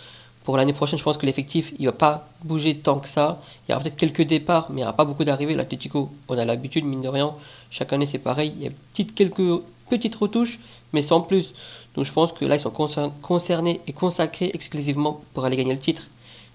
pour 0.45 0.57
l'année 0.57 0.73
prochaine, 0.73 0.99
je 0.99 1.05
pense 1.05 1.17
que 1.17 1.27
l'effectif, 1.27 1.73
il 1.79 1.87
va 1.87 1.93
pas 1.93 2.29
bouger 2.43 2.75
tant 2.77 2.99
que 2.99 3.09
ça. 3.09 3.41
Il 3.67 3.73
y 3.73 3.75
aura 3.75 3.83
peut-être 3.83 3.97
quelques 3.97 4.23
départs, 4.23 4.67
mais 4.71 4.77
il 4.77 4.79
n'y 4.79 4.83
aura 4.85 4.95
pas 4.95 5.05
beaucoup 5.05 5.25
d'arrivées. 5.25 5.55
L'Atlético, 5.55 6.11
on 6.29 6.38
a 6.38 6.45
l'habitude, 6.45 6.85
mine 6.85 7.03
de 7.03 7.09
rien. 7.09 7.35
Chaque 7.71 7.93
année, 7.93 8.07
c'est 8.07 8.19
pareil. 8.19 8.53
Il 8.57 8.64
y 8.64 8.67
a 8.67 8.71
petite, 8.93 9.14
quelques 9.14 9.62
petites 9.88 10.17
retouches, 10.17 10.59
mais 10.93 11.03
sans 11.03 11.21
plus. 11.21 11.55
Donc 11.95 12.05
je 12.05 12.12
pense 12.12 12.33
que 12.33 12.45
là, 12.45 12.57
ils 12.57 12.61
sont 12.61 12.71
concer- 12.71 13.11
concernés 13.23 13.81
et 13.87 13.93
consacrés 13.93 14.51
exclusivement 14.55 15.21
pour 15.35 15.45
aller 15.45 15.57
gagner 15.57 15.73
le 15.73 15.79
titre. 15.79 16.09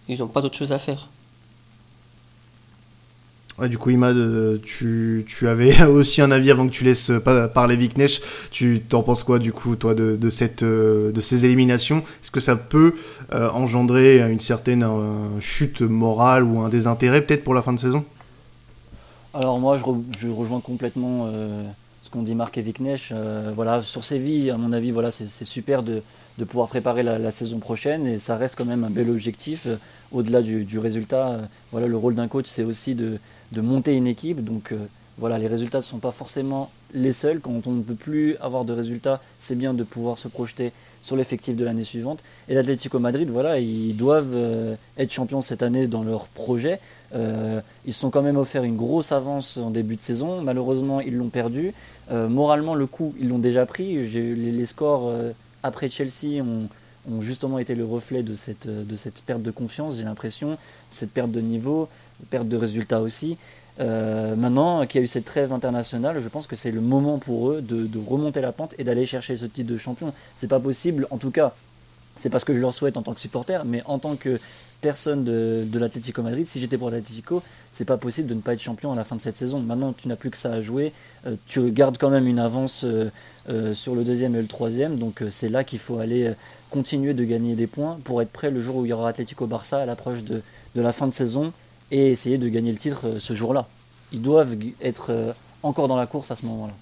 Ils 0.09 0.19
n'ont 0.19 0.27
pas 0.27 0.41
d'autre 0.41 0.57
chose 0.57 0.71
à 0.71 0.79
faire. 0.79 1.07
Du 3.61 3.77
coup, 3.77 3.91
Imad, 3.91 4.17
tu, 4.63 5.25
avais 5.43 5.83
aussi 5.85 6.21
un 6.21 6.31
avis 6.31 6.49
avant 6.49 6.67
que 6.67 6.73
tu 6.73 6.83
laisses 6.83 7.11
euh, 7.11 7.47
parler 7.47 7.75
Viknesh. 7.75 8.19
Tu 8.49 8.81
t'en 8.81 9.03
penses 9.03 9.23
quoi, 9.23 9.37
du 9.37 9.53
coup, 9.53 9.75
toi, 9.75 9.93
de, 9.93 10.17
euh, 10.63 11.21
ces 11.21 11.45
éliminations? 11.45 11.99
Est-ce 12.23 12.31
que 12.31 12.39
ça 12.39 12.55
peut 12.55 12.95
euh, 13.31 13.49
engendrer 13.51 14.19
une 14.19 14.39
certaine 14.39 14.85
chute 15.39 15.81
morale 15.81 16.43
ou 16.43 16.61
un 16.61 16.69
désintérêt, 16.69 17.21
peut-être, 17.21 17.43
pour 17.43 17.53
la 17.53 17.61
fin 17.61 17.73
de 17.73 17.79
saison? 17.79 18.03
Alors 19.35 19.59
moi, 19.59 19.77
je, 19.77 19.83
re- 19.83 20.03
je 20.17 20.27
rejoins 20.27 20.59
complètement 20.59 21.27
ce 22.01 22.09
qu'ont 22.09 22.23
dit 22.23 22.35
Marc 22.35 22.57
et 22.57 22.61
Viknesh. 22.61 23.13
Voilà, 23.55 23.83
sur 23.83 24.03
Séville, 24.03 24.49
à 24.49 24.57
mon 24.57 24.73
avis, 24.73 24.89
voilà, 24.89 25.11
c'est 25.11 25.45
super 25.45 25.83
de, 25.83 26.01
pouvoir 26.47 26.69
préparer 26.69 27.03
la, 27.03 27.31
saison 27.31 27.59
prochaine 27.59 28.07
et 28.07 28.17
ça 28.17 28.35
reste 28.35 28.55
quand 28.55 28.65
même 28.65 28.83
un 28.83 28.89
bel 28.89 29.11
objectif. 29.11 29.67
Au-delà 30.11 30.41
du, 30.41 30.65
du 30.65 30.79
résultat, 30.79 31.39
voilà, 31.71 31.87
le 31.87 31.97
rôle 31.97 32.15
d'un 32.15 32.27
coach, 32.27 32.45
c'est 32.47 32.63
aussi 32.63 32.95
de, 32.95 33.19
de 33.53 33.61
monter 33.61 33.93
une 33.93 34.07
équipe. 34.07 34.43
Donc 34.43 34.71
euh, 34.71 34.77
voilà, 35.17 35.37
les 35.37 35.47
résultats 35.47 35.79
ne 35.79 35.83
sont 35.83 35.99
pas 35.99 36.11
forcément 36.11 36.71
les 36.93 37.13
seuls. 37.13 37.39
Quand 37.39 37.67
on 37.67 37.71
ne 37.71 37.83
peut 37.83 37.95
plus 37.95 38.35
avoir 38.37 38.65
de 38.65 38.73
résultats, 38.73 39.21
c'est 39.39 39.55
bien 39.55 39.73
de 39.73 39.83
pouvoir 39.83 40.17
se 40.17 40.27
projeter 40.27 40.73
sur 41.01 41.15
l'effectif 41.15 41.55
de 41.55 41.65
l'année 41.65 41.83
suivante. 41.83 42.23
Et 42.47 42.55
l'Atlético 42.55 42.97
Madrid, 42.99 43.29
voilà, 43.29 43.59
ils 43.59 43.95
doivent 43.95 44.35
euh, 44.35 44.75
être 44.97 45.11
champions 45.11 45.41
cette 45.41 45.63
année 45.63 45.87
dans 45.87 46.03
leur 46.03 46.27
projet. 46.27 46.79
Euh, 47.13 47.61
ils 47.85 47.93
sont 47.93 48.09
quand 48.09 48.21
même 48.21 48.37
offert 48.37 48.63
une 48.63 48.77
grosse 48.77 49.11
avance 49.11 49.57
en 49.57 49.69
début 49.69 49.95
de 49.95 50.01
saison. 50.01 50.41
Malheureusement, 50.41 50.99
ils 51.01 51.15
l'ont 51.15 51.29
perdu. 51.29 51.73
Moralement, 52.11 52.75
le 52.75 52.85
coup, 52.85 53.15
ils 53.17 53.29
l'ont 53.29 53.39
déjà 53.39 53.65
pris. 53.65 53.95
Les, 54.09 54.35
les 54.35 54.65
scores 54.65 55.09
après 55.63 55.87
Chelsea 55.87 56.43
ont, 56.43 56.67
ont 57.09 57.21
justement 57.21 57.59
été 57.59 57.75
le 57.75 57.85
reflet 57.85 58.23
de 58.23 58.35
cette, 58.35 58.67
de 58.67 58.95
perte 59.25 59.41
de 59.41 59.51
confiance, 59.51 59.97
j'ai 59.97 60.03
l'impression, 60.03 60.57
cette 60.91 61.11
perte 61.11 61.31
de 61.31 61.41
niveau, 61.41 61.89
perte 62.29 62.47
de 62.47 62.57
résultats 62.57 63.01
aussi. 63.01 63.37
Euh, 63.79 64.35
maintenant 64.35 64.85
qu'il 64.85 64.99
y 64.99 65.01
a 65.01 65.05
eu 65.05 65.07
cette 65.07 65.25
trêve 65.25 65.51
internationale, 65.51 66.19
je 66.19 66.27
pense 66.27 66.45
que 66.45 66.55
c'est 66.55 66.71
le 66.71 66.81
moment 66.81 67.17
pour 67.17 67.51
eux 67.51 67.61
de, 67.61 67.87
remonter 68.07 68.41
la 68.41 68.51
pente 68.51 68.75
et 68.77 68.83
d'aller 68.83 69.05
chercher 69.05 69.35
ce 69.35 69.45
titre 69.45 69.71
de 69.71 69.77
champion. 69.77 70.13
C'est 70.37 70.47
pas 70.47 70.59
possible, 70.59 71.07
en 71.09 71.17
tout 71.17 71.31
cas, 71.31 71.53
c'est 72.15 72.29
pas 72.29 72.37
ce 72.37 72.45
que 72.45 72.53
je 72.53 72.59
leur 72.59 72.73
souhaite 72.73 72.97
en 72.97 73.01
tant 73.01 73.13
que 73.13 73.21
supporter, 73.21 73.65
mais 73.65 73.81
en 73.85 73.97
tant 73.97 74.15
que 74.15 74.39
personne 74.81 75.23
de, 75.23 75.65
de 75.65 75.79
l'Atlético 75.79 76.21
Madrid, 76.21 76.45
si 76.45 76.59
j'étais 76.59 76.77
pour 76.77 76.91
l'Atlético, 76.91 77.41
c'est 77.71 77.85
pas 77.85 77.97
possible 77.97 78.27
de 78.27 78.35
ne 78.35 78.41
pas 78.41 78.53
être 78.53 78.61
champion 78.61 78.91
à 78.91 78.95
la 78.95 79.03
fin 79.03 79.15
de 79.15 79.21
cette 79.21 79.37
saison. 79.37 79.59
Maintenant, 79.59 79.93
tu 79.93 80.07
n'as 80.07 80.17
plus 80.17 80.29
que 80.29 80.37
ça 80.37 80.51
à 80.51 80.61
jouer. 80.61 80.93
Euh, 81.25 81.35
tu 81.47 81.71
gardes 81.71 81.97
quand 81.97 82.11
même 82.11 82.27
une 82.27 82.37
avance 82.37 82.85
euh, 82.85 83.73
sur 83.73 83.95
le 83.95 84.03
deuxième 84.03 84.35
et 84.35 84.41
le 84.41 84.47
troisième, 84.47 84.99
donc 84.99 85.23
c'est 85.31 85.49
là 85.49 85.63
qu'il 85.63 85.79
faut 85.79 85.97
aller 85.97 86.31
continuer 86.69 87.13
de 87.13 87.23
gagner 87.23 87.55
des 87.55 87.67
points 87.67 87.99
pour 88.03 88.21
être 88.21 88.31
prêt 88.31 88.51
le 88.51 88.61
jour 88.61 88.77
où 88.77 88.85
il 88.85 88.89
y 88.89 88.93
aura 88.93 89.09
Atlético 89.09 89.47
Barça 89.47 89.79
à 89.79 89.85
l'approche 89.85 90.23
de 90.23 90.41
la 90.75 90.93
fin 90.93 91.07
de 91.07 91.13
saison 91.13 91.51
et 91.91 92.11
essayer 92.11 92.37
de 92.37 92.49
gagner 92.49 92.71
le 92.71 92.77
titre 92.77 93.07
euh, 93.07 93.19
ce 93.19 93.33
jour-là. 93.33 93.67
Ils 94.11 94.21
doivent 94.21 94.55
être 94.81 95.11
euh, 95.11 95.33
encore 95.63 95.87
dans 95.87 95.97
la 95.97 96.05
course 96.05 96.31
à 96.31 96.35
ce 96.35 96.45
moment-là. 96.45 96.73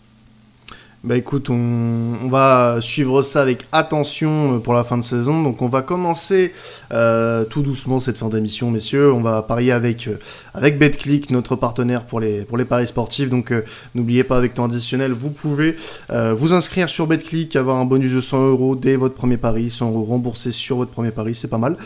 Bah 1.04 1.18
écoute, 1.18 1.50
on, 1.50 2.28
va 2.30 2.78
suivre 2.80 3.24
ça 3.24 3.42
avec 3.42 3.66
attention 3.72 4.58
euh, 4.58 4.60
pour 4.60 4.76
la 4.76 4.84
fin 4.84 5.00
de 5.00 5.04
saison. 5.04 5.42
Donc 5.42 5.64
on 5.64 5.68
va 5.68 5.82
commencer 5.82 6.52
euh, 6.94 7.44
tout 7.44 7.64
doucement 7.64 8.00
cette 8.00 8.18
fin 8.18 8.30
d'émission, 8.30 8.70
messieurs. 8.70 9.12
On 9.12 9.20
va 9.20 9.42
parier 9.42 9.72
avec 9.72 10.08
euh, 10.08 10.20
avec 10.54 10.78
BetClick, 10.78 11.32
notre 11.32 11.56
partenaire 11.56 12.04
pour 12.04 12.20
les 12.20 12.44
pour 12.44 12.56
les 12.56 12.66
paris 12.66 12.86
sportifs. 12.86 13.32
Donc 13.32 13.52
n'oubliez 13.96 14.24
pas 14.24 14.38
avec 14.38 14.54
temps 14.54 14.66
additionnel, 14.66 15.12
vous 15.12 15.32
pouvez 15.32 15.76
vous 16.10 16.54
inscrire 16.54 16.88
sur 16.88 17.08
BetClick, 17.08 17.56
avoir 17.56 17.78
un 17.78 17.86
bonus 17.86 18.12
de 18.12 18.22
100 18.22 18.50
euros 18.50 18.76
dès 18.76 18.96
votre 18.96 19.16
premier 19.16 19.38
pari, 19.38 19.72
100 19.72 19.88
euros 19.90 20.04
remboursés 20.04 20.52
sur 20.52 20.78
votre 20.78 20.92
premier 20.92 21.12
pari, 21.12 21.34
c'est 21.34 21.48
pas 21.48 21.58
mal. 21.58 21.78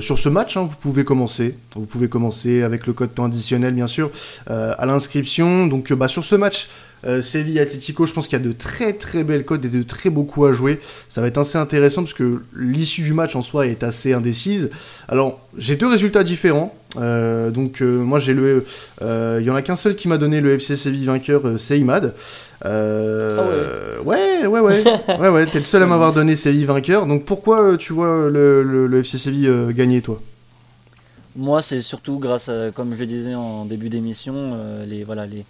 Sur 0.00 0.18
ce 0.18 0.28
match, 0.30 0.56
hein, 0.56 0.62
vous 0.62 0.76
pouvez 0.76 1.04
commencer. 1.04 1.56
Vous 1.74 1.86
pouvez 1.86 2.08
commencer 2.08 2.62
avec 2.62 2.86
le 2.86 2.94
code 2.94 3.14
temps 3.14 3.26
additionnel, 3.26 3.74
bien 3.74 3.86
sûr, 3.86 4.10
à 4.46 4.86
l'inscription. 4.86 5.66
Donc 5.66 5.92
bah, 5.92 6.08
sur 6.08 6.24
ce 6.24 6.36
match. 6.36 6.68
Euh, 7.06 7.22
Séville 7.22 7.58
Atlético, 7.60 8.06
je 8.06 8.12
pense 8.12 8.28
qu'il 8.28 8.38
y 8.38 8.42
a 8.42 8.44
de 8.44 8.52
très 8.52 8.92
très 8.92 9.24
belles 9.24 9.44
codes 9.44 9.64
et 9.64 9.68
de 9.68 9.82
très 9.82 10.10
beaux 10.10 10.24
coups 10.24 10.48
à 10.48 10.52
jouer. 10.52 10.80
Ça 11.08 11.20
va 11.20 11.28
être 11.28 11.38
assez 11.38 11.56
intéressant 11.58 12.02
parce 12.02 12.14
que 12.14 12.42
l'issue 12.54 13.02
du 13.02 13.12
match 13.14 13.36
en 13.36 13.42
soi 13.42 13.66
est 13.66 13.82
assez 13.82 14.12
indécise. 14.12 14.70
Alors, 15.08 15.40
j'ai 15.56 15.76
deux 15.76 15.88
résultats 15.88 16.24
différents. 16.24 16.74
Euh, 16.96 17.50
donc, 17.50 17.82
euh, 17.82 17.98
moi, 17.98 18.18
j'ai 18.20 18.34
le. 18.34 18.66
euh, 19.02 19.38
Il 19.40 19.46
y 19.46 19.50
en 19.50 19.54
a 19.54 19.62
qu'un 19.62 19.76
seul 19.76 19.94
qui 19.96 20.08
m'a 20.08 20.18
donné 20.18 20.40
le 20.40 20.58
FC 20.58 20.76
Séville 20.76 21.06
vainqueur, 21.06 21.46
euh, 21.46 21.56
c'est 21.56 21.78
Imad. 21.78 22.14
Euh, 22.64 23.98
ouais, 24.02 24.46
ouais, 24.46 24.60
ouais. 24.60 24.84
ouais, 25.18 25.28
ouais, 25.28 25.46
t'es 25.46 25.58
le 25.58 25.64
seul 25.64 25.82
à 25.82 25.86
m'avoir 25.86 26.12
donné 26.12 26.36
Séville 26.36 26.64
vainqueur. 26.66 27.06
Donc, 27.06 27.24
pourquoi 27.24 27.62
euh, 27.62 27.76
tu 27.76 27.92
vois 27.92 28.28
le, 28.28 28.62
le- 28.62 28.86
le 28.86 29.02
FC 29.04 29.18
Séville 29.18 29.46
euh, 29.48 29.72
gagner, 29.72 30.02
toi? 30.02 30.20
Moi, 31.36 31.62
c'est 31.62 31.80
surtout 31.80 32.18
grâce 32.18 32.48
à, 32.48 32.70
comme 32.72 32.92
je 32.94 32.98
le 33.00 33.06
disais 33.06 33.34
en 33.34 33.64
début 33.64 33.88
d'émission, 33.88 34.34
euh, 34.54 34.84
les, 34.84 35.04
voilà, 35.04 35.26
les, 35.26 35.44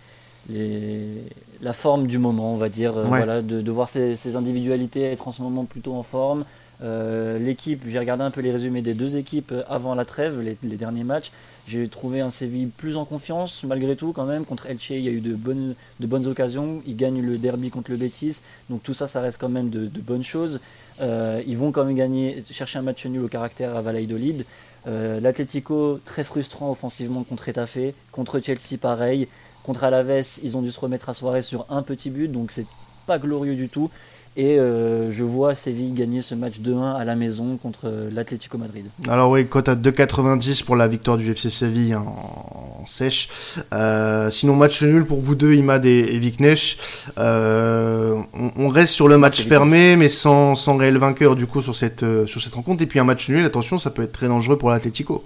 les, 0.50 1.22
la 1.62 1.72
forme 1.72 2.06
du 2.06 2.18
moment, 2.18 2.52
on 2.52 2.56
va 2.56 2.68
dire. 2.68 2.96
euh, 2.96 3.04
Ouais. 3.04 3.18
voilà, 3.18 3.42
de, 3.42 3.60
de 3.60 3.70
voir 3.70 3.88
ces, 3.88 4.16
ces 4.16 4.36
individualités 4.36 5.02
être 5.04 5.28
en 5.28 5.30
ce 5.30 5.42
moment 5.42 5.64
plutôt 5.64 5.94
en 5.94 6.02
forme. 6.02 6.44
Euh, 6.82 7.38
L'équipe, 7.38 7.82
j'ai 7.86 7.98
regardé 7.98 8.24
un 8.24 8.30
peu 8.30 8.40
les 8.40 8.50
résumés 8.52 8.80
des 8.80 8.94
deux 8.94 9.16
équipes 9.16 9.52
avant 9.68 9.94
la 9.94 10.04
trêve, 10.06 10.40
les, 10.40 10.56
les 10.62 10.76
derniers 10.76 11.04
matchs. 11.04 11.30
J'ai 11.66 11.86
trouvé 11.88 12.20
un 12.20 12.30
Séville 12.30 12.66
plus 12.66 12.96
en 12.96 13.04
confiance, 13.04 13.64
malgré 13.64 13.94
tout, 13.96 14.12
quand 14.12 14.24
même. 14.24 14.44
Contre 14.44 14.66
Elche, 14.66 14.90
il 14.90 15.00
y 15.00 15.08
a 15.08 15.12
eu 15.12 15.20
de 15.20 15.34
bonnes, 15.34 15.74
de 16.00 16.06
bonnes 16.06 16.26
occasions. 16.26 16.82
Ils 16.86 16.96
gagnent 16.96 17.20
le 17.22 17.36
derby 17.38 17.68
contre 17.70 17.90
le 17.90 17.96
Betis. 17.98 18.38
Donc 18.70 18.82
tout 18.82 18.94
ça, 18.94 19.06
ça 19.06 19.20
reste 19.20 19.38
quand 19.38 19.50
même 19.50 19.68
de, 19.68 19.86
de 19.86 20.00
bonnes 20.00 20.24
choses. 20.24 20.58
Euh, 21.00 21.40
ils 21.46 21.56
vont 21.56 21.70
quand 21.70 21.84
même 21.84 21.94
gagner, 21.96 22.42
chercher 22.50 22.78
un 22.78 22.82
match 22.82 23.04
nul 23.06 23.22
au 23.24 23.28
caractère 23.28 23.76
à 23.76 23.82
Valladolid. 23.82 24.44
Euh, 24.86 25.20
L'Atlético, 25.20 26.00
très 26.06 26.24
frustrant 26.24 26.70
offensivement 26.70 27.22
contre 27.24 27.48
Etafé. 27.50 27.94
Contre 28.10 28.40
Chelsea, 28.40 28.78
pareil. 28.80 29.28
Contre 29.62 29.84
Alaves, 29.84 30.38
ils 30.42 30.56
ont 30.56 30.62
dû 30.62 30.70
se 30.70 30.80
remettre 30.80 31.08
à 31.08 31.14
soirée 31.14 31.42
sur 31.42 31.66
un 31.68 31.82
petit 31.82 32.10
but, 32.10 32.28
donc 32.28 32.50
c'est 32.50 32.66
pas 33.06 33.18
glorieux 33.18 33.56
du 33.56 33.68
tout. 33.68 33.90
Et 34.36 34.60
euh, 34.60 35.10
je 35.10 35.24
vois 35.24 35.56
Séville 35.56 35.92
gagner 35.92 36.20
ce 36.20 36.36
match 36.36 36.60
2-1 36.60 36.96
à 36.96 37.04
la 37.04 37.16
maison 37.16 37.56
contre 37.56 37.88
euh, 37.88 38.10
l'Atlético 38.12 38.58
Madrid. 38.58 38.86
Alors 39.08 39.30
oui, 39.32 39.44
cote 39.46 39.68
à 39.68 39.74
2,90 39.74 40.64
pour 40.64 40.76
la 40.76 40.86
victoire 40.86 41.16
du 41.16 41.28
FC 41.32 41.50
Séville 41.50 41.94
hein, 41.94 42.06
en, 42.06 42.86
sèche. 42.86 43.28
Euh, 43.74 44.30
sinon, 44.30 44.54
match 44.54 44.82
nul 44.82 45.04
pour 45.04 45.20
vous 45.20 45.34
deux, 45.34 45.54
Imad 45.54 45.84
et, 45.84 46.14
et 46.14 46.18
Viknesh. 46.20 46.78
Euh, 47.18 48.22
on, 48.32 48.52
on 48.56 48.68
reste 48.68 48.94
sur 48.94 49.08
le 49.08 49.18
match 49.18 49.42
fermé, 49.42 49.96
mais 49.96 50.08
sans, 50.08 50.54
sans 50.54 50.76
réel 50.76 50.96
vainqueur 50.96 51.34
du 51.34 51.46
coup 51.46 51.60
sur 51.60 51.74
cette, 51.74 52.04
sur 52.26 52.40
cette 52.40 52.54
rencontre. 52.54 52.82
Et 52.82 52.86
puis 52.86 53.00
un 53.00 53.04
match 53.04 53.28
nul, 53.28 53.44
attention, 53.44 53.80
ça 53.80 53.90
peut 53.90 54.02
être 54.02 54.12
très 54.12 54.28
dangereux 54.28 54.56
pour 54.56 54.70
l'Atlético. 54.70 55.24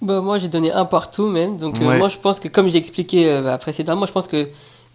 Bah, 0.00 0.20
moi, 0.20 0.38
j'ai 0.38 0.48
donné 0.48 0.70
un 0.72 0.84
partout 0.84 1.26
même. 1.26 1.56
Donc, 1.56 1.80
euh, 1.82 1.98
moi, 1.98 2.08
je 2.08 2.18
pense 2.18 2.38
que, 2.38 2.48
comme 2.48 2.68
j'ai 2.68 2.78
expliqué 2.78 3.28
euh, 3.28 3.42
bah, 3.42 3.58
précédemment, 3.58 4.06
je 4.06 4.12
pense 4.12 4.28
que 4.28 4.48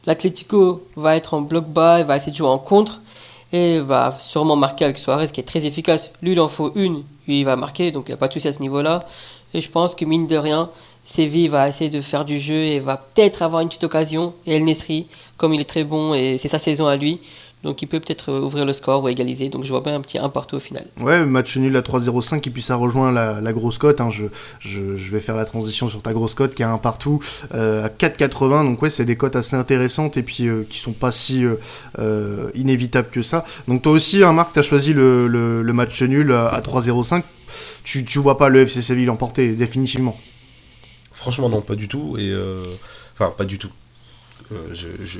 l'Atlético 0.05 0.83
va 0.95 1.15
être 1.15 1.33
en 1.33 1.41
bloc 1.41 1.65
bas, 1.65 1.99
il 1.99 2.05
va 2.05 2.15
essayer 2.15 2.31
de 2.31 2.37
jouer 2.37 2.47
en 2.47 2.57
contre 2.57 3.01
et 3.51 3.79
va 3.79 4.17
sûrement 4.19 4.55
marquer 4.55 4.85
avec 4.85 4.97
Suarez 4.97 5.27
qui 5.27 5.39
est 5.39 5.43
très 5.43 5.65
efficace. 5.65 6.11
Lui, 6.21 6.31
il 6.31 6.39
en 6.39 6.47
faut 6.47 6.71
une, 6.75 7.03
lui, 7.27 7.41
il 7.41 7.43
va 7.43 7.55
marquer, 7.55 7.91
donc 7.91 8.05
il 8.07 8.11
n'y 8.11 8.15
a 8.15 8.17
pas 8.17 8.27
de 8.27 8.33
souci 8.33 8.47
à 8.47 8.53
ce 8.53 8.61
niveau-là. 8.61 9.05
Et 9.53 9.61
je 9.61 9.69
pense 9.69 9.93
que, 9.93 10.05
mine 10.05 10.25
de 10.25 10.37
rien, 10.37 10.69
Séville 11.05 11.49
va 11.49 11.67
essayer 11.67 11.89
de 11.89 12.01
faire 12.01 12.23
du 12.25 12.39
jeu 12.39 12.55
et 12.55 12.79
va 12.79 12.97
peut-être 12.97 13.41
avoir 13.41 13.61
une 13.61 13.67
petite 13.67 13.83
occasion. 13.83 14.33
Et 14.45 14.55
El 14.55 14.63
Nesri, 14.63 15.07
comme 15.37 15.53
il 15.53 15.61
est 15.61 15.69
très 15.69 15.83
bon 15.83 16.13
et 16.13 16.37
c'est 16.37 16.47
sa 16.47 16.59
saison 16.59 16.87
à 16.87 16.95
lui, 16.95 17.19
Donc 17.63 17.81
il 17.81 17.87
peut 17.87 17.99
peut-être 17.99 18.29
euh, 18.29 18.41
ouvrir 18.41 18.65
le 18.65 18.73
score 18.73 19.03
ou 19.03 19.07
égaliser. 19.07 19.49
Donc 19.49 19.63
je 19.63 19.69
vois 19.69 19.81
bien 19.81 19.95
un 19.95 20.01
petit 20.01 20.17
1 20.17 20.29
partout 20.29 20.57
au 20.57 20.59
final. 20.59 20.85
Ouais, 20.99 21.25
match 21.25 21.55
nul 21.55 21.75
à 21.77 21.81
3-0-5 21.81 22.45
et 22.45 22.51
puis 22.51 22.61
ça 22.61 22.75
rejoint 22.75 23.11
la, 23.11 23.39
la 23.39 23.53
grosse 23.53 23.77
cote. 23.77 24.01
Hein. 24.01 24.09
Je, 24.11 24.25
je, 24.59 24.95
je, 24.97 25.11
vais 25.11 25.21
faire 25.21 25.37
la 25.37 25.45
transition 25.45 25.87
sur 25.87 26.01
ta 26.01 26.11
grosse 26.11 26.33
cote 26.33 26.53
qui 26.53 26.63
a 26.63 26.69
un 26.69 26.77
partout 26.77 27.21
euh, 27.53 27.85
à 27.85 27.89
4,80. 27.89 28.65
Donc 28.65 28.81
ouais, 28.81 28.89
c'est 28.89 29.05
des 29.05 29.15
cotes 29.15 29.37
assez 29.37 29.55
intéressantes 29.55 30.17
et 30.17 30.23
puis 30.23 30.47
euh, 30.47 30.65
qui 30.69 30.79
sont 30.79 30.93
pas 30.93 31.11
si 31.11 31.45
euh, 31.45 31.55
euh 31.99 32.49
inévitables 32.53 33.09
que 33.09 33.23
ça. 33.23 33.45
Donc 33.67 33.81
toi 33.81 33.93
aussi, 33.93 34.23
hein, 34.23 34.33
Marc, 34.33 34.53
tu 34.53 34.59
as 34.59 34.63
choisi 34.63 34.91
le, 34.91 35.27
le, 35.27 35.61
le, 35.61 35.73
match 35.73 36.01
nul 36.01 36.33
à, 36.33 36.47
à 36.47 36.59
3-0-5. 36.59 37.23
Tu, 37.85 38.03
tu 38.03 38.19
vois 38.19 38.37
pas 38.37 38.49
le 38.49 38.61
FC 38.61 38.81
Séville 38.81 39.05
l'emporter 39.05 39.53
définitivement? 39.53 40.17
Franchement, 41.13 41.47
non, 41.47 41.61
pas 41.61 41.75
du 41.75 41.87
tout. 41.87 42.17
Et 42.17 42.33
enfin, 43.15 43.33
pas 43.37 43.45
du 43.45 43.57
tout. 43.57 43.69
Euh, 44.51 44.73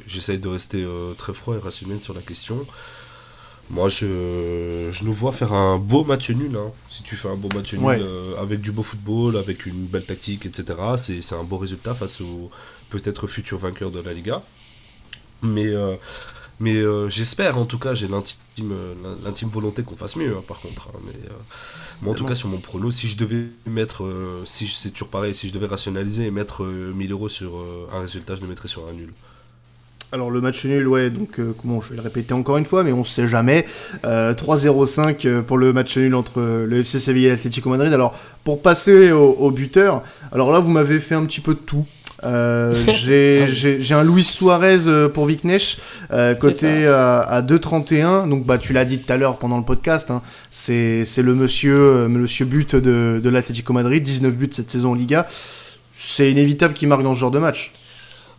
j'essaye 0.07 0.37
de 0.37 0.47
rester 0.47 0.83
euh, 0.83 1.13
très 1.13 1.33
froid 1.33 1.55
et 1.55 1.59
rationnel 1.59 2.01
sur 2.01 2.13
la 2.13 2.21
question. 2.21 2.65
Moi, 3.69 3.87
je, 3.87 4.89
je 4.91 5.03
nous 5.05 5.13
vois 5.13 5.31
faire 5.31 5.53
un 5.53 5.77
beau 5.77 6.03
match 6.03 6.29
nul. 6.29 6.55
Hein. 6.55 6.71
Si 6.89 7.01
tu 7.03 7.15
fais 7.15 7.29
un 7.29 7.35
beau 7.35 7.49
match 7.55 7.73
nul 7.73 7.81
euh, 7.87 8.41
avec 8.41 8.61
du 8.61 8.71
beau 8.71 8.83
football, 8.83 9.37
avec 9.37 9.65
une 9.65 9.85
belle 9.85 10.05
tactique, 10.05 10.45
etc., 10.45 10.77
c'est 10.97 11.35
un 11.35 11.43
beau 11.43 11.57
résultat 11.57 11.93
face 11.93 12.21
au 12.21 12.51
peut-être 12.89 13.27
futur 13.27 13.57
vainqueur 13.57 13.91
de 13.91 14.01
la 14.01 14.13
Liga. 14.13 14.43
Mais, 15.41 15.71
mais 16.63 17.09
j'espère, 17.09 17.57
en 17.57 17.65
tout 17.65 17.79
cas, 17.79 17.93
j'ai 17.93 18.07
l'intime 18.07 19.49
volonté 19.49 19.83
qu'on 19.83 19.95
fasse 19.95 20.15
mieux, 20.15 20.35
hein, 20.37 20.43
par 20.47 20.59
contre. 20.61 20.89
Hein. 20.89 20.99
Mais, 21.05 21.13
moi, 22.03 22.11
en 22.11 22.15
tout 22.15 22.25
cas, 22.25 22.35
sur 22.35 22.49
mon 22.49 22.57
prono, 22.57 22.91
si 22.91 23.07
je 23.07 23.17
devais 23.17 23.45
mettre, 23.65 24.03
euh, 24.03 24.41
si 24.45 24.67
c'est 24.67 24.91
toujours 24.91 25.07
pareil, 25.07 25.33
si 25.33 25.47
je 25.47 25.53
devais 25.53 25.67
rationaliser 25.67 26.25
et 26.25 26.31
mettre 26.31 26.65
1000 26.65 27.09
euh, 27.09 27.13
euros 27.13 27.29
sur 27.29 27.57
euh, 27.57 27.87
un 27.93 28.01
résultat, 28.01 28.35
je 28.35 28.41
le 28.41 28.47
mettrais 28.47 28.67
sur 28.67 28.87
un 28.89 28.93
nul. 28.93 29.09
Alors 30.11 30.29
le 30.29 30.41
match 30.41 30.65
nul, 30.65 30.87
ouais, 30.87 31.09
donc 31.09 31.39
comment 31.59 31.81
je 31.81 31.89
vais 31.89 31.95
le 31.95 32.01
répéter 32.01 32.35
encore 32.35 32.57
une 32.57 32.65
fois, 32.65 32.83
mais 32.83 32.91
on 32.91 33.03
sait 33.03 33.27
jamais. 33.27 33.65
3-0-5 34.03 35.41
pour 35.41 35.57
le 35.57 35.73
match 35.73 35.97
nul 35.97 36.13
entre 36.13 36.39
le 36.39 36.77
FC 36.77 36.99
Sevilla 36.99 37.29
et 37.29 37.31
l'Atlético 37.31 37.71
Madrid. 37.71 37.91
Alors 37.91 38.13
pour 38.43 38.61
passer 38.61 39.11
au, 39.11 39.49
buteur, 39.49 40.03
alors 40.31 40.51
là 40.51 40.59
vous 40.59 40.69
m'avez 40.69 40.99
fait 40.99 41.15
un 41.15 41.25
petit 41.25 41.41
peu 41.41 41.55
de 41.55 41.59
tout. 41.59 41.87
Euh, 42.25 42.71
j'ai 42.93 43.93
un 43.93 44.03
Luis 44.03 44.23
Suarez 44.23 44.87
euh, 44.87 45.09
pour 45.09 45.25
Viknesh, 45.25 45.77
euh, 46.11 46.35
côté 46.35 46.87
à, 46.87 47.19
à 47.19 47.41
2,31. 47.41 48.29
Donc, 48.29 48.45
bah, 48.45 48.57
tu 48.57 48.73
l'as 48.73 48.85
dit 48.85 48.99
tout 48.99 49.11
à 49.11 49.17
l'heure 49.17 49.37
pendant 49.37 49.57
le 49.57 49.63
podcast, 49.63 50.11
hein, 50.11 50.21
c'est 50.49 51.05
le 51.17 51.35
monsieur, 51.35 52.07
monsieur 52.07 52.45
but 52.45 52.75
de, 52.75 53.19
de 53.23 53.29
l'Atlético 53.29 53.73
Madrid, 53.73 54.03
19 54.03 54.33
buts 54.33 54.49
cette 54.51 54.71
saison 54.71 54.91
en 54.91 54.95
Liga. 54.95 55.27
C'est 55.93 56.31
inévitable 56.31 56.73
qu'il 56.73 56.87
marque 56.87 57.03
dans 57.03 57.13
ce 57.13 57.19
genre 57.19 57.31
de 57.31 57.39
match. 57.39 57.71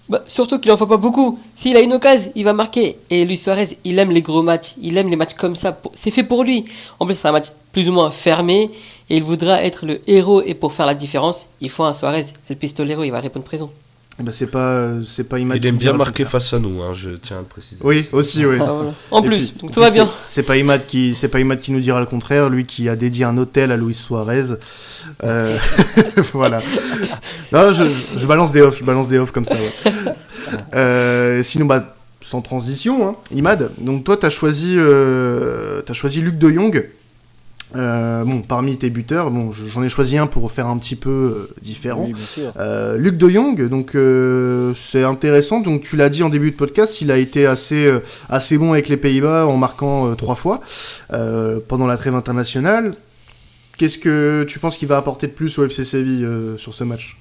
Bah, 0.08 0.22
surtout 0.26 0.58
qu'il 0.58 0.70
en 0.70 0.76
faut 0.76 0.86
pas 0.86 0.98
beaucoup. 0.98 1.38
S'il 1.54 1.76
a 1.76 1.80
une 1.80 1.94
occasion, 1.94 2.30
il 2.34 2.44
va 2.44 2.52
marquer. 2.52 2.98
Et 3.10 3.24
Luis 3.24 3.38
Suarez, 3.38 3.78
il 3.84 3.98
aime 3.98 4.10
les 4.10 4.22
gros 4.22 4.42
matchs. 4.42 4.74
Il 4.80 4.98
aime 4.98 5.08
les 5.08 5.16
matchs 5.16 5.34
comme 5.34 5.56
ça. 5.56 5.78
C'est 5.94 6.10
fait 6.10 6.22
pour 6.22 6.44
lui. 6.44 6.64
En 7.00 7.06
plus, 7.06 7.14
c'est 7.14 7.28
un 7.28 7.32
match 7.32 7.48
plus 7.72 7.88
ou 7.88 7.92
moins 7.92 8.10
fermé. 8.10 8.70
Et 9.08 9.16
il 9.16 9.22
voudra 9.22 9.62
être 9.62 9.86
le 9.86 10.00
héros. 10.06 10.42
Et 10.42 10.54
pour 10.54 10.72
faire 10.72 10.86
la 10.86 10.94
différence, 10.94 11.48
il 11.60 11.70
faut 11.70 11.84
un 11.84 11.94
Suarez. 11.94 12.26
El 12.50 12.56
Pistolero, 12.56 13.02
il 13.02 13.10
va 13.10 13.20
répondre 13.20 13.44
présent. 13.44 13.70
Eh 14.20 14.22
ben 14.22 14.30
c'est 14.30 14.46
pas 14.46 14.90
c'est 15.06 15.24
pas 15.24 15.40
Imad. 15.40 15.56
Il 15.56 15.66
aime 15.66 15.76
bien 15.76 15.92
marquer 15.92 16.24
face 16.24 16.52
à 16.52 16.60
nous, 16.60 16.82
hein, 16.82 16.94
je 16.94 17.10
tiens 17.10 17.38
à 17.38 17.40
le 17.40 17.46
préciser. 17.46 17.80
Oui, 17.84 18.08
aussi, 18.12 18.46
oui. 18.46 18.58
Ah, 18.60 18.64
voilà. 18.64 18.94
En 19.10 19.22
et 19.22 19.26
plus, 19.26 19.48
puis, 19.48 19.60
donc 19.60 19.72
tout 19.72 19.80
va 19.80 19.90
bien. 19.90 20.08
C'est 20.28 20.44
pas 20.44 20.56
Imad 20.56 20.86
qui 20.86 21.16
c'est 21.16 21.28
pas 21.28 21.40
Imad 21.40 21.58
qui 21.60 21.72
nous 21.72 21.80
dira 21.80 21.98
le 21.98 22.06
contraire, 22.06 22.48
lui 22.48 22.64
qui 22.64 22.88
a 22.88 22.94
dédié 22.94 23.24
un 23.24 23.36
hôtel 23.36 23.72
à 23.72 23.76
Luis 23.76 23.94
Suarez. 23.94 24.56
Euh... 25.24 25.56
voilà. 26.32 26.60
Non, 27.50 27.72
je, 27.72 27.84
je, 28.16 28.26
balance 28.26 28.52
des 28.52 28.60
offs, 28.60 28.78
je 28.78 28.84
balance 28.84 29.08
des 29.08 29.18
offs 29.18 29.32
comme 29.32 29.44
ça. 29.44 29.56
Ouais. 29.56 30.14
Euh, 30.74 31.42
sinon, 31.42 31.66
bah 31.66 31.94
sans 32.20 32.40
transition, 32.40 33.08
hein, 33.08 33.16
Imad. 33.32 33.70
Donc 33.78 34.04
toi, 34.04 34.16
t'as 34.16 34.30
choisi 34.30 34.76
euh, 34.78 35.82
as 35.88 35.92
choisi 35.92 36.20
Luc 36.20 36.38
De 36.38 36.50
Jong. 36.50 36.88
Euh, 37.76 38.24
bon, 38.24 38.42
parmi 38.42 38.76
tes 38.78 38.90
buteurs, 38.90 39.30
bon, 39.30 39.52
j'en 39.52 39.82
ai 39.82 39.88
choisi 39.88 40.16
un 40.16 40.26
pour 40.26 40.50
faire 40.52 40.66
un 40.66 40.78
petit 40.78 40.96
peu 40.96 41.10
euh, 41.10 41.54
différent. 41.62 42.08
Oui, 42.08 42.44
euh, 42.56 42.96
Luc 42.96 43.16
De 43.16 43.28
Jong, 43.28 43.68
donc 43.68 43.96
c'est 44.76 45.04
intéressant. 45.04 45.60
Donc 45.60 45.82
tu 45.82 45.96
l'as 45.96 46.08
dit 46.08 46.22
en 46.22 46.28
début 46.28 46.50
de 46.50 46.56
podcast, 46.56 47.00
il 47.00 47.10
a 47.10 47.18
été 47.18 47.46
assez 47.46 47.92
assez 48.28 48.58
bon 48.58 48.72
avec 48.72 48.88
les 48.88 48.96
Pays-Bas 48.96 49.46
en 49.46 49.56
marquant 49.56 50.14
trois 50.14 50.36
fois 50.36 50.60
pendant 51.08 51.86
la 51.86 51.96
trêve 51.96 52.14
internationale. 52.14 52.94
Qu'est-ce 53.76 53.98
que 53.98 54.44
tu 54.48 54.60
penses 54.60 54.76
qu'il 54.76 54.88
va 54.88 54.96
apporter 54.96 55.26
de 55.26 55.32
plus 55.32 55.58
au 55.58 55.64
FC 55.64 55.84
Séville 55.84 56.28
sur 56.58 56.74
ce 56.74 56.84
match? 56.84 57.16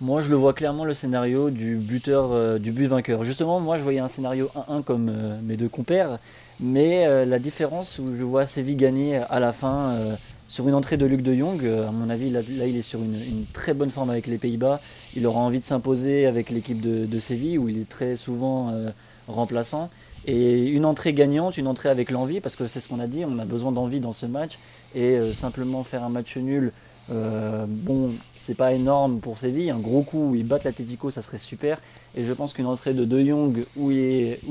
Moi, 0.00 0.20
je 0.20 0.30
le 0.30 0.36
vois 0.36 0.52
clairement 0.52 0.84
le 0.84 0.94
scénario 0.94 1.50
du 1.50 1.76
buteur, 1.76 2.60
du 2.60 2.72
but 2.72 2.86
vainqueur. 2.86 3.24
Justement, 3.24 3.60
moi, 3.60 3.76
je 3.76 3.82
voyais 3.82 4.00
un 4.00 4.08
scénario 4.08 4.50
1-1 4.68 4.82
comme 4.82 5.10
mes 5.42 5.56
deux 5.56 5.68
compères. 5.68 6.18
Mais 6.58 7.06
euh, 7.06 7.24
la 7.24 7.38
différence 7.38 7.98
où 7.98 8.14
je 8.14 8.22
vois 8.22 8.46
Séville 8.46 8.76
gagner 8.76 9.16
à 9.16 9.40
la 9.40 9.52
fin 9.52 9.90
euh, 9.90 10.16
sur 10.48 10.68
une 10.68 10.74
entrée 10.74 10.96
de 10.96 11.06
Luc 11.06 11.22
de 11.22 11.34
Jong, 11.34 11.64
euh, 11.64 11.88
à 11.88 11.90
mon 11.90 12.08
avis, 12.08 12.30
là, 12.30 12.40
il 12.48 12.76
est 12.76 12.82
sur 12.82 13.00
une, 13.02 13.46
très 13.52 13.74
bonne 13.74 13.90
forme 13.90 14.10
avec 14.10 14.26
les 14.26 14.38
Pays-Bas. 14.38 14.80
Il 15.16 15.26
aura 15.26 15.40
envie 15.40 15.58
de 15.58 15.64
s'imposer 15.64 16.26
avec 16.26 16.50
l'équipe 16.50 16.80
de, 16.80 17.04
de, 17.04 17.20
Séville 17.20 17.58
où 17.58 17.68
il 17.68 17.80
est 17.80 17.88
très 17.88 18.16
souvent 18.16 18.70
euh, 18.70 18.90
remplaçant. 19.26 19.90
Et 20.26 20.66
une 20.66 20.84
entrée 20.84 21.12
gagnante, 21.12 21.56
une 21.56 21.66
entrée 21.66 21.88
avec 21.88 22.10
l'envie, 22.10 22.40
parce 22.40 22.56
que 22.56 22.66
c'est 22.66 22.80
ce 22.80 22.88
qu'on 22.88 23.00
a 23.00 23.06
dit, 23.06 23.24
on 23.24 23.38
a 23.38 23.44
besoin 23.44 23.72
d'envie 23.72 24.00
dans 24.00 24.12
ce 24.12 24.26
match. 24.26 24.58
Et 24.94 25.16
euh, 25.16 25.32
simplement 25.32 25.82
faire 25.82 26.04
un 26.04 26.10
match 26.10 26.36
nul, 26.36 26.72
bon, 27.08 28.10
c'est 28.36 28.56
pas 28.56 28.72
énorme 28.72 29.20
pour 29.20 29.38
Séville. 29.38 29.70
Un 29.70 29.78
gros 29.78 30.02
coup 30.02 30.30
où 30.30 30.34
ils 30.34 30.46
battent 30.46 30.64
l'Atletico, 30.64 31.10
ça 31.10 31.22
serait 31.22 31.38
super. 31.38 31.80
Et 32.16 32.24
je 32.24 32.32
pense 32.32 32.52
qu'une 32.52 32.66
entrée 32.66 32.94
de 32.94 33.04
De 33.04 33.24
Jong 33.24 33.64
où 33.76 33.90
où 33.90 33.90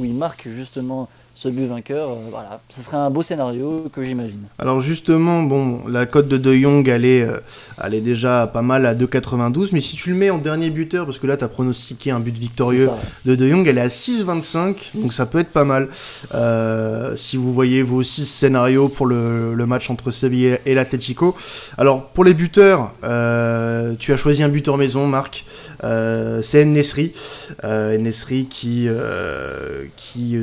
il 0.06 0.14
marque 0.14 0.48
justement 0.48 1.10
ce 1.36 1.50
but 1.50 1.68
vainqueur, 1.68 2.12
euh, 2.12 2.16
voilà, 2.32 2.62
ce 2.70 2.82
serait 2.82 2.96
un 2.96 3.10
beau 3.10 3.22
scénario 3.22 3.88
que 3.94 4.02
j'imagine. 4.02 4.44
Alors 4.58 4.80
justement, 4.80 5.44
bon, 5.44 5.82
la 5.86 6.06
cote 6.06 6.30
de 6.30 6.38
De 6.38 6.56
Jong, 6.56 6.88
elle 6.88 7.04
est, 7.04 7.24
euh, 7.24 7.40
elle 7.84 7.94
est 7.94 8.02
déjà 8.02 8.48
pas 8.48 8.62
mal 8.62 8.86
à 8.86 8.96
2,92, 8.96 9.70
mais 9.74 9.82
si 9.82 9.98
tu 9.98 10.12
le 10.12 10.16
mets 10.16 10.30
en 10.30 10.38
dernier 10.38 10.70
buteur, 10.70 11.06
parce 11.06 11.20
que 11.20 11.28
là 11.28 11.36
tu 11.36 11.44
as 11.44 11.50
pronostiqué 11.50 12.12
un 12.12 12.22
but 12.22 12.36
victorieux 12.36 12.86
ça, 12.88 12.98
de 13.26 13.36
De 13.36 13.50
Jong, 13.50 13.68
elle 13.68 13.78
est 13.78 13.82
à 13.82 13.88
6,25, 13.88 15.02
donc 15.02 15.12
ça 15.12 15.26
peut 15.26 15.40
être 15.40 15.52
pas 15.52 15.66
mal. 15.66 15.90
Euh, 16.34 17.18
si 17.18 17.36
vous 17.36 17.52
voyez 17.52 17.84
vos 17.84 18.02
six 18.02 18.26
scénarios 18.26 18.88
pour 18.88 19.06
le, 19.06 19.54
le 19.54 19.66
match 19.66 19.90
entre 19.90 20.12
Sevilla 20.12 20.58
et 20.66 20.74
l'Atletico. 20.74 21.36
Alors 21.78 22.06
pour 22.06 22.24
les 22.24 22.34
buteurs, 22.34 22.94
tu 23.02 24.14
as 24.14 24.18
choisi 24.18 24.42
un 24.42 24.50
buteur 24.50 24.78
maison, 24.78 25.06
Marc. 25.06 25.44
Euh, 25.86 26.42
c'est 26.42 26.66
Nesri, 26.66 27.14
euh, 27.64 27.98
Nesri 27.98 28.48
qui, 28.48 28.88
euh, 28.88 29.86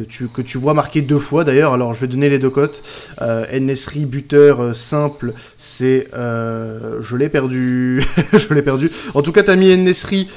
tu, 0.09 0.28
que 0.28 0.42
tu 0.42 0.59
vois 0.59 0.74
marquer 0.74 1.02
deux 1.02 1.18
fois 1.18 1.44
d'ailleurs. 1.44 1.72
Alors 1.72 1.94
je 1.94 2.00
vais 2.00 2.07
donner 2.07 2.28
les 2.28 2.38
deux 2.38 2.50
cotes. 2.50 2.83
Euh, 3.20 3.44
Nesri 3.59 4.07
buteur 4.07 4.74
simple, 4.74 5.35
c'est 5.59 6.09
je 6.12 7.16
l'ai 7.16 7.28
perdu, 7.28 8.02
je 8.33 8.55
l'ai 8.55 8.62
perdu. 8.62 8.90
En 9.14 9.22
tout 9.22 9.33
cas, 9.33 9.42
t'as 9.42 9.57
mis 9.57 9.76
Nesri 9.76 10.28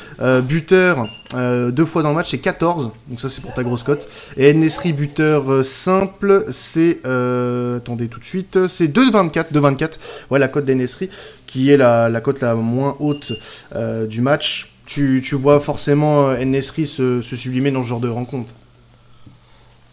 buteur 0.43 1.07
deux 1.33 1.85
fois 1.85 2.01
dans 2.01 2.09
le 2.09 2.15
match, 2.15 2.31
c'est 2.31 2.37
14. 2.39 2.91
Donc 3.09 3.21
ça 3.21 3.29
c'est 3.29 3.41
pour 3.41 3.53
ta 3.53 3.63
grosse 3.63 3.83
cote. 3.83 4.07
Et 4.37 4.53
Nesri 4.53 4.93
buteur 4.93 5.63
simple, 5.63 6.45
c'est 6.51 6.99
attendez 7.05 8.07
tout 8.07 8.19
de 8.19 8.25
suite, 8.25 8.67
c'est 8.67 8.87
2,24, 8.87 9.53
2,24. 9.53 9.91
Ouais 10.31 10.39
la 10.39 10.47
cote 10.47 10.65
d'Enesri 10.65 11.09
qui 11.45 11.69
est 11.69 11.77
la, 11.77 12.09
la 12.09 12.21
cote 12.21 12.41
la 12.41 12.55
moins 12.55 12.95
haute 12.99 13.31
du 14.09 14.21
match 14.21 14.74
tu, 14.85 15.21
tu 15.23 15.35
vois 15.35 15.59
forcément 15.59 16.29
euh, 16.29 16.43
Nesri 16.45 16.85
se, 16.85 17.21
se, 17.21 17.35
sublimer 17.35 17.71
dans 17.71 17.83
ce 17.83 17.87
genre 17.87 17.99
de 17.99 18.09
rencontre 18.09 18.53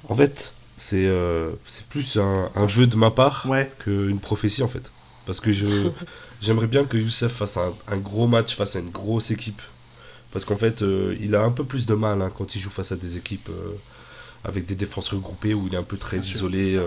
En 0.08 0.14
fait, 0.14 0.52
c'est 0.76 1.06
euh, 1.06 1.52
plus 1.90 2.16
un, 2.16 2.50
un, 2.54 2.68
jeu 2.68 2.86
de 2.86 2.96
ma 2.96 3.10
part 3.10 3.46
ouais. 3.48 3.70
qu'une 3.78 4.18
prophétie 4.18 4.62
en 4.62 4.68
fait. 4.68 4.90
Parce 5.26 5.40
que 5.40 5.50
j'aimerais 6.40 6.66
bien 6.66 6.84
que 6.84 6.96
Youssef 6.96 7.32
fasse 7.32 7.56
un, 7.56 7.72
un, 7.88 7.96
gros 7.96 8.26
match 8.26 8.56
face 8.56 8.76
à 8.76 8.80
une 8.80 8.90
grosse 8.90 9.30
équipe. 9.30 9.62
Parce 10.32 10.44
qu'en 10.44 10.56
fait, 10.56 10.82
euh, 10.82 11.16
il 11.20 11.36
a 11.36 11.42
un 11.42 11.50
peu 11.50 11.64
plus 11.64 11.86
de 11.86 11.94
mal 11.94 12.20
hein, 12.22 12.30
quand 12.34 12.54
il 12.54 12.60
joue 12.60 12.70
face 12.70 12.90
à 12.90 12.96
des 12.96 13.16
équipes 13.16 13.50
euh, 13.50 13.74
avec 14.44 14.66
des 14.66 14.74
défenses 14.74 15.08
regroupées 15.08 15.54
où 15.54 15.68
il 15.68 15.74
est 15.74 15.78
un 15.78 15.82
peu 15.82 15.96
très 15.96 16.18
bien 16.18 16.26
isolé 16.26 16.80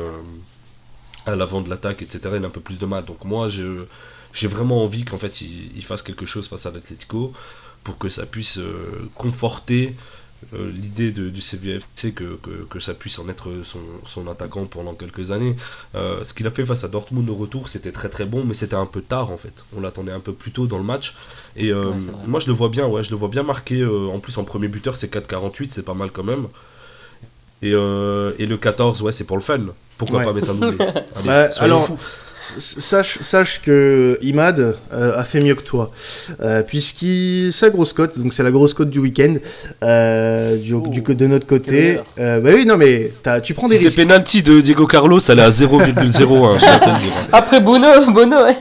à 1.26 1.36
l'avant 1.36 1.62
de 1.62 1.70
l'attaque, 1.70 2.02
etc. 2.02 2.20
Il 2.36 2.44
a 2.44 2.48
un 2.48 2.52
peu 2.52 2.60
plus 2.60 2.80
de 2.80 2.86
mal. 2.86 3.06
Donc 3.06 3.24
moi, 3.24 3.48
j'ai 3.48 4.48
vraiment 4.48 4.84
envie 4.84 5.06
qu'en 5.06 5.18
fait, 5.18 5.42
il, 5.42 5.72
il, 5.78 5.86
fasse 5.86 6.02
quelque 6.02 6.26
chose 6.26 6.50
face 6.50 6.66
à 6.66 6.72
l'Atletico 6.72 7.34
pour 7.86 7.98
que 7.98 8.10
ça 8.10 8.26
puisse 8.26 8.58
euh, 8.58 9.10
conforter 9.16 9.96
euh, 10.54 10.70
l'idée 10.70 11.12
du 11.12 11.42
CVFC 11.42 12.14
que, 12.14 12.36
que, 12.36 12.66
que, 12.70 12.80
ça 12.80 12.94
puisse 12.94 13.18
en 13.20 13.30
être 13.30 13.50
son, 13.64 13.80
son 14.06 14.28
attaquant 14.28 14.66
pendant 14.66 14.94
quelques 14.94 15.32
années. 15.32 15.56
Euh, 15.96 16.24
ce 16.24 16.34
qu'il 16.34 16.46
a 16.46 16.52
fait 16.52 16.66
face 16.66 16.84
à 16.84 16.88
Dortmund 16.88 17.30
au 17.30 17.36
retour, 17.36 17.70
c'était 17.70 17.92
très 17.92 18.10
très 18.10 18.26
bon, 18.26 18.44
mais 18.46 18.54
c'était 18.54 18.76
un 18.76 18.86
peu 18.86 19.02
tard 19.02 19.32
en 19.32 19.38
fait. 19.38 19.64
On 19.76 19.82
l'attendait 19.82 20.12
un 20.12 20.20
peu 20.20 20.34
plus 20.34 20.52
tôt 20.52 20.68
dans 20.68 20.78
le 20.78 20.84
match. 20.84 21.16
Et 21.56 21.72
euh, 21.72 21.90
ouais, 21.92 21.98
moi 22.28 22.40
je 22.40 22.48
le 22.48 22.54
vois 22.54 22.70
bien, 22.70 22.86
ouais, 22.86 23.02
je 23.02 23.12
le 23.12 23.16
vois 23.16 23.30
bien 23.30 23.44
marqué. 23.44 23.80
Euh, 23.80 24.08
en 24.08 24.20
plus 24.20 24.38
en 24.38 24.44
premier 24.44 24.68
buteur 24.68 24.96
c'est 24.96 25.12
4,48, 25.12 25.68
c'est 25.70 25.86
pas 25.86 25.94
mal 25.94 26.12
quand 26.12 26.24
même. 26.24 26.48
Et, 27.62 27.72
euh, 27.74 28.34
et, 28.38 28.46
le 28.46 28.58
14, 28.58 29.02
ouais, 29.02 29.14
c'est 29.14 29.24
pour 29.24 29.38
le 29.38 29.42
fun. 29.42 29.62
Pourquoi 29.98 30.20
ouais. 30.20 30.26
pas 30.26 30.34
mettre 30.34 30.50
un 30.52 30.56
doublé? 30.56 30.78
Bah, 31.26 31.50
Alors, 31.58 31.90
sache, 32.60 33.20
sache 33.22 33.62
que 33.62 34.18
Imad 34.22 34.76
a 34.92 35.24
fait 35.24 35.42
mieux 35.42 35.56
que 35.56 35.64
toi, 35.64 35.92
puisqu'il 36.68 37.52
sa 37.54 37.70
grosse 37.70 37.94
cote, 37.94 38.20
donc 38.20 38.34
c'est 38.34 38.44
la 38.44 38.52
grosse 38.52 38.74
cote 38.74 38.90
du 38.90 39.00
week-end, 39.00 39.36
du, 39.82 40.74
du, 40.90 41.02
de 41.02 41.28
notre 41.28 41.48
côté. 41.48 42.00
bah 42.18 42.40
oui, 42.44 42.66
non 42.66 42.78
mais 42.78 43.12
tu 43.44 43.54
prends 43.54 43.68
des 43.68 43.78
si 43.78 43.86
risques. 43.86 43.96
C'est 43.96 44.06
penalty 44.06 44.44
de 44.44 44.62
Diego 44.62 44.88
Carlos, 44.88 45.20
elle 45.28 45.40
est 45.40 45.44
à 45.44 45.50
0,01. 45.50 46.60
Après 47.32 47.62
Bono, 47.62 47.88
Bono, 48.12 48.44
ouais. 48.44 48.58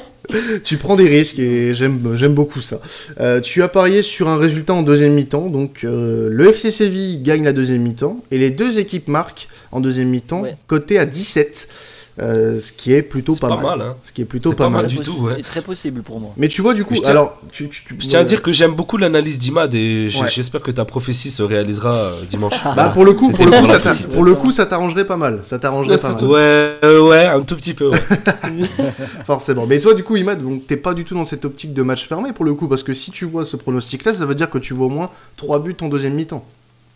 tu 0.65 0.77
prends 0.77 0.97
des 0.97 1.09
risques 1.09 1.39
et 1.39 1.75
j'aime 1.75 2.17
j'aime 2.17 2.35
beaucoup 2.35 2.61
ça. 2.61 2.81
Euh, 3.21 3.41
tu 3.41 3.63
as 3.63 3.69
parié 3.69 4.03
sur 4.03 4.29
un 4.29 4.37
résultat 4.37 4.75
en 4.75 4.83
deuxième 4.83 5.13
mi-temps, 5.13 5.49
donc 5.49 5.85
euh, 5.85 6.29
le 6.31 6.49
FC 6.49 6.71
Séville 6.71 7.23
gagne 7.23 7.45
la 7.45 7.53
deuxième 7.53 7.83
mi-temps 7.83 8.21
et 8.31 8.39
les 8.39 8.51
deux 8.51 8.79
équipes 8.79 9.09
marquent 9.09 9.49
en 9.73 9.81
deuxième 9.81 10.09
mi-temps, 10.09 10.45
côté 10.67 10.99
à 10.99 11.07
17. 11.07 11.69
Euh, 12.21 12.61
ce 12.61 12.71
qui 12.71 12.93
est 12.93 13.03
plutôt 13.03 13.35
pas, 13.35 13.57
mal. 13.57 13.81
hein. 13.81 13.97
Ce 14.05 14.13
qui 14.13 14.23
est 14.23 14.25
plutôt 14.25 14.53
pas, 14.53 14.69
mal 14.69 14.87
du 14.87 14.99
tout. 15.01 15.23
Ouais. 15.23 15.43
très 15.43 15.63
possible 15.63 16.03
pour 16.03 16.21
moi. 16.21 16.31
Mais 16.37 16.47
tu 16.47 16.63
vois 16.63 16.73
du 16.73 16.85
coup, 16.85 16.95
alors, 17.07 17.41
tu, 17.51 17.69
je 17.73 18.07
tiens 18.07 18.21
à 18.21 18.25
dire 18.25 18.41
que 18.41 18.53
j'aime 18.53 18.75
beaucoup 18.75 18.97
l'analyse 18.97 19.41
d'Imad 19.41 19.75
et 19.75 20.09
j'espère 20.09 20.63
que 20.63 20.71
ta 20.71 20.85
prophétie 20.85 21.33
se 21.33 21.43
réalisera 21.43 21.93
euh, 21.93 22.25
dimanche. 22.29 22.55
bah 22.77 22.91
pour 22.91 23.05
le 23.05 23.15
coup, 23.15 23.33
pour 23.33 23.47
le 23.47 23.51
coup, 23.51 23.67
ça 23.67 24.09
pour 24.13 24.23
le 24.23 24.35
coup, 24.35 24.53
ça 24.53 24.67
t'arrangerait 24.67 25.07
pas 25.07 25.17
mal. 25.17 25.41
Ça 25.43 25.59
t'arrangerait 25.59 25.99
pas 25.99 26.13
mal. 26.15 26.25
Ouais, 26.25 26.77
euh, 26.85 27.01
ouais, 27.03 27.27
un 27.27 27.41
tout 27.41 27.57
petit 27.57 27.75
peu. 27.75 27.91
Forcément. 29.27 29.67
Mais 29.67 29.81
toi, 29.81 29.95
du 29.95 30.05
coup, 30.05 30.17
Imad, 30.17 30.41
donc 30.43 30.67
t'es 30.69 30.77
pas 30.77 30.95
du 30.95 31.05
tout 31.05 31.15
dans 31.15 31.25
cette 31.25 31.45
optique 31.45 31.75
de 31.75 31.83
match 31.83 32.07
fermé 32.07 32.33
pour 32.33 32.45
le 32.45 32.55
coup, 32.55 32.69
parce 32.69 32.83
que 32.85 32.95
si 32.95 33.11
tu 33.11 33.25
vois 33.25 33.45
ce 33.45 33.57
pronostic-là, 33.57 34.15
ça 34.15 34.25
veut 34.27 34.35
dire 34.37 34.51
que 34.51 34.59
tu 34.59 34.73
vois 34.73 34.87
au 34.87 34.91
moins 34.91 35.11
3 35.37 35.59
buts 35.59 35.77
en 35.81 35.89
deuxième 35.89 36.15
mi-temps. 36.15 36.45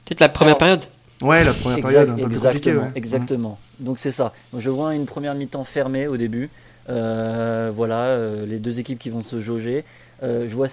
Peut-être 0.04 0.20
la 0.20 0.28
première 0.28 0.58
période. 0.58 0.84
Ouais, 1.20 1.44
la 1.44 1.52
première 1.52 1.80
période, 1.80 2.10
un 2.10 2.14
peu 2.14 2.22
exactement, 2.22 2.82
ouais. 2.82 2.92
exactement. 2.94 3.58
Donc 3.80 3.98
c'est 3.98 4.10
ça. 4.10 4.32
Je 4.56 4.70
vois 4.70 4.94
une 4.94 5.06
première 5.06 5.34
mi-temps 5.34 5.64
fermée 5.64 6.06
au 6.06 6.16
début. 6.16 6.50
Euh, 6.88 7.70
voilà, 7.74 8.04
euh, 8.04 8.46
les 8.46 8.58
deux 8.58 8.80
équipes 8.80 8.98
qui 8.98 9.10
vont 9.10 9.22
se 9.22 9.40
jauger. 9.40 9.84
Euh, 10.22 10.48
je 10.48 10.54
vois 10.54 10.68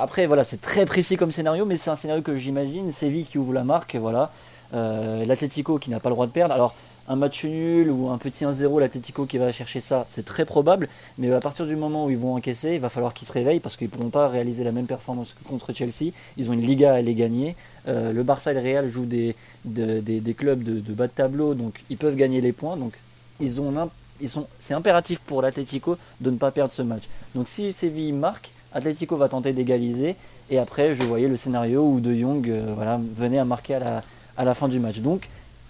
Après, 0.00 0.26
voilà, 0.26 0.44
c'est 0.44 0.60
très 0.60 0.86
précis 0.86 1.16
comme 1.16 1.32
scénario, 1.32 1.64
mais 1.64 1.76
c'est 1.76 1.90
un 1.90 1.96
scénario 1.96 2.22
que 2.22 2.36
j'imagine. 2.36 2.92
Séville 2.92 3.24
qui 3.24 3.38
ouvre 3.38 3.52
la 3.52 3.64
marque, 3.64 3.96
voilà. 3.96 4.30
L'Atletico 4.72 5.78
qui 5.78 5.90
n'a 5.90 6.00
pas 6.00 6.10
le 6.10 6.14
droit 6.14 6.26
de 6.26 6.32
perdre. 6.32 6.52
Alors, 6.52 6.74
un 7.08 7.16
match 7.16 7.44
nul 7.44 7.90
ou 7.90 8.08
un 8.10 8.18
petit 8.18 8.44
1-0, 8.44 8.80
l'Atletico 8.80 9.26
qui 9.26 9.38
va 9.38 9.52
chercher 9.52 9.80
ça, 9.80 10.06
c'est 10.08 10.24
très 10.24 10.44
probable. 10.44 10.88
Mais 11.18 11.32
à 11.32 11.40
partir 11.40 11.66
du 11.66 11.76
moment 11.76 12.06
où 12.06 12.10
ils 12.10 12.18
vont 12.18 12.34
encaisser, 12.34 12.74
il 12.74 12.80
va 12.80 12.88
falloir 12.88 13.14
qu'ils 13.14 13.28
se 13.28 13.32
réveillent 13.32 13.60
parce 13.60 13.76
qu'ils 13.76 13.88
ne 13.88 13.92
pourront 13.92 14.10
pas 14.10 14.28
réaliser 14.28 14.64
la 14.64 14.72
même 14.72 14.86
performance 14.86 15.34
que 15.34 15.46
contre 15.48 15.72
Chelsea. 15.72 16.12
Ils 16.36 16.50
ont 16.50 16.52
une 16.52 16.60
Liga 16.60 16.92
à 16.92 16.96
aller 16.96 17.14
gagner. 17.14 17.56
Euh, 17.88 18.12
le 18.12 18.22
Barça 18.22 18.50
et 18.50 18.54
le 18.54 18.60
Real 18.60 18.88
jouent 18.88 19.06
des, 19.06 19.36
des, 19.64 20.34
clubs 20.34 20.62
de, 20.62 20.92
bas 20.92 21.06
de 21.06 21.12
tableau, 21.12 21.54
donc 21.54 21.84
ils 21.90 21.96
peuvent 21.96 22.16
gagner 22.16 22.40
les 22.40 22.52
points. 22.52 22.76
Donc 22.76 22.94
ils 23.40 23.60
ont 23.60 23.90
ils 24.20 24.30
sont, 24.30 24.46
c'est 24.58 24.74
impératif 24.74 25.20
pour 25.20 25.42
l'Atletico 25.42 25.98
de 26.20 26.30
ne 26.30 26.38
pas 26.38 26.50
perdre 26.50 26.72
ce 26.72 26.82
match. 26.82 27.04
Donc 27.34 27.48
si 27.48 27.72
Séville 27.72 28.12
marque, 28.12 28.50
Atletico 28.72 29.16
va 29.16 29.28
tenter 29.28 29.52
d'égaliser. 29.52 30.16
Et 30.48 30.58
après, 30.58 30.94
je 30.94 31.02
voyais 31.02 31.28
le 31.28 31.36
scénario 31.36 31.84
où 31.84 32.00
De 32.00 32.14
Jong 32.14 32.48
euh, 32.48 32.74
venait 33.14 33.38
à 33.38 33.44
marquer 33.44 33.74
à 33.74 33.80
la, 33.80 34.02
à 34.36 34.44
la 34.44 34.54
fin 34.54 34.68
du 34.68 34.80
match. 34.80 35.00
Donc 35.00 35.28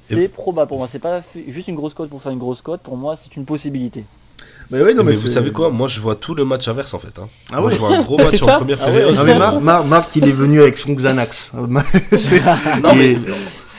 c'est 0.09 0.29
probable 0.29 0.69
pour 0.69 0.79
moi. 0.79 0.89
C'est 0.89 0.99
pas 0.99 1.21
juste 1.49 1.69
une 1.69 1.75
grosse 1.75 1.95
cote 1.95 2.11
pour 2.11 2.23
faire 2.23 2.33
une 2.33 2.39
grosse 2.39 2.63
cote. 2.63 2.81
Pour 2.81 2.97
moi, 2.97 3.17
c'est 3.17 3.37
une 3.37 3.45
possibilité. 3.45 4.05
Mais, 4.71 4.83
oui, 4.83 4.95
non, 4.95 5.05
mais, 5.05 5.13
vous 5.13 5.29
savez 5.29 5.53
quoi? 5.53 5.71
Moi, 5.71 5.87
je 5.87 6.01
vois 6.01 6.17
tout 6.17 6.35
le 6.35 6.45
match 6.45 6.67
inverse 6.67 6.93
en 6.93 6.99
fait. 6.99 7.19
Hein. 7.19 7.29
Ah 7.53 7.61
moi, 7.61 7.71
je 7.71 7.77
vois 7.77 7.97
un 7.97 8.01
gros 8.01 8.17
match 8.19 8.43
en 8.43 8.47
première 8.47 8.79
ah 8.83 8.87
période. 8.87 9.15
Non, 9.15 9.25
mais 9.25 9.85
Marc, 9.85 10.17
il 10.17 10.29
est 10.29 10.33
venu 10.33 10.61
avec 10.61 10.77
son 10.77 10.93
Xanax. 10.93 11.53
non, 11.55 12.95
mais 12.95 13.17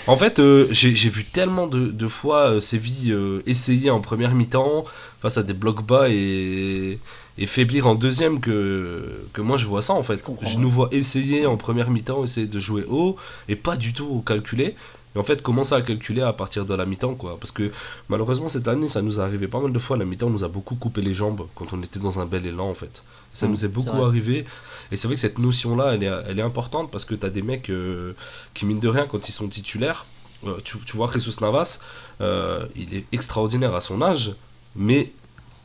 en 0.07 0.15
fait, 0.15 0.39
euh, 0.39 0.67
j'ai 0.71 1.09
vu 1.09 1.25
tellement 1.25 1.67
de, 1.67 2.07
fois 2.07 2.51
euh, 2.51 2.59
Séville 2.61 3.11
euh, 3.11 3.43
essayer 3.45 3.89
en 3.89 3.99
première 3.99 4.33
mi-temps 4.33 4.85
face 5.19 5.37
à 5.37 5.43
des 5.43 5.53
blocs 5.53 5.85
bas 5.85 6.07
et, 6.07 6.97
et, 7.37 7.45
faiblir 7.45 7.87
en 7.87 7.95
deuxième 7.95 8.39
que, 8.39 9.19
que 9.33 9.41
moi 9.41 9.57
je 9.57 9.65
vois 9.65 9.81
ça 9.81 9.93
en 9.93 10.03
fait. 10.03 10.23
Je, 10.43 10.51
je 10.51 10.57
nous 10.59 10.69
vois 10.69 10.87
essayer 10.93 11.45
en 11.45 11.57
première 11.57 11.89
mi-temps, 11.89 12.23
essayer 12.23 12.47
de 12.47 12.59
jouer 12.59 12.85
haut 12.89 13.17
et 13.49 13.57
pas 13.57 13.75
du 13.75 13.91
tout 13.91 14.23
calculer. 14.25 14.75
Et 15.17 15.19
en 15.19 15.23
fait, 15.23 15.41
commencer 15.41 15.73
à 15.73 15.81
calculer 15.81 16.21
à 16.21 16.31
partir 16.31 16.63
de 16.63 16.75
la 16.75 16.85
mi-temps, 16.85 17.15
quoi? 17.15 17.37
Parce 17.39 17.51
que 17.51 17.71
malheureusement, 18.07 18.49
cette 18.49 18.67
année, 18.67 18.87
ça 18.87 19.01
nous 19.01 19.19
est 19.19 19.23
arrivé 19.23 19.47
pas 19.47 19.59
mal 19.59 19.73
de 19.73 19.79
fois. 19.79 19.97
La 19.97 20.05
mi-temps 20.05 20.29
nous 20.29 20.43
a 20.43 20.47
beaucoup 20.47 20.75
coupé 20.75 21.01
les 21.01 21.15
jambes 21.15 21.47
quand 21.55 21.73
on 21.73 21.81
était 21.81 21.97
dans 21.97 22.19
un 22.19 22.27
bel 22.27 22.45
élan, 22.45 22.69
en 22.69 22.75
fait. 22.75 23.01
Ça 23.33 23.47
mmh, 23.47 23.49
nous 23.49 23.65
est 23.65 23.67
beaucoup 23.67 24.03
arrivé. 24.03 24.45
Et 24.91 24.95
c'est 24.95 25.07
vrai 25.07 25.15
que 25.15 25.21
cette 25.21 25.39
notion-là, 25.39 25.95
elle 25.95 26.03
est, 26.03 26.11
elle 26.27 26.37
est 26.37 26.43
importante 26.43 26.91
parce 26.91 27.03
que 27.03 27.15
tu 27.15 27.25
as 27.25 27.31
des 27.31 27.41
mecs 27.41 27.71
euh, 27.71 28.13
qui, 28.53 28.67
mine 28.67 28.79
de 28.79 28.87
rien, 28.87 29.07
quand 29.07 29.27
ils 29.27 29.31
sont 29.31 29.47
titulaires, 29.47 30.05
euh, 30.45 30.59
tu, 30.63 30.77
tu, 30.85 30.95
vois, 30.95 31.09
Jesus 31.11 31.41
Navas, 31.41 31.79
euh, 32.21 32.67
il 32.75 32.93
est 32.93 33.05
extraordinaire 33.11 33.73
à 33.73 33.81
son 33.81 34.03
âge, 34.03 34.35
mais 34.75 35.11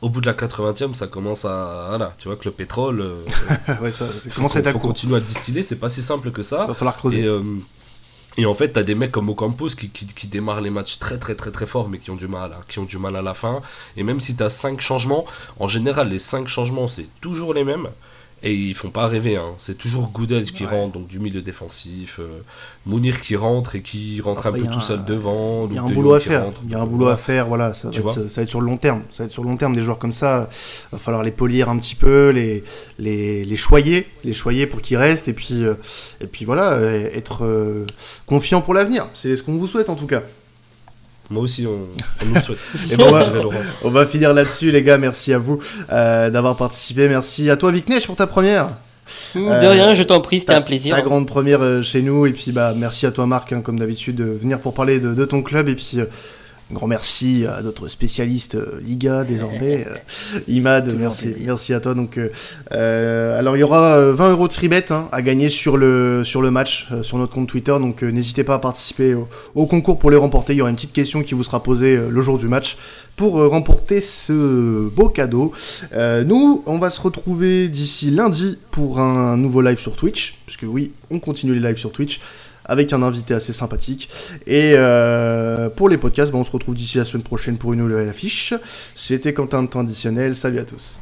au 0.01 0.09
bout 0.09 0.19
de 0.19 0.25
la 0.25 0.33
80e, 0.33 0.95
ça 0.95 1.05
commence 1.05 1.45
à. 1.45 1.85
Voilà, 1.89 2.11
tu 2.17 2.27
vois 2.27 2.37
que 2.37 2.45
le 2.45 2.51
pétrole. 2.51 3.01
ouais, 3.81 3.91
ça, 3.91 4.07
commence 4.33 4.55
à 4.55 4.61
être 4.61 4.79
continuer 4.79 5.17
à 5.17 5.19
distiller, 5.19 5.61
c'est 5.61 5.75
pas 5.75 5.89
si 5.89 6.01
simple 6.01 6.31
que 6.31 6.41
ça. 6.41 6.63
Il 6.63 6.69
va 6.69 6.73
falloir 6.73 6.97
creuser. 6.97 7.19
Et 7.19 7.39
en 8.45 8.55
fait, 8.55 8.69
t'as 8.69 8.83
des 8.83 8.95
mecs 8.95 9.11
comme 9.11 9.29
Ocampos 9.29 9.75
qui, 9.75 9.89
qui, 9.89 10.27
démarrent 10.27 10.61
les 10.61 10.71
matchs 10.71 10.97
très 10.97 11.19
très 11.19 11.35
très 11.35 11.51
très 11.51 11.67
fort, 11.67 11.87
mais 11.89 11.99
qui 11.99 12.09
ont 12.09 12.15
du 12.15 12.27
mal, 12.27 12.51
qui 12.67 12.79
ont 12.79 12.85
du 12.85 12.97
mal 12.97 13.15
à 13.15 13.21
la 13.21 13.33
fin. 13.33 13.61
Et 13.95 14.03
même 14.03 14.19
si 14.19 14.35
t'as 14.35 14.49
5 14.49 14.81
changements, 14.81 15.25
en 15.59 15.67
général, 15.67 16.09
les 16.09 16.19
5 16.19 16.47
changements, 16.47 16.87
c'est 16.87 17.07
toujours 17.21 17.53
les 17.53 17.63
mêmes. 17.63 17.89
Et 18.45 18.53
ils 18.53 18.75
font 18.75 18.89
pas 18.89 19.07
rêver, 19.07 19.37
hein. 19.37 19.53
c'est 19.57 19.77
toujours 19.77 20.09
Goodell 20.09 20.43
qui 20.43 20.65
rentre, 20.65 20.91
donc 20.91 21.07
du 21.07 21.17
milieu 21.19 21.41
défensif, 21.41 22.19
euh, 22.19 22.41
Mounir 22.85 23.21
qui 23.21 23.37
rentre 23.37 23.77
et 23.77 23.81
qui 23.81 24.19
rentre 24.19 24.47
un 24.47 24.51
peu 24.51 24.67
tout 24.67 24.81
seul 24.81 25.05
devant. 25.05 25.69
Il 25.69 25.75
y 25.75 25.77
a 25.77 25.83
un 25.83 25.89
boulot 25.89 26.13
à 26.13 26.19
faire, 26.19 26.51
il 26.65 26.71
y 26.71 26.75
a 26.75 26.81
un 26.81 26.85
boulot 26.85 27.07
à 27.07 27.15
faire, 27.15 27.47
voilà, 27.47 27.73
ça 27.73 27.89
va, 27.89 27.95
être, 27.95 28.11
ça 28.13 28.21
va, 28.21 28.41
être, 28.41 28.49
sur 28.49 28.59
le 28.59 28.65
long 28.65 28.75
terme. 28.75 29.03
Ça 29.11 29.23
va 29.23 29.27
être 29.27 29.31
sur 29.31 29.43
le 29.43 29.49
long 29.49 29.55
terme, 29.55 29.73
des 29.73 29.81
joueurs 29.81 29.97
comme 29.97 30.11
ça, 30.11 30.49
il 30.51 30.91
va 30.91 30.97
falloir 30.97 31.23
les 31.23 31.31
polir 31.31 31.69
un 31.69 31.77
petit 31.77 31.95
peu, 31.95 32.31
les, 32.31 32.65
les, 32.99 33.45
les 33.45 33.55
choyer, 33.55 34.07
les 34.25 34.33
choyer 34.33 34.67
pour 34.67 34.81
qu'ils 34.81 34.97
restent, 34.97 35.29
et 35.29 35.33
puis, 35.33 35.63
euh, 35.63 35.75
et 36.19 36.27
puis 36.27 36.43
voilà, 36.43 36.81
être 36.81 37.45
euh, 37.45 37.85
confiant 38.25 38.59
pour 38.59 38.73
l'avenir. 38.73 39.07
C'est 39.13 39.37
ce 39.37 39.43
qu'on 39.43 39.53
vous 39.53 39.67
souhaite 39.67 39.87
en 39.87 39.95
tout 39.95 40.07
cas. 40.07 40.21
Moi 41.33 41.43
aussi, 41.43 41.65
on, 41.65 42.25
nous 42.27 42.35
le 42.35 42.41
souhaite. 42.41 42.59
Et 42.91 42.95
bon, 42.95 43.11
on 43.83 43.89
va 43.89 44.05
finir 44.05 44.33
là-dessus, 44.33 44.69
les 44.69 44.83
gars. 44.83 44.99
Merci 44.99 45.33
à 45.33 45.39
vous 45.39 45.59
euh, 45.91 46.29
d'avoir 46.29 46.55
participé. 46.55 47.09
Merci 47.09 47.49
à 47.49 47.57
toi, 47.57 47.71
Viknesh, 47.71 48.05
pour 48.05 48.15
ta 48.15 48.27
première. 48.27 48.67
De 49.35 49.67
rien, 49.67 49.95
je 49.95 50.03
t'en 50.03 50.21
prie, 50.21 50.39
c'était 50.39 50.53
un 50.53 50.61
plaisir. 50.61 50.95
Ta 50.95 51.01
grande 51.01 51.27
première 51.27 51.61
euh, 51.61 51.81
chez 51.81 52.03
nous. 52.03 52.27
Et 52.27 52.31
puis, 52.31 52.51
bah, 52.51 52.73
merci 52.77 53.07
à 53.07 53.11
toi, 53.11 53.25
Marc, 53.25 53.51
hein, 53.51 53.61
comme 53.61 53.79
d'habitude, 53.79 54.15
de 54.15 54.25
venir 54.25 54.59
pour 54.59 54.75
parler 54.75 54.99
de, 54.99 55.13
de 55.13 55.25
ton 55.25 55.41
club. 55.41 55.67
Et 55.67 55.75
puis, 55.75 55.95
euh, 55.95 56.05
grand 56.73 56.87
merci 56.87 57.45
à 57.47 57.61
notre 57.61 57.87
spécialiste 57.87 58.55
euh, 58.55 58.79
Liga 58.81 59.23
désormais, 59.23 59.85
euh, 60.35 60.39
Imad, 60.47 60.93
merci, 60.99 61.35
merci 61.39 61.73
à 61.73 61.79
toi. 61.79 61.93
Donc, 61.93 62.19
euh, 62.19 63.39
alors 63.39 63.55
il 63.55 63.59
y 63.59 63.63
aura 63.63 64.11
20 64.11 64.31
euros 64.31 64.47
de 64.47 64.53
tribet 64.53 64.91
hein, 64.91 65.07
à 65.11 65.21
gagner 65.21 65.49
sur 65.49 65.77
le, 65.77 66.23
sur 66.23 66.41
le 66.41 66.51
match, 66.51 66.89
sur 67.01 67.17
notre 67.17 67.33
compte 67.33 67.47
Twitter, 67.47 67.71
donc 67.79 68.01
n'hésitez 68.03 68.43
pas 68.43 68.55
à 68.55 68.59
participer 68.59 69.15
au, 69.55 69.65
concours 69.65 69.99
pour 69.99 70.11
les 70.11 70.17
remporter. 70.17 70.53
Il 70.53 70.57
y 70.57 70.61
aura 70.61 70.69
une 70.69 70.75
petite 70.75 70.93
question 70.93 71.21
qui 71.21 71.33
vous 71.33 71.43
sera 71.43 71.63
posée 71.63 71.95
le 71.95 72.21
jour 72.21 72.37
du 72.37 72.47
match 72.47 72.77
pour 73.15 73.33
remporter 73.33 74.01
ce 74.01 74.89
beau 74.95 75.09
cadeau. 75.09 75.53
nous, 76.25 76.63
on 76.65 76.77
va 76.77 76.89
se 76.89 77.01
retrouver 77.01 77.69
d'ici 77.69 78.11
lundi 78.11 78.57
pour 78.71 78.99
un 78.99 79.37
nouveau 79.37 79.61
live 79.61 79.79
sur 79.79 79.95
Twitch, 79.95 80.39
puisque 80.45 80.65
oui, 80.67 80.91
on 81.11 81.19
continue 81.19 81.53
les 81.53 81.65
lives 81.65 81.77
sur 81.77 81.91
Twitch 81.91 82.19
avec 82.65 82.93
un 82.93 83.01
invité 83.03 83.33
assez 83.33 83.53
sympathique. 83.53 84.09
Et 84.47 84.73
euh, 84.75 85.69
pour 85.69 85.89
les 85.89 85.97
podcasts, 85.97 86.31
bah, 86.31 86.37
on 86.37 86.43
se 86.43 86.51
retrouve 86.51 86.75
d'ici 86.75 86.97
la 86.97 87.05
semaine 87.05 87.23
prochaine 87.23 87.57
pour 87.57 87.73
une 87.73 87.79
nouvelle 87.79 88.09
affiche. 88.09 88.53
C'était 88.95 89.33
Quentin 89.33 89.63
de 89.63 89.67
Traditionnel. 89.67 90.35
Salut 90.35 90.59
à 90.59 90.65
tous. 90.65 90.99